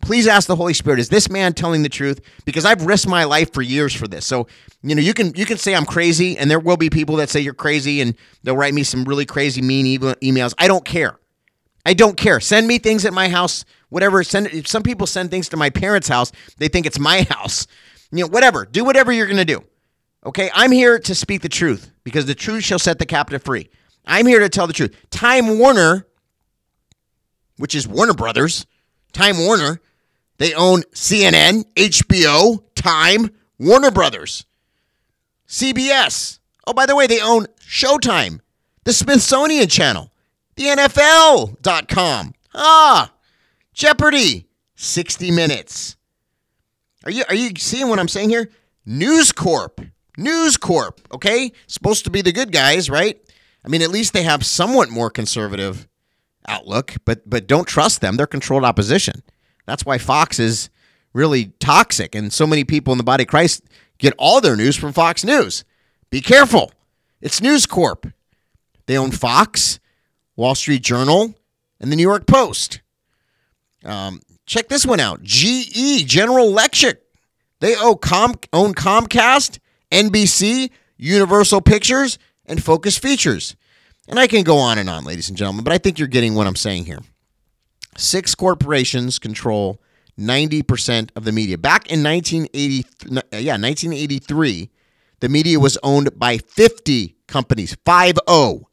please 0.00 0.26
ask 0.26 0.46
the 0.46 0.56
holy 0.56 0.74
spirit 0.74 0.98
is 0.98 1.08
this 1.08 1.30
man 1.30 1.52
telling 1.52 1.82
the 1.82 1.88
truth? 1.88 2.20
Because 2.44 2.64
i've 2.64 2.84
risked 2.84 3.08
my 3.08 3.24
life 3.24 3.52
for 3.52 3.62
years 3.62 3.94
for 3.94 4.08
this. 4.08 4.26
So 4.26 4.46
you 4.82 4.94
know 4.94 5.02
you 5.02 5.14
can 5.14 5.34
you 5.34 5.46
can 5.46 5.58
say 5.58 5.74
i'm 5.74 5.86
crazy 5.86 6.36
and 6.36 6.50
there 6.50 6.58
will 6.58 6.76
be 6.76 6.90
people 6.90 7.16
that 7.16 7.28
say 7.28 7.40
you're 7.40 7.54
crazy 7.54 8.00
and 8.00 8.14
they'll 8.42 8.56
write 8.56 8.74
me 8.74 8.82
some 8.82 9.04
really 9.04 9.26
crazy 9.26 9.62
mean 9.62 9.86
emails. 9.86 10.54
I 10.58 10.68
don't 10.68 10.84
care. 10.84 11.18
I 11.86 11.94
don't 11.94 12.16
care. 12.16 12.40
Send 12.40 12.66
me 12.66 12.78
things 12.78 13.04
at 13.04 13.12
my 13.12 13.28
house 13.28 13.64
whatever. 13.88 14.22
Send 14.22 14.66
some 14.66 14.82
people 14.82 15.06
send 15.06 15.30
things 15.30 15.48
to 15.50 15.56
my 15.56 15.70
parents 15.70 16.08
house 16.08 16.32
they 16.58 16.68
think 16.68 16.86
it's 16.86 16.98
my 16.98 17.22
house. 17.30 17.66
You 18.10 18.24
know 18.24 18.28
whatever. 18.28 18.66
Do 18.66 18.84
whatever 18.84 19.12
you're 19.12 19.26
going 19.26 19.36
to 19.36 19.44
do. 19.44 19.64
Okay? 20.26 20.50
I'm 20.52 20.72
here 20.72 20.98
to 20.98 21.14
speak 21.14 21.42
the 21.42 21.48
truth 21.48 21.90
because 22.04 22.26
the 22.26 22.34
truth 22.34 22.64
shall 22.64 22.78
set 22.78 22.98
the 22.98 23.06
captive 23.06 23.42
free. 23.42 23.70
I'm 24.04 24.26
here 24.26 24.40
to 24.40 24.48
tell 24.48 24.66
the 24.66 24.72
truth. 24.72 24.96
Time 25.10 25.58
warner 25.58 26.06
which 27.56 27.74
is 27.74 27.86
warner 27.86 28.14
brothers 28.14 28.66
time 29.12 29.38
warner 29.38 29.80
they 30.40 30.54
own 30.54 30.82
CNN, 30.94 31.64
HBO, 31.74 32.64
Time, 32.74 33.30
Warner 33.58 33.90
Brothers, 33.90 34.46
CBS. 35.46 36.38
Oh, 36.66 36.72
by 36.72 36.86
the 36.86 36.96
way, 36.96 37.06
they 37.06 37.20
own 37.20 37.46
Showtime, 37.60 38.40
the 38.84 38.94
Smithsonian 38.94 39.68
Channel, 39.68 40.10
the 40.56 40.64
NFL.com. 40.64 42.32
Ah, 42.54 43.12
Jeopardy, 43.74 44.48
60 44.76 45.30
Minutes. 45.30 45.96
Are 47.04 47.10
you 47.10 47.24
are 47.28 47.34
you 47.34 47.50
seeing 47.58 47.88
what 47.88 47.98
I'm 47.98 48.08
saying 48.08 48.30
here? 48.30 48.50
News 48.86 49.32
Corp. 49.32 49.82
News 50.16 50.56
Corp, 50.56 51.02
okay? 51.12 51.52
Supposed 51.66 52.04
to 52.04 52.10
be 52.10 52.22
the 52.22 52.32
good 52.32 52.50
guys, 52.50 52.88
right? 52.88 53.20
I 53.62 53.68
mean, 53.68 53.82
at 53.82 53.90
least 53.90 54.14
they 54.14 54.22
have 54.22 54.46
somewhat 54.46 54.88
more 54.88 55.10
conservative 55.10 55.86
outlook, 56.48 56.94
but 57.04 57.28
but 57.28 57.46
don't 57.46 57.68
trust 57.68 58.00
them. 58.00 58.16
They're 58.16 58.26
controlled 58.26 58.64
opposition. 58.64 59.22
That's 59.70 59.86
why 59.86 59.98
Fox 59.98 60.40
is 60.40 60.68
really 61.12 61.52
toxic. 61.60 62.16
And 62.16 62.32
so 62.32 62.44
many 62.44 62.64
people 62.64 62.90
in 62.92 62.98
the 62.98 63.04
body 63.04 63.22
of 63.22 63.28
Christ 63.28 63.62
get 63.98 64.12
all 64.18 64.40
their 64.40 64.56
news 64.56 64.74
from 64.74 64.92
Fox 64.92 65.22
News. 65.24 65.64
Be 66.10 66.20
careful. 66.20 66.72
It's 67.20 67.40
News 67.40 67.66
Corp. 67.66 68.08
They 68.86 68.98
own 68.98 69.12
Fox, 69.12 69.78
Wall 70.34 70.56
Street 70.56 70.82
Journal, 70.82 71.34
and 71.78 71.92
the 71.92 71.96
New 71.96 72.02
York 72.02 72.26
Post. 72.26 72.80
Um, 73.84 74.20
check 74.44 74.68
this 74.68 74.84
one 74.84 74.98
out 74.98 75.22
GE, 75.22 76.04
General 76.04 76.48
Electric. 76.48 77.00
They 77.60 77.74
Com- 77.74 78.40
own 78.52 78.74
Comcast, 78.74 79.60
NBC, 79.92 80.70
Universal 80.96 81.60
Pictures, 81.60 82.18
and 82.44 82.60
Focus 82.60 82.98
Features. 82.98 83.54
And 84.08 84.18
I 84.18 84.26
can 84.26 84.42
go 84.42 84.58
on 84.58 84.78
and 84.78 84.90
on, 84.90 85.04
ladies 85.04 85.28
and 85.28 85.38
gentlemen, 85.38 85.62
but 85.62 85.72
I 85.72 85.78
think 85.78 86.00
you're 86.00 86.08
getting 86.08 86.34
what 86.34 86.48
I'm 86.48 86.56
saying 86.56 86.86
here. 86.86 86.98
Six 87.96 88.34
corporations 88.34 89.18
control 89.18 89.80
90% 90.18 91.10
of 91.16 91.24
the 91.24 91.32
media. 91.32 91.58
Back 91.58 91.90
in 91.90 92.02
1980, 92.02 92.84
yeah, 93.42 93.56
1983, 93.56 94.70
the 95.20 95.28
media 95.28 95.58
was 95.58 95.78
owned 95.82 96.18
by 96.18 96.38
50 96.38 97.16
companies, 97.26 97.76
5 97.84 98.18
0 98.28 98.68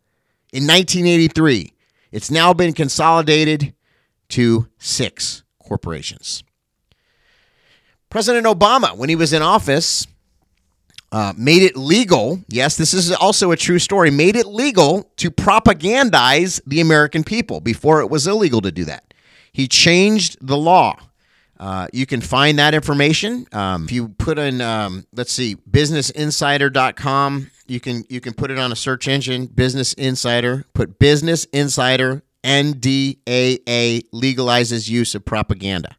in 0.53 0.63
1983. 0.65 1.73
It's 2.11 2.31
now 2.31 2.53
been 2.53 2.73
consolidated 2.73 3.73
to 4.29 4.67
six 4.77 5.43
corporations. 5.59 6.43
President 8.09 8.45
Obama, 8.45 8.95
when 8.95 9.09
he 9.09 9.15
was 9.15 9.33
in 9.33 9.41
office, 9.41 10.07
uh, 11.11 11.33
made 11.37 11.61
it 11.61 11.75
legal. 11.75 12.41
Yes, 12.49 12.77
this 12.77 12.93
is 12.93 13.11
also 13.11 13.51
a 13.51 13.57
true 13.57 13.79
story. 13.79 14.11
Made 14.11 14.35
it 14.35 14.47
legal 14.47 15.11
to 15.17 15.29
propagandize 15.29 16.61
the 16.65 16.81
American 16.81 17.23
people. 17.23 17.59
Before 17.59 18.01
it 18.01 18.09
was 18.09 18.27
illegal 18.27 18.61
to 18.61 18.71
do 18.71 18.85
that. 18.85 19.06
He 19.57 19.67
changed 19.67 20.37
the 20.39 20.55
law. 20.55 20.99
Uh, 21.59 21.87
you 21.91 22.05
can 22.05 22.21
find 22.21 22.59
that 22.59 22.75
information 22.75 23.47
um, 23.51 23.85
if 23.85 23.91
you 23.91 24.09
put 24.09 24.37
in, 24.37 24.61
um, 24.61 25.07
let's 25.13 25.33
see, 25.33 25.55
businessinsider.com. 25.55 27.49
You 27.65 27.79
can 27.79 28.03
you 28.07 28.21
can 28.21 28.35
put 28.35 28.51
it 28.51 28.59
on 28.59 28.71
a 28.71 28.75
search 28.75 29.07
engine, 29.07 29.47
Business 29.47 29.93
Insider. 29.93 30.65
Put 30.75 30.99
Business 30.99 31.45
Insider 31.45 32.21
NDAA 32.43 34.03
legalizes 34.13 34.87
use 34.87 35.15
of 35.15 35.25
propaganda, 35.25 35.97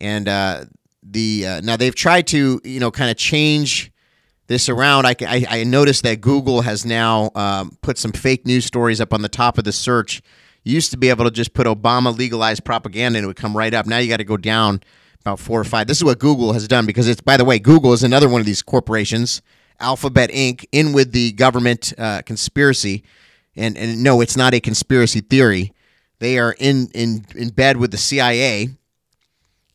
and 0.00 0.26
uh, 0.26 0.64
the 1.02 1.46
uh, 1.46 1.60
now 1.60 1.76
they've 1.76 1.94
tried 1.94 2.26
to 2.28 2.62
you 2.64 2.80
know 2.80 2.90
kind 2.90 3.10
of 3.10 3.18
change 3.18 3.92
this 4.46 4.70
around. 4.70 5.04
I, 5.06 5.14
I, 5.28 5.46
I 5.50 5.64
noticed 5.64 6.04
that 6.04 6.22
Google 6.22 6.62
has 6.62 6.86
now 6.86 7.32
um, 7.34 7.76
put 7.82 7.98
some 7.98 8.12
fake 8.12 8.46
news 8.46 8.64
stories 8.64 8.98
up 8.98 9.12
on 9.12 9.20
the 9.20 9.28
top 9.28 9.58
of 9.58 9.64
the 9.64 9.72
search 9.72 10.22
you 10.66 10.74
used 10.74 10.90
to 10.90 10.96
be 10.96 11.10
able 11.10 11.24
to 11.24 11.30
just 11.30 11.54
put 11.54 11.68
Obama 11.68 12.16
legalized 12.16 12.64
propaganda 12.64 13.18
and 13.18 13.24
it 13.24 13.28
would 13.28 13.36
come 13.36 13.56
right 13.56 13.72
up. 13.72 13.86
Now 13.86 13.98
you 13.98 14.08
got 14.08 14.16
to 14.16 14.24
go 14.24 14.36
down 14.36 14.82
about 15.20 15.38
four 15.38 15.60
or 15.60 15.64
five. 15.64 15.86
This 15.86 15.98
is 15.98 16.02
what 16.02 16.18
Google 16.18 16.54
has 16.54 16.66
done 16.66 16.86
because 16.86 17.06
it's, 17.06 17.20
by 17.20 17.36
the 17.36 17.44
way, 17.44 17.60
Google 17.60 17.92
is 17.92 18.02
another 18.02 18.28
one 18.28 18.40
of 18.40 18.46
these 18.46 18.62
corporations, 18.62 19.42
Alphabet 19.78 20.28
Inc., 20.30 20.64
in 20.72 20.92
with 20.92 21.12
the 21.12 21.30
government 21.32 21.92
uh, 21.96 22.22
conspiracy. 22.22 23.04
And, 23.54 23.78
and 23.78 24.02
no, 24.02 24.20
it's 24.20 24.36
not 24.36 24.54
a 24.54 24.60
conspiracy 24.60 25.20
theory. 25.20 25.72
They 26.18 26.36
are 26.36 26.56
in, 26.58 26.88
in, 26.94 27.26
in 27.36 27.50
bed 27.50 27.76
with 27.76 27.92
the 27.92 27.96
CIA. 27.96 28.70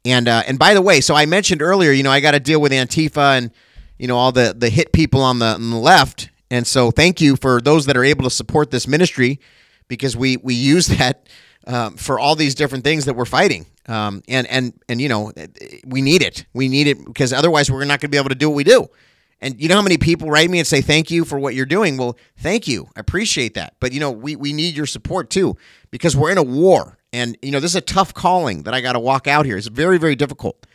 And 0.03 0.27
uh, 0.27 0.43
and 0.45 0.59
by 0.59 0.73
the 0.73 0.81
way, 0.81 0.99
so 0.99 1.15
I 1.15 1.25
mentioned 1.25 1.61
earlier, 1.61 1.91
you 1.91 2.03
know, 2.03 2.11
I 2.11 2.19
got 2.19 2.31
to 2.31 2.39
deal 2.39 2.59
with 2.59 2.73
Antifa 2.73 3.37
and 3.37 3.51
you 3.99 4.07
know 4.07 4.17
all 4.17 4.31
the 4.31 4.51
the 4.57 4.69
hit 4.69 4.91
people 4.93 5.21
on 5.21 5.37
the, 5.37 5.45
on 5.45 5.69
the 5.69 5.77
left. 5.77 6.31
And 6.49 6.65
so, 6.65 6.89
thank 6.89 7.21
you 7.21 7.35
for 7.35 7.61
those 7.61 7.85
that 7.85 7.95
are 7.95 8.03
able 8.03 8.23
to 8.23 8.31
support 8.31 8.71
this 8.71 8.87
ministry 8.87 9.39
because 9.91 10.15
we 10.15 10.37
we 10.37 10.55
use 10.55 10.87
that 10.87 11.27
um, 11.67 11.97
for 11.97 12.17
all 12.17 12.35
these 12.35 12.55
different 12.55 12.83
things 12.83 13.05
that 13.05 13.13
we're 13.13 13.25
fighting. 13.25 13.67
Um, 13.87 14.23
and 14.27 14.47
and 14.47 14.73
and 14.89 15.01
you 15.01 15.09
know 15.09 15.31
we 15.85 16.01
need 16.01 16.23
it. 16.23 16.45
We 16.53 16.69
need 16.69 16.87
it 16.87 17.05
because 17.05 17.33
otherwise 17.33 17.69
we're 17.69 17.81
not 17.81 17.99
going 17.99 18.07
to 18.07 18.07
be 18.09 18.17
able 18.17 18.29
to 18.29 18.35
do 18.35 18.49
what 18.49 18.55
we 18.55 18.63
do. 18.63 18.87
And 19.41 19.59
you 19.59 19.67
know 19.67 19.75
how 19.75 19.81
many 19.81 19.97
people 19.97 20.29
write 20.29 20.49
me 20.49 20.59
and 20.59 20.67
say 20.67 20.81
thank 20.81 21.11
you 21.11 21.25
for 21.25 21.37
what 21.37 21.55
you're 21.55 21.65
doing? 21.65 21.97
Well, 21.97 22.17
thank 22.37 22.67
you. 22.67 22.87
I 22.95 22.99
appreciate 22.99 23.55
that. 23.55 23.73
But 23.79 23.91
you 23.91 23.99
know, 23.99 24.11
we 24.11 24.35
we 24.35 24.53
need 24.53 24.77
your 24.77 24.85
support 24.85 25.29
too 25.29 25.57
because 25.91 26.15
we're 26.15 26.31
in 26.31 26.37
a 26.37 26.43
war. 26.43 26.97
And 27.11 27.37
you 27.41 27.51
know, 27.51 27.59
this 27.59 27.71
is 27.71 27.75
a 27.75 27.81
tough 27.81 28.13
calling 28.13 28.63
that 28.63 28.73
I 28.73 28.79
got 28.79 28.93
to 28.93 28.99
walk 28.99 29.27
out 29.27 29.45
here. 29.45 29.57
It's 29.57 29.67
very 29.67 29.97
very 29.97 30.15
difficult. 30.15 30.65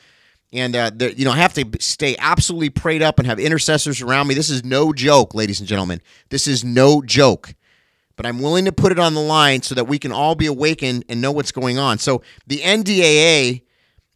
And 0.53 0.77
uh, 0.77 0.91
the, 0.95 1.17
you 1.19 1.25
know, 1.25 1.33
I 1.33 1.39
have 1.39 1.55
to 1.55 1.67
stay 1.81 2.17
absolutely 2.19 2.71
prayed 2.71 3.03
up 3.03 3.19
and 3.19 3.27
have 3.27 3.41
intercessors 3.41 4.01
around 4.01 4.29
me. 4.29 4.35
This 4.35 4.49
is 4.49 4.65
no 4.65 4.93
joke, 4.93 5.35
ladies 5.35 5.59
and 5.59 5.69
gentlemen. 5.69 6.01
This 6.29 6.47
is 6.47 6.65
no 6.65 7.03
joke 7.03 7.55
but 8.17 8.27
I'm 8.27 8.41
willing 8.41 8.65
to 8.65 8.73
put 8.73 8.93
it 8.93 8.99
on 8.99 9.15
the 9.15 9.21
line 9.21 9.63
so 9.63 9.75
that 9.75 9.85
we 9.85 9.99
can 9.99 10.11
all 10.13 10.35
be 10.35 10.47
awakened 10.47 11.05
and 11.09 11.21
know 11.21 11.33
what's 11.33 11.53
going 11.53 11.79
on. 11.79 11.99
So 11.99 12.23
the 12.47 12.59
NDAA, 12.59 13.63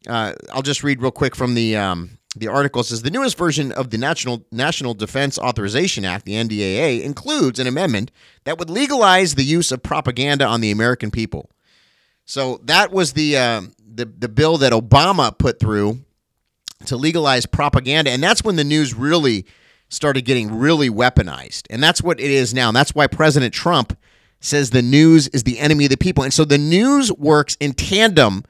uh, 0.09 0.33
I'll 0.53 0.63
just 0.63 0.83
read 0.83 1.03
real 1.03 1.11
quick 1.11 1.37
from 1.37 1.55
the 1.55 1.77
um, 1.77 2.19
the 2.35 2.49
article. 2.49 2.83
Says 2.83 3.03
the 3.03 3.11
newest 3.11 3.37
version 3.37 3.73
of 3.73 3.91
the 3.91 3.99
National 3.99 4.45
National 4.51 4.95
Defense 4.95 5.39
Authorization 5.39 6.05
Act, 6.05 6.25
the 6.25 6.33
NDAA, 6.33 7.03
includes 7.03 7.59
an 7.59 7.67
amendment 7.67 8.11
that 8.45 8.59
would 8.59 8.71
legalize 8.71 9.35
the 9.35 9.45
use 9.45 9.71
of 9.71 9.83
propaganda 9.83 10.47
on 10.47 10.61
the 10.61 10.71
American 10.71 11.11
people. 11.11 11.51
So 12.25 12.61
that 12.65 12.93
was 12.93 13.13
the 13.13 13.37
uh, 13.37 13.63
the 13.95 14.07
the 14.07 14.29
bill 14.29 14.57
that 14.59 14.73
Obama 14.73 15.37
put 15.37 15.61
through 15.61 16.01
to 16.87 16.97
legalize 16.97 17.45
propaganda, 17.45 18.11
and 18.11 18.23
that's 18.23 18.43
when 18.43 18.57
the 18.57 18.65
news 18.65 18.95
really 18.95 19.45
started 19.91 20.23
getting 20.23 20.59
really 20.59 20.89
weaponized. 20.89 21.67
And 21.69 21.83
that's 21.83 22.03
what 22.03 22.19
it 22.19 22.31
is 22.31 22.55
now. 22.55 22.69
And 22.69 22.77
that's 22.77 22.95
why 22.95 23.07
President 23.07 23.53
Trump 23.53 23.99
says 24.41 24.71
the 24.71 24.83
news 24.83 25.29
is 25.29 25.43
the 25.43 25.59
enemy 25.59 25.85
of 25.85 25.91
the 25.91 25.97
people. 25.97 26.25
And 26.25 26.33
so 26.33 26.45
the 26.45 26.57
news 26.57 27.13
works 27.13 27.57
in 27.61 27.75
tandem 27.75 28.45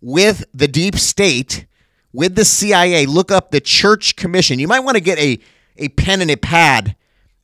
with 0.00 0.44
the 0.54 0.68
deep 0.68 0.94
state, 0.96 1.66
with 2.12 2.36
the 2.36 2.44
CIA. 2.44 3.06
Look 3.06 3.30
up 3.30 3.50
the 3.50 3.60
Church 3.60 4.16
Commission. 4.16 4.58
You 4.58 4.68
might 4.68 4.80
want 4.80 4.96
to 4.96 5.02
get 5.02 5.18
a, 5.18 5.38
a 5.76 5.88
pen 5.90 6.22
and 6.22 6.30
a 6.30 6.36
pad 6.36 6.96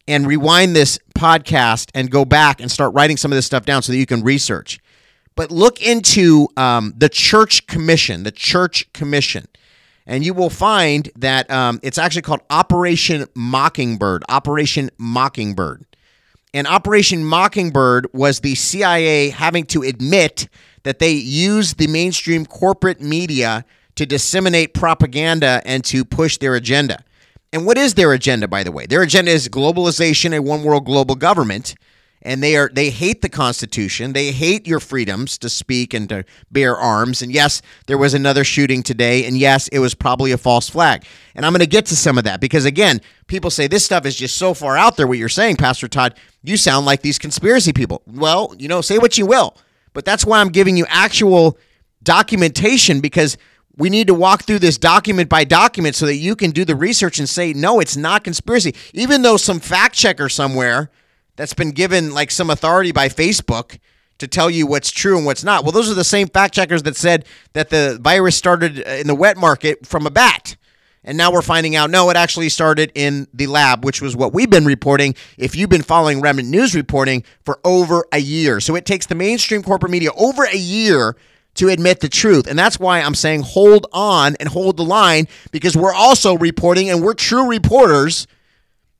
and 0.09 0.27
rewind 0.27 0.75
this 0.75 0.99
podcast 1.15 1.91
and 1.95 2.11
go 2.11 2.25
back 2.25 2.61
and 2.61 2.71
start 2.71 2.95
writing 2.95 3.17
some 3.17 3.33
of 3.33 3.37
this 3.37 3.47
stuff 3.47 3.67
down 3.67 3.83
so 3.83 3.93
that 3.93 3.99
you 3.99 4.07
can 4.07 4.23
research. 4.23 4.81
But 5.37 5.51
look 5.51 5.83
into 5.83 6.49
um, 6.57 6.95
the 6.97 7.09
Church 7.09 7.67
Commission, 7.67 8.23
the 8.23 8.33
Church 8.33 8.93
Commission 8.93 9.47
and 10.07 10.25
you 10.25 10.35
will 10.35 10.51
find 10.51 11.11
that 11.17 11.51
um, 11.51 11.81
it's 11.83 11.99
actually 11.99 12.23
called 12.23 12.41
Operation 12.51 13.27
Mockingbird. 13.35 14.25
Operation 14.29 14.91
Mockingbird. 14.99 15.85
And 16.53 16.67
Operation 16.67 17.25
Mockingbird 17.25 18.09
was 18.13 18.41
the 18.41 18.55
CIA 18.55 19.31
having 19.31 19.65
to 19.67 19.83
admit 19.83 20.49
that 20.83 20.99
they 20.99 21.13
used 21.13 21.79
the 21.79 21.87
mainstream 21.87 22.45
corporate 22.45 23.01
media 23.01 23.65
to 23.97 24.07
disseminate 24.07 24.75
propaganda 24.75 25.63
and 25.65 25.85
to 25.85 26.05
push 26.05 26.39
their 26.39 26.55
agenda. 26.55 27.05
And 27.53 27.67
what 27.67 27.79
is 27.79 27.95
their 27.95 28.13
agenda, 28.13 28.49
by 28.49 28.65
the 28.65 28.73
way? 28.73 28.87
Their 28.87 29.03
agenda 29.03 29.31
is 29.31 29.49
globalization, 29.49 30.35
a 30.35 30.41
one 30.41 30.63
world 30.63 30.87
global 30.87 31.17
government 31.17 31.75
and 32.23 32.43
they 32.43 32.57
are 32.57 32.71
they 32.73 32.91
hate 32.91 33.23
the 33.23 33.29
constitution. 33.29 34.13
They 34.13 34.33
hate 34.33 34.67
your 34.67 34.81
freedoms 34.81 35.39
to 35.39 35.49
speak 35.49 35.95
and 35.95 36.09
to 36.11 36.25
bear 36.51 36.77
arms. 36.77 37.23
And 37.23 37.33
yes 37.33 37.63
there 37.87 37.99
was 37.99 38.15
another 38.15 38.45
shooting 38.45 38.83
today 38.83 39.25
and 39.25 39.37
yes 39.37 39.69
it 39.69 39.79
was 39.79 39.95
probably 39.95 40.33
a 40.33 40.39
false 40.39 40.69
flag. 40.69 41.05
And 41.35 41.47
i'm 41.47 41.53
going 41.53 41.61
to 41.61 41.67
get 41.67 41.87
to 41.87 41.97
some 41.97 42.19
of 42.19 42.25
that 42.25 42.41
because 42.41 42.65
again 42.65 43.01
people 43.27 43.51
say 43.51 43.67
this 43.67 43.85
stuff 43.85 44.07
is 44.07 44.17
just 44.17 44.37
so 44.37 44.55
far 44.55 44.77
out 44.77 44.97
there 44.97 45.07
what 45.07 45.19
you're 45.19 45.29
saying 45.29 45.57
pastor 45.57 45.89
todd. 45.89 46.15
You 46.43 46.57
sound 46.57 46.87
like 46.87 47.03
these 47.03 47.19
conspiracy 47.19 47.73
people. 47.73 48.03
Well 48.07 48.55
you 48.59 48.69
know 48.69 48.81
say 48.81 48.99
what 48.99 49.17
you 49.19 49.27
will 49.27 49.57
but 49.93 50.05
that's 50.05 50.25
why 50.25 50.41
i'm 50.41 50.51
giving 50.51 50.77
you 50.77 50.87
actual 50.89 51.59
documentation 52.03 53.01
because 53.01 53.37
we 53.77 53.89
need 53.89 54.09
to 54.09 54.15
walk 54.15 54.43
through 54.43 54.59
this 54.59 54.77
document 54.77 55.31
by 55.31 55.45
document 55.45 55.95
so 55.95 56.05
that 56.07 56.17
you 56.17 56.37
can 56.37 56.51
do 56.51 56.65
the 56.65 56.75
research 56.75 57.19
and 57.19 57.29
say 57.29 57.53
no 57.55 57.81
it's 57.81 57.97
not 57.97 58.25
conspiracy. 58.25 58.75
Even 58.93 59.23
though 59.23 59.37
some 59.37 59.59
fact 59.59 59.95
checker 59.95 60.29
somewhere 60.29 60.91
that's 61.41 61.55
been 61.55 61.71
given 61.71 62.13
like 62.13 62.31
some 62.31 62.51
authority 62.51 62.93
by 62.93 63.09
Facebook 63.09 63.79
to 64.19 64.29
tell 64.29 64.51
you 64.51 64.67
what's 64.67 64.91
true 64.91 65.17
and 65.17 65.25
what's 65.25 65.43
not. 65.43 65.63
Well, 65.63 65.73
those 65.73 65.91
are 65.91 65.95
the 65.95 66.05
same 66.05 66.29
fact 66.29 66.53
checkers 66.53 66.83
that 66.83 66.97
said 66.97 67.25
that 67.55 67.71
the 67.71 67.99
virus 67.99 68.37
started 68.37 68.87
uh, 68.87 68.91
in 68.91 69.07
the 69.07 69.15
wet 69.15 69.39
market 69.39 69.87
from 69.87 70.07
a 70.07 70.11
bat. 70.11 70.57
And 71.03 71.17
now 71.17 71.33
we're 71.33 71.41
finding 71.41 71.77
out 71.77 71.89
no, 71.89 72.11
it 72.11 72.17
actually 72.19 72.51
started 72.51 72.93
in 72.95 73.27
the 73.33 73.47
lab, 73.47 73.87
which 73.87 74.03
was 74.03 74.15
what 74.15 74.35
we've 74.35 74.51
been 74.51 74.67
reporting. 74.67 75.15
If 75.39 75.57
you've 75.57 75.71
been 75.71 75.81
following 75.81 76.21
Remnant 76.21 76.51
News 76.51 76.75
reporting 76.75 77.25
for 77.43 77.59
over 77.65 78.05
a 78.13 78.19
year. 78.19 78.61
So 78.61 78.77
it 78.77 78.85
takes 78.85 79.07
the 79.07 79.15
mainstream 79.15 79.63
corporate 79.63 79.93
media 79.93 80.11
over 80.19 80.45
a 80.45 80.59
year 80.59 81.17
to 81.55 81.71
admit 81.71 82.01
the 82.01 82.11
truth. 82.11 82.49
And 82.49 82.59
that's 82.59 82.79
why 82.79 83.01
I'm 83.01 83.15
saying 83.15 83.45
hold 83.45 83.87
on 83.95 84.37
and 84.41 84.51
hold 84.51 84.77
the 84.77 84.85
line 84.85 85.27
because 85.53 85.75
we're 85.75 85.95
also 85.95 86.37
reporting 86.37 86.91
and 86.91 87.03
we're 87.03 87.15
true 87.15 87.49
reporters. 87.49 88.27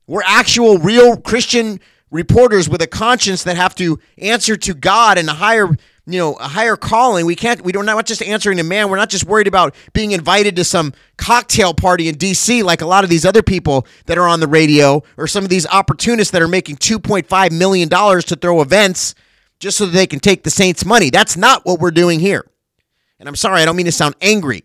We're 0.07 0.23
actual, 0.25 0.79
real 0.79 1.17
Christian 1.17 1.79
reporters 2.11 2.69
with 2.69 2.81
a 2.81 2.87
conscience 2.87 3.43
that 3.43 3.55
have 3.55 3.73
to 3.75 3.99
answer 4.17 4.55
to 4.57 4.73
God 4.73 5.17
and 5.17 5.29
a 5.29 5.33
higher 5.33 5.69
you 6.05 6.19
know 6.19 6.33
a 6.33 6.47
higher 6.47 6.75
calling. 6.75 7.25
We 7.25 7.35
can't 7.35 7.61
we 7.61 7.71
don't 7.71 7.85
not 7.85 8.05
just 8.05 8.21
answering 8.21 8.57
to 8.57 8.63
man. 8.63 8.89
We're 8.89 8.97
not 8.97 9.09
just 9.09 9.25
worried 9.25 9.47
about 9.47 9.73
being 9.93 10.11
invited 10.11 10.55
to 10.57 10.63
some 10.63 10.93
cocktail 11.17 11.73
party 11.73 12.07
in 12.09 12.15
DC 12.15 12.63
like 12.63 12.81
a 12.81 12.85
lot 12.85 13.03
of 13.03 13.09
these 13.09 13.25
other 13.25 13.41
people 13.41 13.87
that 14.05 14.17
are 14.17 14.27
on 14.27 14.39
the 14.39 14.47
radio 14.47 15.01
or 15.17 15.27
some 15.27 15.43
of 15.43 15.49
these 15.49 15.65
opportunists 15.67 16.31
that 16.31 16.41
are 16.41 16.47
making 16.47 16.77
2.5 16.77 17.51
million 17.51 17.87
dollars 17.87 18.25
to 18.25 18.35
throw 18.35 18.61
events 18.61 19.15
just 19.59 19.77
so 19.77 19.85
that 19.85 19.91
they 19.91 20.07
can 20.07 20.19
take 20.19 20.43
the 20.43 20.49
saints 20.49 20.83
money. 20.85 21.09
That's 21.09 21.37
not 21.37 21.65
what 21.65 21.79
we're 21.79 21.91
doing 21.91 22.19
here. 22.19 22.45
And 23.19 23.29
I'm 23.29 23.35
sorry 23.35 23.61
I 23.61 23.65
don't 23.65 23.75
mean 23.75 23.85
to 23.85 23.91
sound 23.91 24.15
angry 24.21 24.63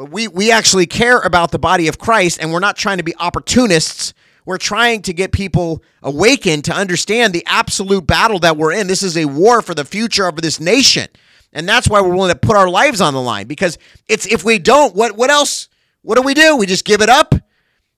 but 0.00 0.10
we 0.10 0.28
we 0.28 0.50
actually 0.50 0.86
care 0.86 1.18
about 1.18 1.50
the 1.50 1.58
body 1.58 1.86
of 1.86 1.98
Christ 1.98 2.38
and 2.40 2.50
we're 2.50 2.58
not 2.58 2.74
trying 2.74 2.96
to 2.96 3.04
be 3.04 3.14
opportunists 3.16 4.14
we're 4.44 4.58
trying 4.58 5.02
to 5.02 5.12
get 5.12 5.32
people 5.32 5.82
awakened 6.02 6.64
to 6.66 6.72
understand 6.72 7.32
the 7.32 7.44
absolute 7.46 8.06
battle 8.06 8.38
that 8.40 8.56
we're 8.56 8.72
in. 8.72 8.86
This 8.86 9.02
is 9.02 9.16
a 9.16 9.26
war 9.26 9.62
for 9.62 9.74
the 9.74 9.84
future 9.84 10.26
of 10.26 10.36
this 10.36 10.60
nation. 10.60 11.08
And 11.52 11.68
that's 11.68 11.88
why 11.88 12.00
we're 12.00 12.14
willing 12.14 12.32
to 12.32 12.38
put 12.38 12.56
our 12.56 12.68
lives 12.68 13.00
on 13.00 13.14
the 13.14 13.20
line 13.20 13.46
because 13.46 13.78
it's 14.08 14.26
if 14.26 14.44
we 14.44 14.58
don't, 14.58 14.94
what 14.94 15.16
what 15.16 15.30
else? 15.30 15.68
What 16.02 16.16
do 16.16 16.22
we 16.22 16.34
do? 16.34 16.56
We 16.56 16.66
just 16.66 16.84
give 16.84 17.02
it 17.02 17.10
up? 17.10 17.34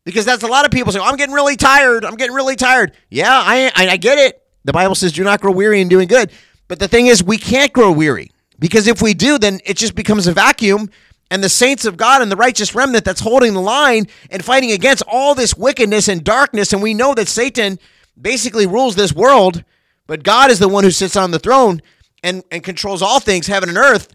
Because 0.04 0.24
that's 0.24 0.42
a 0.42 0.48
lot 0.48 0.64
of 0.64 0.72
people 0.72 0.92
say, 0.92 0.98
I'm 1.00 1.16
getting 1.16 1.34
really 1.34 1.56
tired. 1.56 2.04
I'm 2.04 2.16
getting 2.16 2.34
really 2.34 2.56
tired. 2.56 2.92
Yeah, 3.08 3.30
I, 3.30 3.70
I, 3.76 3.90
I 3.90 3.96
get 3.96 4.18
it. 4.18 4.42
The 4.64 4.72
Bible 4.72 4.96
says, 4.96 5.12
do 5.12 5.22
not 5.22 5.40
grow 5.40 5.52
weary 5.52 5.80
in 5.80 5.88
doing 5.88 6.08
good. 6.08 6.32
But 6.66 6.80
the 6.80 6.88
thing 6.88 7.06
is, 7.06 7.22
we 7.22 7.38
can't 7.38 7.72
grow 7.72 7.92
weary 7.92 8.30
because 8.58 8.86
if 8.86 9.02
we 9.02 9.14
do, 9.14 9.38
then 9.38 9.60
it 9.64 9.76
just 9.76 9.94
becomes 9.94 10.26
a 10.26 10.32
vacuum 10.32 10.90
and 11.32 11.42
the 11.42 11.48
saints 11.48 11.86
of 11.86 11.96
God 11.96 12.20
and 12.20 12.30
the 12.30 12.36
righteous 12.36 12.74
remnant 12.74 13.06
that's 13.06 13.22
holding 13.22 13.54
the 13.54 13.60
line 13.60 14.06
and 14.30 14.44
fighting 14.44 14.70
against 14.70 15.02
all 15.08 15.34
this 15.34 15.56
wickedness 15.56 16.06
and 16.06 16.22
darkness. 16.22 16.74
And 16.74 16.82
we 16.82 16.92
know 16.92 17.14
that 17.14 17.26
Satan 17.26 17.78
basically 18.20 18.66
rules 18.66 18.96
this 18.96 19.14
world, 19.14 19.64
but 20.06 20.24
God 20.24 20.50
is 20.50 20.58
the 20.58 20.68
one 20.68 20.84
who 20.84 20.90
sits 20.90 21.16
on 21.16 21.30
the 21.30 21.38
throne 21.38 21.80
and, 22.22 22.42
and 22.50 22.62
controls 22.62 23.00
all 23.00 23.18
things, 23.18 23.46
heaven 23.46 23.70
and 23.70 23.78
earth. 23.78 24.14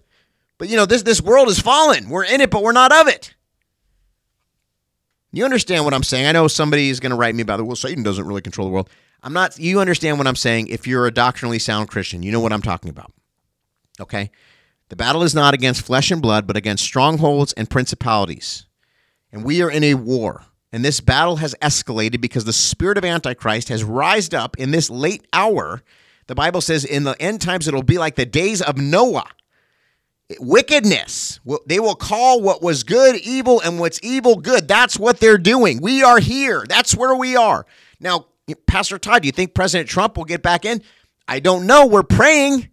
But 0.59 0.69
you 0.69 0.75
know, 0.75 0.85
this, 0.85 1.01
this 1.01 1.19
world 1.19 1.49
is 1.49 1.59
fallen. 1.59 2.07
We're 2.07 2.23
in 2.23 2.39
it, 2.39 2.51
but 2.51 2.61
we're 2.61 2.71
not 2.71 2.93
of 2.93 3.07
it. 3.07 3.33
You 5.31 5.43
understand 5.43 5.85
what 5.85 5.95
I'm 5.95 6.03
saying? 6.03 6.27
I 6.27 6.33
know 6.33 6.47
somebody 6.47 6.89
is 6.89 6.99
going 6.99 7.09
to 7.09 7.17
write 7.17 7.33
me 7.33 7.41
about 7.41 7.59
it. 7.59 7.63
Well, 7.63 7.75
Satan 7.75 8.03
doesn't 8.03 8.27
really 8.27 8.41
control 8.41 8.67
the 8.67 8.71
world. 8.71 8.91
I'm 9.23 9.33
not, 9.33 9.57
you 9.57 9.79
understand 9.79 10.19
what 10.19 10.27
I'm 10.27 10.35
saying. 10.35 10.67
If 10.67 10.85
you're 10.85 11.07
a 11.07 11.11
doctrinally 11.11 11.57
sound 11.57 11.89
Christian, 11.89 12.21
you 12.21 12.31
know 12.31 12.41
what 12.41 12.53
I'm 12.53 12.61
talking 12.61 12.91
about. 12.91 13.11
Okay? 13.99 14.29
The 14.89 14.95
battle 14.95 15.23
is 15.23 15.35
not 15.35 15.53
against 15.53 15.85
flesh 15.85 16.11
and 16.11 16.21
blood, 16.21 16.47
but 16.47 16.57
against 16.57 16.83
strongholds 16.83 17.53
and 17.53 17.69
principalities. 17.69 18.65
And 19.31 19.43
we 19.43 19.61
are 19.61 19.69
in 19.69 19.83
a 19.83 19.95
war. 19.95 20.43
And 20.71 20.83
this 20.83 20.99
battle 20.99 21.37
has 21.37 21.55
escalated 21.61 22.21
because 22.21 22.45
the 22.45 22.53
spirit 22.53 22.97
of 22.97 23.05
Antichrist 23.05 23.69
has 23.69 23.83
rised 23.83 24.33
up 24.35 24.57
in 24.57 24.71
this 24.71 24.89
late 24.89 25.25
hour. 25.33 25.81
The 26.27 26.35
Bible 26.35 26.61
says 26.61 26.83
in 26.85 27.03
the 27.03 27.21
end 27.21 27.41
times 27.41 27.67
it'll 27.67 27.83
be 27.83 27.97
like 27.97 28.15
the 28.15 28.25
days 28.25 28.61
of 28.61 28.77
Noah. 28.77 29.29
Wickedness. 30.39 31.39
They 31.65 31.79
will 31.79 31.95
call 31.95 32.41
what 32.41 32.61
was 32.61 32.83
good 32.83 33.15
evil 33.15 33.61
and 33.61 33.79
what's 33.79 33.99
evil 34.03 34.35
good. 34.35 34.67
That's 34.67 34.99
what 34.99 35.19
they're 35.19 35.37
doing. 35.37 35.81
We 35.81 36.03
are 36.03 36.19
here. 36.19 36.65
That's 36.67 36.95
where 36.95 37.15
we 37.15 37.37
are. 37.37 37.65
Now, 38.01 38.27
Pastor 38.65 38.97
Todd, 38.97 39.21
do 39.21 39.27
you 39.27 39.31
think 39.31 39.53
President 39.53 39.89
Trump 39.89 40.17
will 40.17 40.25
get 40.25 40.43
back 40.43 40.65
in? 40.65 40.81
I 41.29 41.39
don't 41.39 41.65
know. 41.65 41.85
We're 41.87 42.03
praying. 42.03 42.69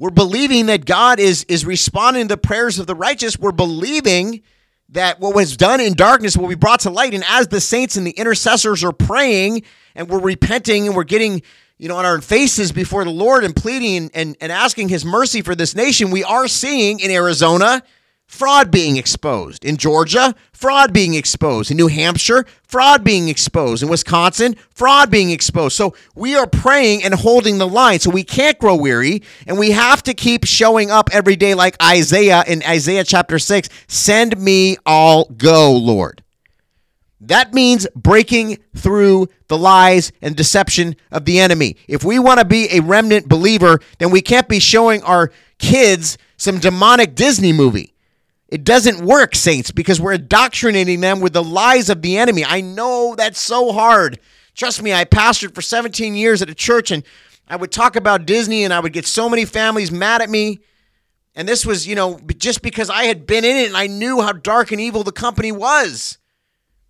We're 0.00 0.08
believing 0.08 0.64
that 0.66 0.86
God 0.86 1.20
is 1.20 1.44
is 1.44 1.66
responding 1.66 2.28
to 2.28 2.34
the 2.34 2.38
prayers 2.38 2.78
of 2.78 2.86
the 2.86 2.94
righteous. 2.94 3.38
We're 3.38 3.52
believing 3.52 4.40
that 4.88 5.20
what 5.20 5.34
was 5.34 5.58
done 5.58 5.78
in 5.78 5.92
darkness 5.92 6.38
will 6.38 6.48
be 6.48 6.54
brought 6.54 6.80
to 6.80 6.90
light. 6.90 7.12
And 7.12 7.22
as 7.28 7.48
the 7.48 7.60
saints 7.60 7.96
and 7.96 8.06
the 8.06 8.12
intercessors 8.12 8.82
are 8.82 8.92
praying 8.92 9.62
and 9.94 10.08
we're 10.08 10.22
repenting 10.22 10.86
and 10.86 10.96
we're 10.96 11.04
getting, 11.04 11.42
you 11.76 11.88
know, 11.88 11.98
on 11.98 12.06
our 12.06 12.18
faces 12.22 12.72
before 12.72 13.04
the 13.04 13.10
Lord 13.10 13.44
and 13.44 13.54
pleading 13.54 14.10
and, 14.14 14.38
and 14.40 14.50
asking 14.50 14.88
his 14.88 15.04
mercy 15.04 15.42
for 15.42 15.54
this 15.54 15.74
nation, 15.74 16.10
we 16.10 16.24
are 16.24 16.48
seeing 16.48 17.00
in 17.00 17.10
Arizona 17.10 17.82
fraud 18.30 18.70
being 18.70 18.96
exposed. 18.96 19.64
In 19.64 19.76
Georgia, 19.76 20.36
fraud 20.52 20.92
being 20.92 21.14
exposed. 21.14 21.72
In 21.72 21.76
New 21.76 21.88
Hampshire, 21.88 22.46
fraud 22.62 23.02
being 23.02 23.28
exposed. 23.28 23.82
In 23.82 23.88
Wisconsin, 23.88 24.54
fraud 24.70 25.10
being 25.10 25.30
exposed. 25.30 25.76
So 25.76 25.94
we 26.14 26.36
are 26.36 26.46
praying 26.46 27.02
and 27.02 27.12
holding 27.12 27.58
the 27.58 27.66
line. 27.66 27.98
So 27.98 28.08
we 28.08 28.22
can't 28.22 28.56
grow 28.58 28.76
weary 28.76 29.24
and 29.48 29.58
we 29.58 29.72
have 29.72 30.04
to 30.04 30.14
keep 30.14 30.44
showing 30.46 30.92
up 30.92 31.10
every 31.12 31.34
day 31.34 31.54
like 31.54 31.76
Isaiah 31.82 32.44
in 32.46 32.62
Isaiah 32.62 33.02
chapter 33.02 33.38
6 33.40 33.68
Send 33.88 34.40
me, 34.40 34.76
all 34.86 35.24
go, 35.36 35.72
Lord. 35.72 36.22
That 37.20 37.52
means 37.52 37.86
breaking 37.96 38.58
through 38.76 39.26
the 39.48 39.58
lies 39.58 40.12
and 40.22 40.36
deception 40.36 40.94
of 41.10 41.24
the 41.24 41.40
enemy. 41.40 41.76
If 41.88 42.04
we 42.04 42.20
want 42.20 42.38
to 42.38 42.46
be 42.46 42.68
a 42.70 42.80
remnant 42.80 43.28
believer, 43.28 43.80
then 43.98 44.10
we 44.10 44.22
can't 44.22 44.48
be 44.48 44.60
showing 44.60 45.02
our 45.02 45.32
kids 45.58 46.16
some 46.36 46.60
demonic 46.60 47.16
Disney 47.16 47.52
movie. 47.52 47.92
It 48.50 48.64
doesn't 48.64 49.04
work, 49.04 49.36
saints, 49.36 49.70
because 49.70 50.00
we're 50.00 50.14
indoctrinating 50.14 51.00
them 51.00 51.20
with 51.20 51.32
the 51.32 51.42
lies 51.42 51.88
of 51.88 52.02
the 52.02 52.18
enemy. 52.18 52.44
I 52.44 52.60
know 52.60 53.14
that's 53.16 53.38
so 53.38 53.72
hard. 53.72 54.18
Trust 54.54 54.82
me, 54.82 54.92
I 54.92 55.04
pastored 55.04 55.54
for 55.54 55.62
17 55.62 56.16
years 56.16 56.42
at 56.42 56.50
a 56.50 56.54
church 56.54 56.90
and 56.90 57.04
I 57.46 57.56
would 57.56 57.70
talk 57.70 57.94
about 57.94 58.26
Disney 58.26 58.64
and 58.64 58.74
I 58.74 58.80
would 58.80 58.92
get 58.92 59.06
so 59.06 59.28
many 59.28 59.44
families 59.44 59.92
mad 59.92 60.20
at 60.20 60.28
me. 60.28 60.60
And 61.36 61.48
this 61.48 61.64
was, 61.64 61.86
you 61.86 61.94
know, 61.94 62.18
just 62.36 62.60
because 62.60 62.90
I 62.90 63.04
had 63.04 63.24
been 63.24 63.44
in 63.44 63.56
it 63.56 63.68
and 63.68 63.76
I 63.76 63.86
knew 63.86 64.20
how 64.20 64.32
dark 64.32 64.72
and 64.72 64.80
evil 64.80 65.04
the 65.04 65.12
company 65.12 65.52
was. 65.52 66.18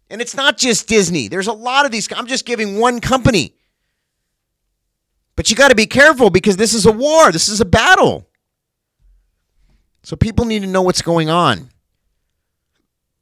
And 0.09 0.23
it's 0.23 0.35
not 0.35 0.57
just 0.57 0.89
Disney. 0.89 1.29
There's 1.29 1.47
a 1.47 1.53
lot 1.53 1.85
of 1.85 1.93
these. 1.93 2.09
I'm 2.13 2.27
just 2.27 2.47
giving 2.47 2.79
one 2.79 3.01
company. 3.01 3.55
But 5.37 5.51
you 5.51 5.57
got 5.57 5.69
to 5.69 5.75
be 5.75 5.87
careful 5.87 6.31
because 6.31 6.57
this 6.57 6.75
is 6.75 6.87
a 6.87 6.93
war, 6.93 7.31
this 7.31 7.49
is 7.49 7.61
a 7.61 7.67
battle. 7.67 8.30
So 10.03 10.17
people 10.17 10.45
need 10.45 10.61
to 10.61 10.69
know 10.69 10.83
what's 10.83 11.03
going 11.03 11.31
on. 11.31 11.71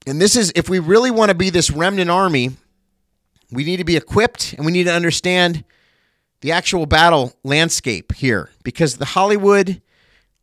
And 0.06 0.20
this 0.20 0.36
is, 0.36 0.52
if 0.54 0.68
we 0.68 0.78
really 0.78 1.10
want 1.10 1.30
to 1.30 1.34
be 1.34 1.50
this 1.50 1.70
remnant 1.70 2.10
army, 2.10 2.52
we 3.50 3.64
need 3.64 3.78
to 3.78 3.84
be 3.84 3.96
equipped 3.96 4.54
and 4.54 4.64
we 4.64 4.72
need 4.72 4.84
to 4.84 4.92
understand 4.92 5.64
the 6.40 6.52
actual 6.52 6.86
battle 6.86 7.34
landscape 7.42 8.14
here 8.14 8.50
because 8.62 8.96
the 8.96 9.04
Hollywood, 9.04 9.82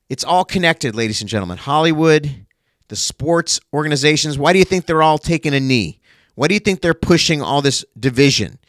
it's 0.10 0.24
all 0.24 0.44
connected, 0.44 0.96
ladies 0.96 1.22
and 1.22 1.30
gentlemen. 1.30 1.58
Hollywood, 1.58 2.46
the 2.90 2.96
sports 2.96 3.60
organizations, 3.74 4.38
why 4.38 4.54
do 4.54 4.60
you 4.60 4.66
think 4.66 4.86
they're 4.86 5.04
all 5.04 5.18
taking 5.18 5.54
a 5.54 5.60
knee? 5.60 6.00
Why 6.36 6.48
do 6.48 6.54
you 6.54 6.60
think 6.60 6.82
they're 6.82 6.94
pushing 6.94 7.42
all 7.42 7.62
this 7.62 7.86
division? 7.98 8.60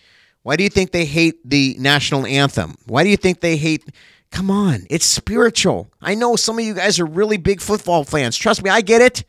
Why 0.45 0.55
do 0.55 0.62
you 0.62 0.71
think 0.71 0.93
they 0.93 1.05
hate 1.05 1.41
the 1.45 1.77
national 1.79 2.25
anthem? 2.25 2.77
Why 2.87 3.03
do 3.03 3.11
you 3.11 3.17
think 3.17 3.41
they 3.41 3.57
hate? 3.57 3.85
Come 4.31 4.51
on, 4.51 4.87
it's 4.91 5.07
spiritual. 5.07 5.91
I 6.01 6.14
know 6.14 6.37
some 6.37 6.59
of 6.59 6.64
you 6.64 6.74
guys 6.74 7.01
are 7.01 7.07
really 7.07 7.37
big 7.37 7.61
football 7.61 8.05
fans. 8.05 8.37
Trust 8.37 8.62
me, 8.62 8.70
I 8.70 8.81
get 8.81 9.01
it. 9.03 9.24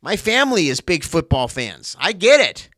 My 0.00 0.16
family 0.16 0.68
is 0.68 0.80
big 0.80 1.04
football 1.04 1.48
fans. 1.48 1.96
I 1.98 2.12
get 2.12 2.40
it. 2.40 2.68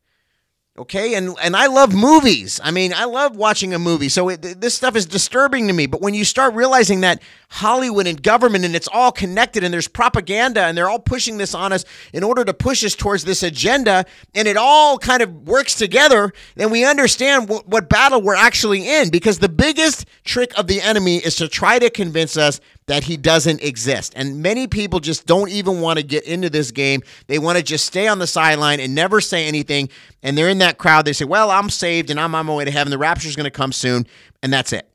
Okay, 0.77 1.15
and 1.15 1.37
and 1.41 1.55
I 1.55 1.67
love 1.67 1.93
movies. 1.93 2.59
I 2.61 2.69
mean, 2.71 2.93
I 2.93 3.05
love 3.05 3.37
watching 3.37 3.73
a 3.73 3.79
movie. 3.79 4.09
So 4.09 4.27
it, 4.27 4.59
this 4.59 4.75
stuff 4.75 4.97
is 4.97 5.05
disturbing 5.05 5.67
to 5.67 5.73
me. 5.73 5.85
But 5.85 6.01
when 6.01 6.13
you 6.13 6.25
start 6.25 6.53
realizing 6.53 6.99
that 6.99 7.21
Hollywood 7.47 8.07
and 8.07 8.21
government 8.21 8.65
and 8.65 8.75
it's 8.75 8.89
all 8.91 9.13
connected, 9.13 9.63
and 9.63 9.73
there's 9.73 9.87
propaganda, 9.87 10.63
and 10.63 10.77
they're 10.77 10.89
all 10.89 10.99
pushing 10.99 11.37
this 11.37 11.55
on 11.55 11.71
us 11.71 11.85
in 12.11 12.25
order 12.25 12.43
to 12.43 12.53
push 12.53 12.83
us 12.83 12.93
towards 12.93 13.23
this 13.23 13.41
agenda, 13.41 14.03
and 14.33 14.49
it 14.49 14.57
all 14.57 14.97
kind 14.97 15.21
of 15.21 15.47
works 15.47 15.75
together, 15.75 16.33
then 16.55 16.71
we 16.71 16.83
understand 16.83 17.47
what, 17.47 17.65
what 17.69 17.87
battle 17.87 18.21
we're 18.21 18.35
actually 18.35 18.85
in. 18.85 19.09
Because 19.09 19.39
the 19.39 19.47
biggest 19.47 20.05
trick 20.25 20.51
of 20.59 20.67
the 20.67 20.81
enemy 20.81 21.19
is 21.19 21.37
to 21.37 21.47
try 21.47 21.79
to 21.79 21.89
convince 21.89 22.35
us 22.35 22.59
that 22.87 23.05
he 23.05 23.17
doesn't 23.17 23.63
exist. 23.63 24.13
And 24.15 24.41
many 24.41 24.67
people 24.67 24.99
just 24.99 25.25
don't 25.25 25.49
even 25.49 25.81
want 25.81 25.97
to 25.97 26.03
get 26.05 26.23
into 26.25 26.49
this 26.49 26.71
game. 26.71 27.01
They 27.27 27.39
want 27.39 27.57
to 27.57 27.63
just 27.63 27.85
stay 27.85 28.07
on 28.07 28.19
the 28.19 28.27
sideline 28.27 28.79
and 28.79 28.93
never 28.93 29.21
say 29.21 29.47
anything. 29.47 29.89
And 30.21 30.37
they're 30.37 30.49
in 30.49 30.59
that 30.59 30.77
crowd. 30.77 31.05
They 31.05 31.13
say, 31.13 31.25
Well, 31.25 31.49
I'm 31.49 31.69
saved 31.69 32.09
and 32.09 32.19
I'm 32.19 32.35
on 32.35 32.45
my 32.45 32.53
way 32.53 32.65
to 32.65 32.71
heaven. 32.71 32.91
The 32.91 32.97
rapture 32.97 33.27
is 33.27 33.35
going 33.35 33.45
to 33.45 33.51
come 33.51 33.71
soon. 33.71 34.05
And 34.43 34.53
that's 34.53 34.71
it. 34.71 34.87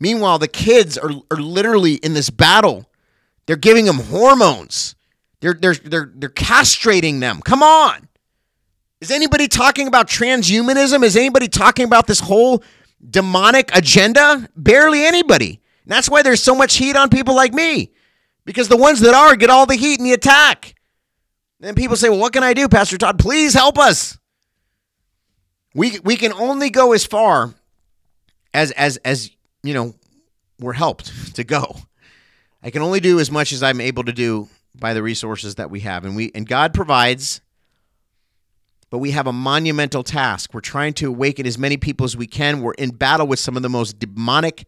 Meanwhile, 0.00 0.40
the 0.40 0.48
kids 0.48 0.98
are, 0.98 1.10
are 1.30 1.36
literally 1.36 1.94
in 1.94 2.14
this 2.14 2.30
battle. 2.30 2.90
They're 3.46 3.54
giving 3.54 3.84
them 3.84 3.98
hormones. 3.98 4.96
They're, 5.40 5.54
they're, 5.54 5.74
they're, 5.74 6.10
they're 6.12 6.28
castrating 6.28 7.20
them. 7.20 7.40
Come 7.40 7.62
on. 7.62 8.08
Is 9.00 9.12
anybody 9.12 9.46
talking 9.46 9.86
about 9.86 10.08
transhumanism? 10.08 11.04
Is 11.04 11.16
anybody 11.16 11.46
talking 11.48 11.84
about 11.84 12.08
this 12.08 12.20
whole 12.20 12.64
demonic 13.08 13.70
agenda? 13.76 14.48
Barely 14.56 15.04
anybody. 15.04 15.61
And 15.84 15.92
that's 15.92 16.08
why 16.08 16.22
there's 16.22 16.42
so 16.42 16.54
much 16.54 16.76
heat 16.76 16.96
on 16.96 17.08
people 17.08 17.34
like 17.34 17.52
me, 17.52 17.92
because 18.44 18.68
the 18.68 18.76
ones 18.76 19.00
that 19.00 19.14
are 19.14 19.36
get 19.36 19.50
all 19.50 19.66
the 19.66 19.76
heat 19.76 19.98
and 19.98 20.06
the 20.06 20.12
attack. 20.12 20.74
Then 21.60 21.74
people 21.74 21.96
say, 21.96 22.08
well, 22.08 22.18
what 22.18 22.32
can 22.32 22.42
I 22.42 22.54
do, 22.54 22.68
Pastor 22.68 22.98
Todd? 22.98 23.18
Please 23.18 23.54
help 23.54 23.78
us. 23.78 24.18
We, 25.74 26.00
we 26.00 26.16
can 26.16 26.32
only 26.32 26.70
go 26.70 26.92
as 26.92 27.06
far 27.06 27.54
as, 28.52 28.72
as, 28.72 28.96
as, 28.98 29.30
you 29.62 29.72
know, 29.72 29.94
we're 30.58 30.72
helped 30.72 31.36
to 31.36 31.44
go. 31.44 31.76
I 32.62 32.70
can 32.70 32.82
only 32.82 33.00
do 33.00 33.20
as 33.20 33.30
much 33.30 33.52
as 33.52 33.62
I'm 33.62 33.80
able 33.80 34.04
to 34.04 34.12
do 34.12 34.48
by 34.74 34.92
the 34.94 35.02
resources 35.02 35.54
that 35.56 35.70
we 35.70 35.80
have. 35.80 36.04
And 36.04 36.14
we, 36.16 36.30
and 36.34 36.46
God 36.46 36.74
provides, 36.74 37.40
but 38.90 38.98
we 38.98 39.12
have 39.12 39.26
a 39.26 39.32
monumental 39.32 40.02
task. 40.02 40.52
We're 40.52 40.60
trying 40.60 40.94
to 40.94 41.08
awaken 41.08 41.46
as 41.46 41.58
many 41.58 41.76
people 41.76 42.04
as 42.04 42.16
we 42.16 42.26
can. 42.26 42.60
We're 42.60 42.74
in 42.74 42.90
battle 42.90 43.26
with 43.26 43.38
some 43.38 43.56
of 43.56 43.62
the 43.62 43.68
most 43.68 43.98
demonic 43.98 44.64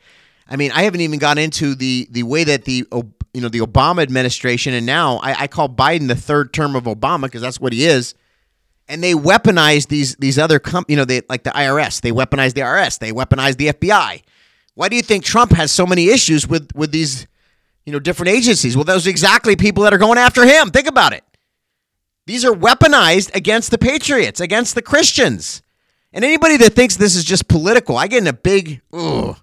I 0.49 0.57
mean, 0.57 0.73
I 0.73 0.83
haven't 0.83 1.01
even 1.01 1.19
gone 1.19 1.39
into 1.39 1.75
the 1.75 2.07
the 2.11 2.23
way 2.23 2.45
that 2.45 2.65
the 2.65 2.87
you 3.33 3.41
know 3.41 3.49
the 3.49 3.61
Obama 3.61 4.03
administration 4.03 4.75
and 4.75 4.87
now 4.87 5.17
I, 5.19 5.43
I 5.43 5.47
call 5.47 5.69
Biden 5.69 6.09
the 6.09 6.15
third 6.15 6.53
term 6.53 6.77
of 6.77 6.85
Obama 6.85 7.23
because 7.23 7.43
that's 7.43 7.61
what 7.61 7.73
he 7.73 7.85
is, 7.87 8.15
and 8.89 9.03
they 9.03 9.15
weaponize 9.15 9.89
these 9.89 10.15
these 10.17 10.39
other 10.39 10.59
com- 10.59 10.85
you 10.89 10.97
know 10.97 11.05
they 11.05 11.23
like 11.29 11.45
the 11.45 11.51
IRS 11.51 12.01
they 12.01 12.13
weaponize 12.13 12.55
the 12.55 12.61
IRS 12.61 12.99
they 12.99 13.13
weaponize 13.13 13.57
the 13.57 13.69
FBI. 13.69 14.23
Why 14.75 14.89
do 14.89 14.97
you 14.97 15.03
think 15.03 15.25
Trump 15.25 15.53
has 15.53 15.71
so 15.71 15.87
many 15.87 16.09
issues 16.09 16.47
with 16.47 16.71
with 16.75 16.93
these 16.93 17.27
you 17.87 17.93
know 17.93 17.99
different 17.99 18.31
agencies? 18.31 18.77
Well, 18.77 18.85
those 18.85 19.07
are 19.07 19.11
exactly 19.11 19.57
people 19.57 19.85
that 19.85 19.95
are 19.95 19.99
going 19.99 20.19
after 20.19 20.45
him. 20.45 20.71
Think 20.71 20.89
about 20.89 21.13
it. 21.13 21.25
These 22.27 22.45
are 22.45 22.53
weaponized 22.53 23.35
against 23.35 23.71
the 23.71 23.79
patriots, 23.79 24.41
against 24.41 24.75
the 24.75 24.83
Christians. 24.83 25.63
And 26.13 26.25
anybody 26.25 26.57
that 26.59 26.75
thinks 26.75 26.97
this 26.97 27.17
is 27.17 27.25
just 27.25 27.49
political, 27.49 27.97
I 27.99 28.07
get 28.07 28.23
in 28.23 28.29
a 28.29 28.33
big, 28.33 28.81
ugh, 28.93 29.37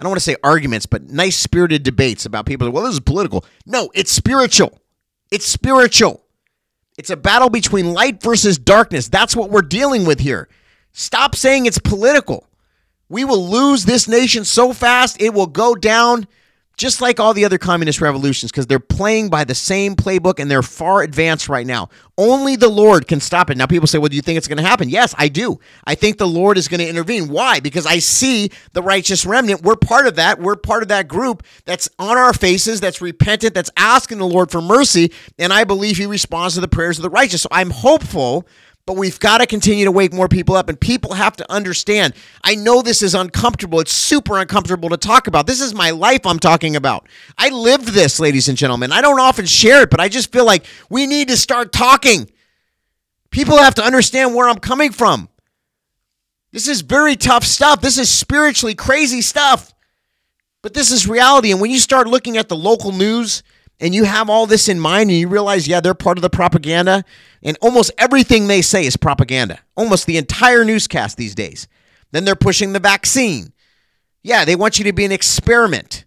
I 0.00 0.02
don't 0.02 0.12
want 0.12 0.20
to 0.20 0.24
say 0.24 0.36
arguments, 0.42 0.86
but 0.86 1.10
nice 1.10 1.36
spirited 1.36 1.82
debates 1.82 2.24
about 2.24 2.46
people. 2.46 2.70
Well, 2.70 2.84
this 2.84 2.94
is 2.94 3.00
political. 3.00 3.44
No, 3.66 3.90
it's 3.94 4.10
spiritual. 4.10 4.80
It's 5.30 5.44
spiritual. 5.44 6.24
It's 6.96 7.10
a 7.10 7.18
battle 7.18 7.50
between 7.50 7.92
light 7.92 8.22
versus 8.22 8.56
darkness. 8.56 9.08
That's 9.08 9.36
what 9.36 9.50
we're 9.50 9.60
dealing 9.60 10.06
with 10.06 10.20
here. 10.20 10.48
Stop 10.92 11.36
saying 11.36 11.66
it's 11.66 11.78
political. 11.78 12.46
We 13.10 13.24
will 13.24 13.46
lose 13.46 13.84
this 13.84 14.08
nation 14.08 14.46
so 14.46 14.72
fast, 14.72 15.20
it 15.20 15.34
will 15.34 15.46
go 15.46 15.74
down 15.74 16.26
just 16.80 17.02
like 17.02 17.20
all 17.20 17.34
the 17.34 17.44
other 17.44 17.58
communist 17.58 18.00
revolutions, 18.00 18.50
because 18.50 18.66
they're 18.66 18.80
playing 18.80 19.28
by 19.28 19.44
the 19.44 19.54
same 19.54 19.94
playbook 19.94 20.40
and 20.40 20.50
they're 20.50 20.62
far 20.62 21.02
advanced 21.02 21.48
right 21.48 21.66
now. 21.66 21.90
Only 22.16 22.56
the 22.56 22.70
Lord 22.70 23.06
can 23.06 23.20
stop 23.20 23.50
it. 23.50 23.58
Now, 23.58 23.66
people 23.66 23.86
say, 23.86 23.98
well, 23.98 24.08
do 24.08 24.16
you 24.16 24.22
think 24.22 24.38
it's 24.38 24.48
going 24.48 24.56
to 24.56 24.66
happen? 24.66 24.88
Yes, 24.88 25.14
I 25.18 25.28
do. 25.28 25.60
I 25.84 25.94
think 25.94 26.16
the 26.16 26.26
Lord 26.26 26.56
is 26.56 26.68
going 26.68 26.80
to 26.80 26.88
intervene. 26.88 27.28
Why? 27.28 27.60
Because 27.60 27.84
I 27.84 27.98
see 27.98 28.50
the 28.72 28.82
righteous 28.82 29.26
remnant. 29.26 29.62
We're 29.62 29.76
part 29.76 30.06
of 30.06 30.16
that. 30.16 30.40
We're 30.40 30.56
part 30.56 30.82
of 30.82 30.88
that 30.88 31.06
group 31.06 31.42
that's 31.66 31.88
on 31.98 32.16
our 32.16 32.32
faces, 32.32 32.80
that's 32.80 33.02
repentant, 33.02 33.52
that's 33.52 33.70
asking 33.76 34.18
the 34.18 34.26
Lord 34.26 34.50
for 34.50 34.62
mercy. 34.62 35.12
And 35.38 35.52
I 35.52 35.64
believe 35.64 35.98
He 35.98 36.06
responds 36.06 36.54
to 36.54 36.62
the 36.62 36.68
prayers 36.68 36.98
of 36.98 37.02
the 37.02 37.10
righteous. 37.10 37.42
So 37.42 37.48
I'm 37.52 37.70
hopeful 37.70 38.46
but 38.90 38.96
we've 38.96 39.20
got 39.20 39.38
to 39.38 39.46
continue 39.46 39.84
to 39.84 39.92
wake 39.92 40.12
more 40.12 40.26
people 40.26 40.56
up, 40.56 40.68
and 40.68 40.80
people 40.80 41.14
have 41.14 41.36
to 41.36 41.48
understand. 41.48 42.12
I 42.42 42.56
know 42.56 42.82
this 42.82 43.02
is 43.02 43.14
uncomfortable. 43.14 43.78
It's 43.78 43.92
super 43.92 44.36
uncomfortable 44.36 44.88
to 44.88 44.96
talk 44.96 45.28
about. 45.28 45.46
This 45.46 45.60
is 45.60 45.72
my 45.72 45.90
life 45.90 46.26
I'm 46.26 46.40
talking 46.40 46.74
about. 46.74 47.08
I 47.38 47.50
lived 47.50 47.90
this, 47.90 48.18
ladies 48.18 48.48
and 48.48 48.58
gentlemen. 48.58 48.90
I 48.90 49.00
don't 49.00 49.20
often 49.20 49.46
share 49.46 49.82
it, 49.82 49.90
but 49.90 50.00
I 50.00 50.08
just 50.08 50.32
feel 50.32 50.44
like 50.44 50.64
we 50.88 51.06
need 51.06 51.28
to 51.28 51.36
start 51.36 51.72
talking. 51.72 52.32
People 53.30 53.58
have 53.58 53.76
to 53.76 53.84
understand 53.84 54.34
where 54.34 54.48
I'm 54.48 54.58
coming 54.58 54.90
from. 54.90 55.28
This 56.50 56.66
is 56.66 56.80
very 56.80 57.14
tough 57.14 57.44
stuff. 57.44 57.80
This 57.80 57.96
is 57.96 58.10
spiritually 58.10 58.74
crazy 58.74 59.22
stuff. 59.22 59.72
But 60.62 60.74
this 60.74 60.90
is 60.90 61.06
reality. 61.06 61.52
And 61.52 61.60
when 61.60 61.70
you 61.70 61.78
start 61.78 62.08
looking 62.08 62.36
at 62.38 62.48
the 62.48 62.56
local 62.56 62.90
news, 62.90 63.44
and 63.80 63.94
you 63.94 64.04
have 64.04 64.28
all 64.28 64.46
this 64.46 64.68
in 64.68 64.78
mind 64.78 65.10
and 65.10 65.18
you 65.18 65.28
realize, 65.28 65.66
yeah, 65.66 65.80
they're 65.80 65.94
part 65.94 66.18
of 66.18 66.22
the 66.22 66.30
propaganda, 66.30 67.04
and 67.42 67.56
almost 67.60 67.90
everything 67.96 68.46
they 68.46 68.62
say 68.62 68.84
is 68.84 68.96
propaganda, 68.96 69.58
almost 69.76 70.06
the 70.06 70.18
entire 70.18 70.64
newscast 70.64 71.16
these 71.16 71.34
days. 71.34 71.66
Then 72.12 72.24
they're 72.24 72.36
pushing 72.36 72.72
the 72.72 72.78
vaccine. 72.78 73.52
Yeah, 74.22 74.44
they 74.44 74.56
want 74.56 74.78
you 74.78 74.84
to 74.84 74.92
be 74.92 75.04
an 75.04 75.12
experiment. 75.12 76.04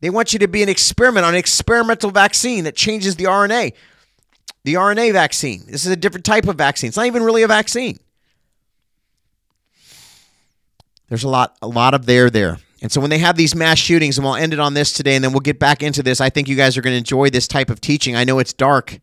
They 0.00 0.10
want 0.10 0.32
you 0.32 0.38
to 0.40 0.48
be 0.48 0.62
an 0.62 0.68
experiment 0.68 1.26
on 1.26 1.34
an 1.34 1.38
experimental 1.38 2.10
vaccine 2.10 2.64
that 2.64 2.74
changes 2.74 3.16
the 3.16 3.24
RNA. 3.24 3.74
The 4.64 4.74
RNA 4.74 5.12
vaccine. 5.12 5.64
This 5.66 5.84
is 5.84 5.92
a 5.92 5.96
different 5.96 6.24
type 6.24 6.48
of 6.48 6.56
vaccine. 6.56 6.88
It's 6.88 6.96
not 6.96 7.06
even 7.06 7.22
really 7.22 7.42
a 7.42 7.48
vaccine. 7.48 7.98
There's 11.08 11.24
a 11.24 11.28
lot, 11.28 11.56
a 11.60 11.68
lot 11.68 11.94
of 11.94 12.06
there 12.06 12.30
there. 12.30 12.58
And 12.82 12.90
so 12.90 13.00
when 13.00 13.10
they 13.10 13.18
have 13.18 13.36
these 13.36 13.54
mass 13.54 13.78
shootings, 13.78 14.18
and 14.18 14.24
we'll 14.24 14.34
end 14.34 14.52
it 14.52 14.58
on 14.58 14.74
this 14.74 14.92
today, 14.92 15.14
and 15.14 15.24
then 15.24 15.32
we'll 15.32 15.40
get 15.40 15.60
back 15.60 15.84
into 15.84 16.02
this. 16.02 16.20
I 16.20 16.30
think 16.30 16.48
you 16.48 16.56
guys 16.56 16.76
are 16.76 16.82
going 16.82 16.92
to 16.94 16.98
enjoy 16.98 17.30
this 17.30 17.46
type 17.46 17.70
of 17.70 17.80
teaching. 17.80 18.16
I 18.16 18.24
know 18.24 18.40
it's 18.40 18.52
dark, 18.52 18.98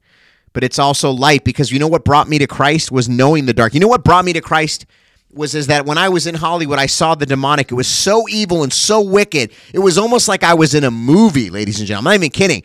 but 0.51 0.65
it's 0.65 0.77
also 0.77 1.11
light 1.11 1.45
because 1.45 1.71
you 1.71 1.79
know 1.79 1.87
what 1.87 2.03
brought 2.03 2.27
me 2.27 2.37
to 2.39 2.45
Christ 2.45 2.91
was 2.91 3.07
knowing 3.07 3.45
the 3.45 3.53
dark. 3.53 3.73
You 3.73 3.79
know 3.79 3.87
what 3.87 4.03
brought 4.03 4.25
me 4.25 4.33
to 4.33 4.41
Christ 4.41 4.85
was 5.31 5.55
is 5.55 5.67
that 5.67 5.85
when 5.85 5.97
I 5.97 6.09
was 6.09 6.27
in 6.27 6.35
Hollywood, 6.35 6.77
I 6.77 6.87
saw 6.87 7.15
the 7.15 7.25
demonic. 7.25 7.71
It 7.71 7.75
was 7.75 7.87
so 7.87 8.27
evil 8.27 8.63
and 8.63 8.73
so 8.73 8.99
wicked. 8.99 9.51
It 9.73 9.79
was 9.79 9.97
almost 9.97 10.27
like 10.27 10.43
I 10.43 10.55
was 10.55 10.75
in 10.75 10.83
a 10.83 10.91
movie, 10.91 11.49
ladies 11.49 11.79
and 11.79 11.87
gentlemen. 11.87 12.07
I'm 12.07 12.19
not 12.19 12.25
even 12.25 12.31
kidding. 12.31 12.63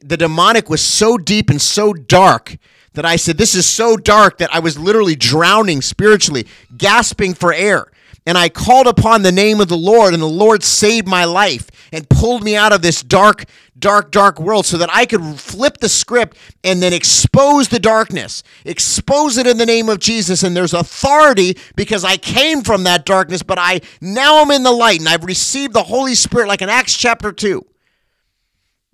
The 0.00 0.16
demonic 0.16 0.68
was 0.68 0.80
so 0.80 1.16
deep 1.16 1.48
and 1.48 1.62
so 1.62 1.92
dark 1.92 2.56
that 2.94 3.04
I 3.04 3.14
said, 3.14 3.38
This 3.38 3.54
is 3.54 3.66
so 3.66 3.96
dark 3.96 4.38
that 4.38 4.52
I 4.52 4.58
was 4.58 4.76
literally 4.78 5.14
drowning 5.14 5.80
spiritually, 5.80 6.46
gasping 6.76 7.34
for 7.34 7.52
air. 7.52 7.86
And 8.26 8.36
I 8.36 8.48
called 8.48 8.88
upon 8.88 9.22
the 9.22 9.32
name 9.32 9.60
of 9.60 9.68
the 9.68 9.76
Lord, 9.76 10.12
and 10.12 10.22
the 10.22 10.26
Lord 10.26 10.64
saved 10.64 11.06
my 11.06 11.24
life 11.24 11.70
and 11.92 12.08
pulled 12.08 12.42
me 12.42 12.56
out 12.56 12.72
of 12.72 12.82
this 12.82 13.00
dark, 13.02 13.44
dark, 13.78 14.10
dark 14.10 14.40
world 14.40 14.66
so 14.66 14.78
that 14.78 14.90
I 14.92 15.06
could 15.06 15.22
flip 15.38 15.78
the 15.78 15.88
script 15.88 16.36
and 16.64 16.82
then 16.82 16.92
expose 16.92 17.68
the 17.68 17.78
darkness, 17.78 18.42
expose 18.64 19.36
it 19.36 19.46
in 19.46 19.58
the 19.58 19.66
name 19.66 19.88
of 19.88 20.00
Jesus. 20.00 20.42
And 20.42 20.56
there's 20.56 20.74
authority 20.74 21.56
because 21.76 22.04
I 22.04 22.16
came 22.16 22.62
from 22.62 22.82
that 22.84 23.06
darkness, 23.06 23.42
but 23.42 23.58
I 23.58 23.80
now 24.00 24.42
I'm 24.42 24.50
in 24.50 24.64
the 24.64 24.72
light 24.72 24.98
and 24.98 25.08
I've 25.08 25.24
received 25.24 25.72
the 25.72 25.84
Holy 25.84 26.16
Spirit, 26.16 26.48
like 26.48 26.62
in 26.62 26.68
Acts 26.68 26.96
chapter 26.96 27.30
2. 27.32 27.64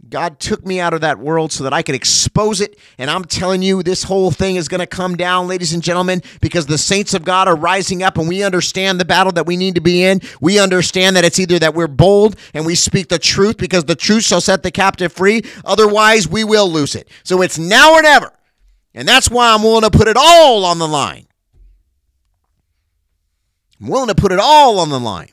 God 0.09 0.40
took 0.40 0.66
me 0.66 0.80
out 0.80 0.94
of 0.94 1.00
that 1.03 1.18
world 1.18 1.53
so 1.53 1.64
that 1.64 1.72
I 1.72 1.82
could 1.82 1.94
expose 1.94 2.61
it. 2.61 2.78
And 2.98 3.09
I'm 3.09 3.24
telling 3.24 3.62
you, 3.62 3.82
this 3.82 4.03
whole 4.03 4.30
thing 4.30 4.57
is 4.57 4.68
going 4.68 4.80
to 4.80 4.86
come 4.86 5.16
down, 5.16 5.46
ladies 5.46 5.72
and 5.72 5.82
gentlemen, 5.82 6.22
because 6.40 6.66
the 6.66 6.76
saints 6.76 7.14
of 7.14 7.24
God 7.24 7.46
are 7.46 7.57
rising 7.57 8.03
up 8.03 8.18
and 8.18 8.28
we 8.28 8.42
understand 8.42 8.98
the 8.98 9.05
battle 9.05 9.32
that 9.32 9.46
we 9.46 9.57
need 9.57 9.76
to 9.76 9.80
be 9.80 10.03
in. 10.03 10.20
We 10.40 10.59
understand 10.59 11.16
that 11.16 11.24
it's 11.24 11.38
either 11.38 11.59
that 11.61 11.74
we're 11.74 11.86
bold 11.86 12.36
and 12.53 12.66
we 12.66 12.74
speak 12.74 13.09
the 13.09 13.18
truth 13.18 13.57
because 13.59 13.84
the 13.84 13.94
truth 13.94 14.24
shall 14.24 14.40
set 14.40 14.62
the 14.62 14.72
captive 14.72 15.12
free. 15.12 15.42
Otherwise, 15.64 16.28
we 16.28 16.42
will 16.42 16.68
lose 16.68 16.94
it. 16.94 17.09
So 17.22 17.40
it's 17.40 17.59
now 17.59 17.94
or 17.94 18.03
never. 18.03 18.32
And 18.94 19.07
that's 19.07 19.30
why 19.30 19.55
I'm 19.55 19.62
willing 19.62 19.88
to 19.88 19.96
put 19.96 20.09
it 20.09 20.16
all 20.18 20.64
on 20.64 20.78
the 20.78 20.88
line. 20.88 21.26
I'm 23.80 23.88
willing 23.88 24.09
to 24.09 24.14
put 24.14 24.32
it 24.32 24.40
all 24.40 24.78
on 24.80 24.90
the 24.90 25.00
line 25.00 25.30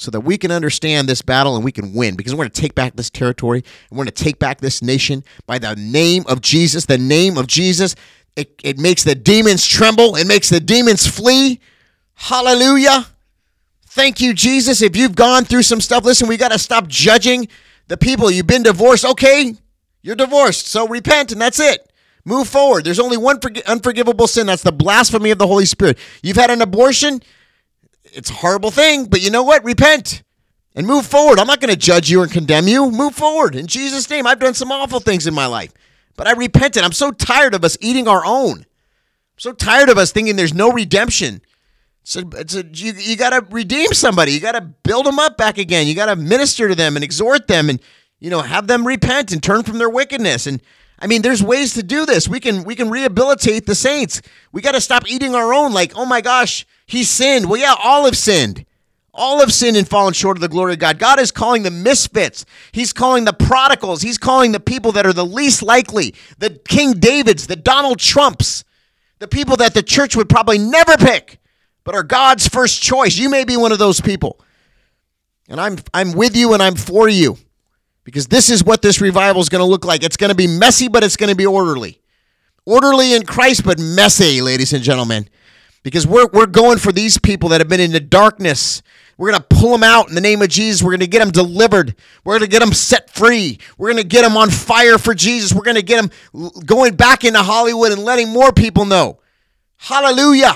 so 0.00 0.10
that 0.10 0.20
we 0.20 0.38
can 0.38 0.50
understand 0.50 1.08
this 1.08 1.20
battle 1.20 1.56
and 1.56 1.64
we 1.64 1.72
can 1.72 1.92
win 1.92 2.16
because 2.16 2.32
we're 2.32 2.38
going 2.38 2.50
to 2.50 2.60
take 2.60 2.74
back 2.74 2.96
this 2.96 3.10
territory 3.10 3.58
and 3.58 3.98
we're 3.98 4.04
going 4.04 4.12
to 4.14 4.24
take 4.24 4.38
back 4.38 4.60
this 4.60 4.80
nation 4.80 5.22
by 5.46 5.58
the 5.58 5.76
name 5.76 6.24
of 6.26 6.40
Jesus. 6.40 6.86
The 6.86 6.96
name 6.96 7.36
of 7.36 7.46
Jesus, 7.46 7.94
it, 8.34 8.58
it 8.64 8.78
makes 8.78 9.04
the 9.04 9.14
demons 9.14 9.66
tremble, 9.66 10.16
it 10.16 10.26
makes 10.26 10.48
the 10.48 10.60
demons 10.60 11.06
flee. 11.06 11.60
Hallelujah. 12.14 13.06
Thank 13.88 14.20
you, 14.20 14.32
Jesus. 14.32 14.80
If 14.80 14.96
you've 14.96 15.14
gone 15.14 15.44
through 15.44 15.64
some 15.64 15.80
stuff, 15.80 16.04
listen, 16.04 16.28
we 16.28 16.36
got 16.36 16.52
to 16.52 16.58
stop 16.58 16.86
judging 16.86 17.48
the 17.88 17.96
people. 17.96 18.30
You've 18.30 18.46
been 18.46 18.62
divorced. 18.62 19.04
Okay, 19.04 19.54
you're 20.00 20.16
divorced. 20.16 20.66
So 20.66 20.88
repent 20.88 21.32
and 21.32 21.40
that's 21.40 21.60
it. 21.60 21.92
Move 22.24 22.48
forward. 22.48 22.84
There's 22.84 23.00
only 23.00 23.16
one 23.16 23.38
unforgivable 23.66 24.26
sin. 24.26 24.46
That's 24.46 24.62
the 24.62 24.72
blasphemy 24.72 25.30
of 25.30 25.38
the 25.38 25.46
Holy 25.46 25.66
Spirit. 25.66 25.98
You've 26.22 26.36
had 26.36 26.50
an 26.50 26.62
abortion 26.62 27.20
it's 28.12 28.30
a 28.30 28.34
horrible 28.34 28.70
thing, 28.70 29.06
but 29.06 29.22
you 29.22 29.30
know 29.30 29.42
what? 29.42 29.64
Repent 29.64 30.22
and 30.74 30.86
move 30.86 31.06
forward. 31.06 31.38
I'm 31.38 31.46
not 31.46 31.60
going 31.60 31.72
to 31.72 31.78
judge 31.78 32.10
you 32.10 32.22
and 32.22 32.30
condemn 32.30 32.68
you. 32.68 32.90
Move 32.90 33.14
forward 33.14 33.54
in 33.54 33.66
Jesus' 33.66 34.08
name. 34.08 34.26
I've 34.26 34.38
done 34.38 34.54
some 34.54 34.72
awful 34.72 35.00
things 35.00 35.26
in 35.26 35.34
my 35.34 35.46
life, 35.46 35.72
but 36.16 36.26
I 36.26 36.32
repented. 36.32 36.82
I'm 36.82 36.92
so 36.92 37.10
tired 37.10 37.54
of 37.54 37.64
us 37.64 37.76
eating 37.80 38.08
our 38.08 38.24
own. 38.24 38.58
I'm 38.60 39.38
so 39.38 39.52
tired 39.52 39.88
of 39.88 39.98
us 39.98 40.12
thinking 40.12 40.36
there's 40.36 40.54
no 40.54 40.70
redemption. 40.70 41.42
So 42.02 42.22
it's 42.34 42.54
a, 42.54 42.64
you, 42.66 42.92
you 42.92 43.16
got 43.16 43.30
to 43.30 43.46
redeem 43.50 43.92
somebody. 43.92 44.32
You 44.32 44.40
got 44.40 44.52
to 44.52 44.60
build 44.60 45.06
them 45.06 45.18
up 45.18 45.36
back 45.36 45.58
again. 45.58 45.86
You 45.86 45.94
got 45.94 46.06
to 46.06 46.16
minister 46.16 46.68
to 46.68 46.74
them 46.74 46.96
and 46.96 47.04
exhort 47.04 47.46
them 47.46 47.68
and 47.68 47.80
you 48.18 48.30
know 48.30 48.42
have 48.42 48.66
them 48.66 48.86
repent 48.86 49.32
and 49.32 49.42
turn 49.42 49.62
from 49.62 49.78
their 49.78 49.90
wickedness. 49.90 50.46
And 50.46 50.62
I 50.98 51.06
mean, 51.06 51.22
there's 51.22 51.42
ways 51.42 51.74
to 51.74 51.82
do 51.82 52.06
this. 52.06 52.28
We 52.28 52.40
can 52.40 52.64
we 52.64 52.74
can 52.74 52.90
rehabilitate 52.90 53.66
the 53.66 53.74
saints. 53.74 54.22
We 54.52 54.62
got 54.62 54.72
to 54.72 54.80
stop 54.80 55.08
eating 55.08 55.34
our 55.34 55.52
own. 55.52 55.72
Like, 55.72 55.92
oh 55.96 56.04
my 56.04 56.20
gosh, 56.20 56.66
he 56.90 57.04
sinned. 57.04 57.48
Well, 57.48 57.60
yeah, 57.60 57.76
all 57.80 58.04
have 58.06 58.16
sinned. 58.16 58.66
All 59.14 59.38
have 59.38 59.52
sinned 59.52 59.76
and 59.76 59.88
fallen 59.88 60.12
short 60.12 60.36
of 60.36 60.40
the 60.40 60.48
glory 60.48 60.72
of 60.72 60.80
God. 60.80 60.98
God 60.98 61.20
is 61.20 61.30
calling 61.30 61.62
the 61.62 61.70
misfits. 61.70 62.44
He's 62.72 62.92
calling 62.92 63.24
the 63.24 63.32
prodigals. 63.32 64.02
He's 64.02 64.18
calling 64.18 64.50
the 64.50 64.58
people 64.58 64.90
that 64.92 65.06
are 65.06 65.12
the 65.12 65.24
least 65.24 65.62
likely, 65.62 66.16
the 66.38 66.50
King 66.50 66.94
Davids, 66.94 67.46
the 67.46 67.54
Donald 67.54 68.00
Trumps, 68.00 68.64
the 69.20 69.28
people 69.28 69.56
that 69.58 69.72
the 69.72 69.84
church 69.84 70.16
would 70.16 70.28
probably 70.28 70.58
never 70.58 70.96
pick, 70.96 71.38
but 71.84 71.94
are 71.94 72.02
God's 72.02 72.48
first 72.48 72.82
choice. 72.82 73.16
You 73.16 73.28
may 73.28 73.44
be 73.44 73.56
one 73.56 73.70
of 73.70 73.78
those 73.78 74.00
people. 74.00 74.40
And 75.48 75.60
I'm 75.60 75.78
I'm 75.94 76.10
with 76.12 76.36
you 76.36 76.54
and 76.54 76.62
I'm 76.62 76.74
for 76.74 77.08
you. 77.08 77.38
Because 78.02 78.26
this 78.26 78.50
is 78.50 78.64
what 78.64 78.82
this 78.82 79.00
revival 79.00 79.40
is 79.40 79.48
going 79.48 79.62
to 79.62 79.70
look 79.70 79.84
like. 79.84 80.02
It's 80.02 80.16
going 80.16 80.30
to 80.30 80.36
be 80.36 80.48
messy, 80.48 80.88
but 80.88 81.04
it's 81.04 81.16
going 81.16 81.30
to 81.30 81.36
be 81.36 81.46
orderly. 81.46 82.00
Orderly 82.66 83.14
in 83.14 83.24
Christ, 83.24 83.64
but 83.64 83.78
messy, 83.78 84.42
ladies 84.42 84.72
and 84.72 84.82
gentlemen 84.82 85.28
because 85.82 86.06
we're, 86.06 86.28
we're 86.32 86.46
going 86.46 86.78
for 86.78 86.92
these 86.92 87.18
people 87.18 87.48
that 87.50 87.60
have 87.60 87.68
been 87.68 87.80
in 87.80 87.92
the 87.92 88.00
darkness. 88.00 88.82
We're 89.16 89.30
going 89.30 89.42
to 89.42 89.46
pull 89.48 89.72
them 89.72 89.82
out 89.82 90.08
in 90.08 90.14
the 90.14 90.20
name 90.20 90.40
of 90.40 90.48
Jesus. 90.48 90.82
We're 90.82 90.92
going 90.92 91.00
to 91.00 91.06
get 91.06 91.18
them 91.18 91.30
delivered. 91.30 91.94
We're 92.24 92.38
going 92.38 92.48
to 92.48 92.50
get 92.50 92.60
them 92.60 92.72
set 92.72 93.10
free. 93.10 93.58
We're 93.76 93.90
going 93.90 94.02
to 94.02 94.08
get 94.08 94.22
them 94.22 94.36
on 94.36 94.50
fire 94.50 94.98
for 94.98 95.14
Jesus. 95.14 95.52
We're 95.52 95.62
going 95.62 95.76
to 95.76 95.82
get 95.82 96.00
them 96.00 96.10
going 96.64 96.94
back 96.94 97.24
into 97.24 97.42
Hollywood 97.42 97.92
and 97.92 98.02
letting 98.02 98.30
more 98.30 98.52
people 98.52 98.86
know. 98.86 99.18
Hallelujah. 99.76 100.54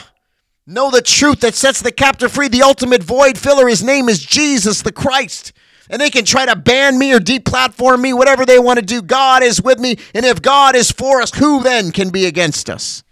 Know 0.67 0.91
the 0.91 1.03
truth 1.03 1.41
that 1.41 1.55
sets 1.55 1.83
the 1.83 1.93
captive 1.93 2.33
free, 2.33 2.49
the 2.49 2.63
ultimate 2.63 3.03
void 3.03 3.37
filler. 3.37 3.69
His 3.69 3.83
name 3.83 4.09
is 4.09 4.25
Jesus 4.25 4.81
the 4.81 4.93
Christ. 4.93 5.53
And 5.91 6.01
they 6.01 6.09
can 6.09 6.25
try 6.25 6.47
to 6.47 6.57
ban 6.57 6.99
me 6.99 7.13
or 7.13 7.21
deplatform 7.21 8.01
me, 8.01 8.15
whatever 8.15 8.47
they 8.47 8.59
want 8.59 8.79
to 8.79 8.85
do. 8.85 9.03
God 9.03 9.43
is 9.43 9.61
with 9.61 9.79
me. 9.79 9.97
And 10.15 10.25
if 10.25 10.41
God 10.41 10.75
is 10.75 10.91
for 10.91 11.21
us, 11.21 11.35
who 11.35 11.63
then 11.63 11.91
can 11.91 12.09
be 12.09 12.25
against 12.25 12.71
us? 12.71 13.05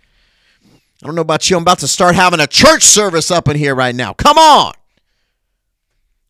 I 1.02 1.06
don't 1.06 1.16
know 1.16 1.22
about 1.22 1.50
you. 1.50 1.56
I'm 1.56 1.62
about 1.62 1.80
to 1.80 1.88
start 1.88 2.14
having 2.14 2.38
a 2.38 2.46
church 2.46 2.84
service 2.84 3.32
up 3.32 3.48
in 3.48 3.56
here 3.56 3.74
right 3.74 3.94
now. 3.94 4.12
Come 4.12 4.38
on. 4.38 4.72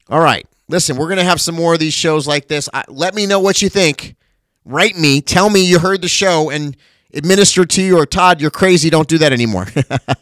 All 0.08 0.20
right. 0.20 0.46
Listen, 0.68 0.96
we're 0.96 1.08
going 1.08 1.18
to 1.18 1.24
have 1.24 1.42
some 1.42 1.54
more 1.54 1.74
of 1.74 1.80
these 1.80 1.92
shows 1.92 2.26
like 2.26 2.48
this. 2.48 2.70
I, 2.72 2.84
let 2.88 3.14
me 3.14 3.26
know 3.26 3.38
what 3.38 3.60
you 3.60 3.68
think. 3.68 4.16
Write 4.64 4.96
me. 4.96 5.20
Tell 5.20 5.50
me 5.50 5.62
you 5.62 5.78
heard 5.78 6.00
the 6.00 6.08
show 6.08 6.48
and 6.48 6.74
administer 7.12 7.66
to 7.66 7.82
you 7.82 7.98
or 7.98 8.06
Todd, 8.06 8.40
you're 8.40 8.50
crazy. 8.50 8.88
Don't 8.88 9.08
do 9.08 9.18
that 9.18 9.32
anymore. 9.32 9.66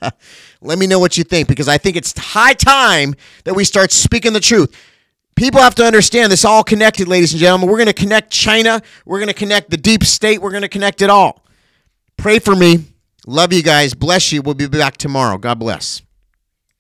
let 0.60 0.78
me 0.78 0.88
know 0.88 0.98
what 0.98 1.16
you 1.16 1.22
think 1.22 1.46
because 1.46 1.68
I 1.68 1.78
think 1.78 1.96
it's 1.96 2.16
high 2.18 2.54
time 2.54 3.14
that 3.44 3.54
we 3.54 3.62
start 3.62 3.92
speaking 3.92 4.32
the 4.32 4.40
truth. 4.40 4.74
People 5.36 5.60
have 5.60 5.76
to 5.76 5.84
understand 5.84 6.32
this 6.32 6.44
all 6.44 6.64
connected, 6.64 7.06
ladies 7.06 7.32
and 7.32 7.40
gentlemen. 7.40 7.68
We're 7.70 7.78
going 7.78 7.86
to 7.86 7.92
connect 7.92 8.30
China. 8.30 8.82
We're 9.04 9.18
going 9.18 9.28
to 9.28 9.34
connect 9.34 9.70
the 9.70 9.76
deep 9.76 10.02
state. 10.02 10.42
We're 10.42 10.50
going 10.50 10.62
to 10.62 10.68
connect 10.68 11.02
it 11.02 11.10
all. 11.10 11.44
Pray 12.16 12.40
for 12.40 12.56
me. 12.56 12.84
Love 13.26 13.52
you 13.52 13.62
guys. 13.62 13.94
Bless 13.94 14.32
you. 14.32 14.42
We'll 14.42 14.54
be 14.54 14.66
back 14.66 14.96
tomorrow. 14.96 15.38
God 15.38 15.58
bless. 15.58 16.02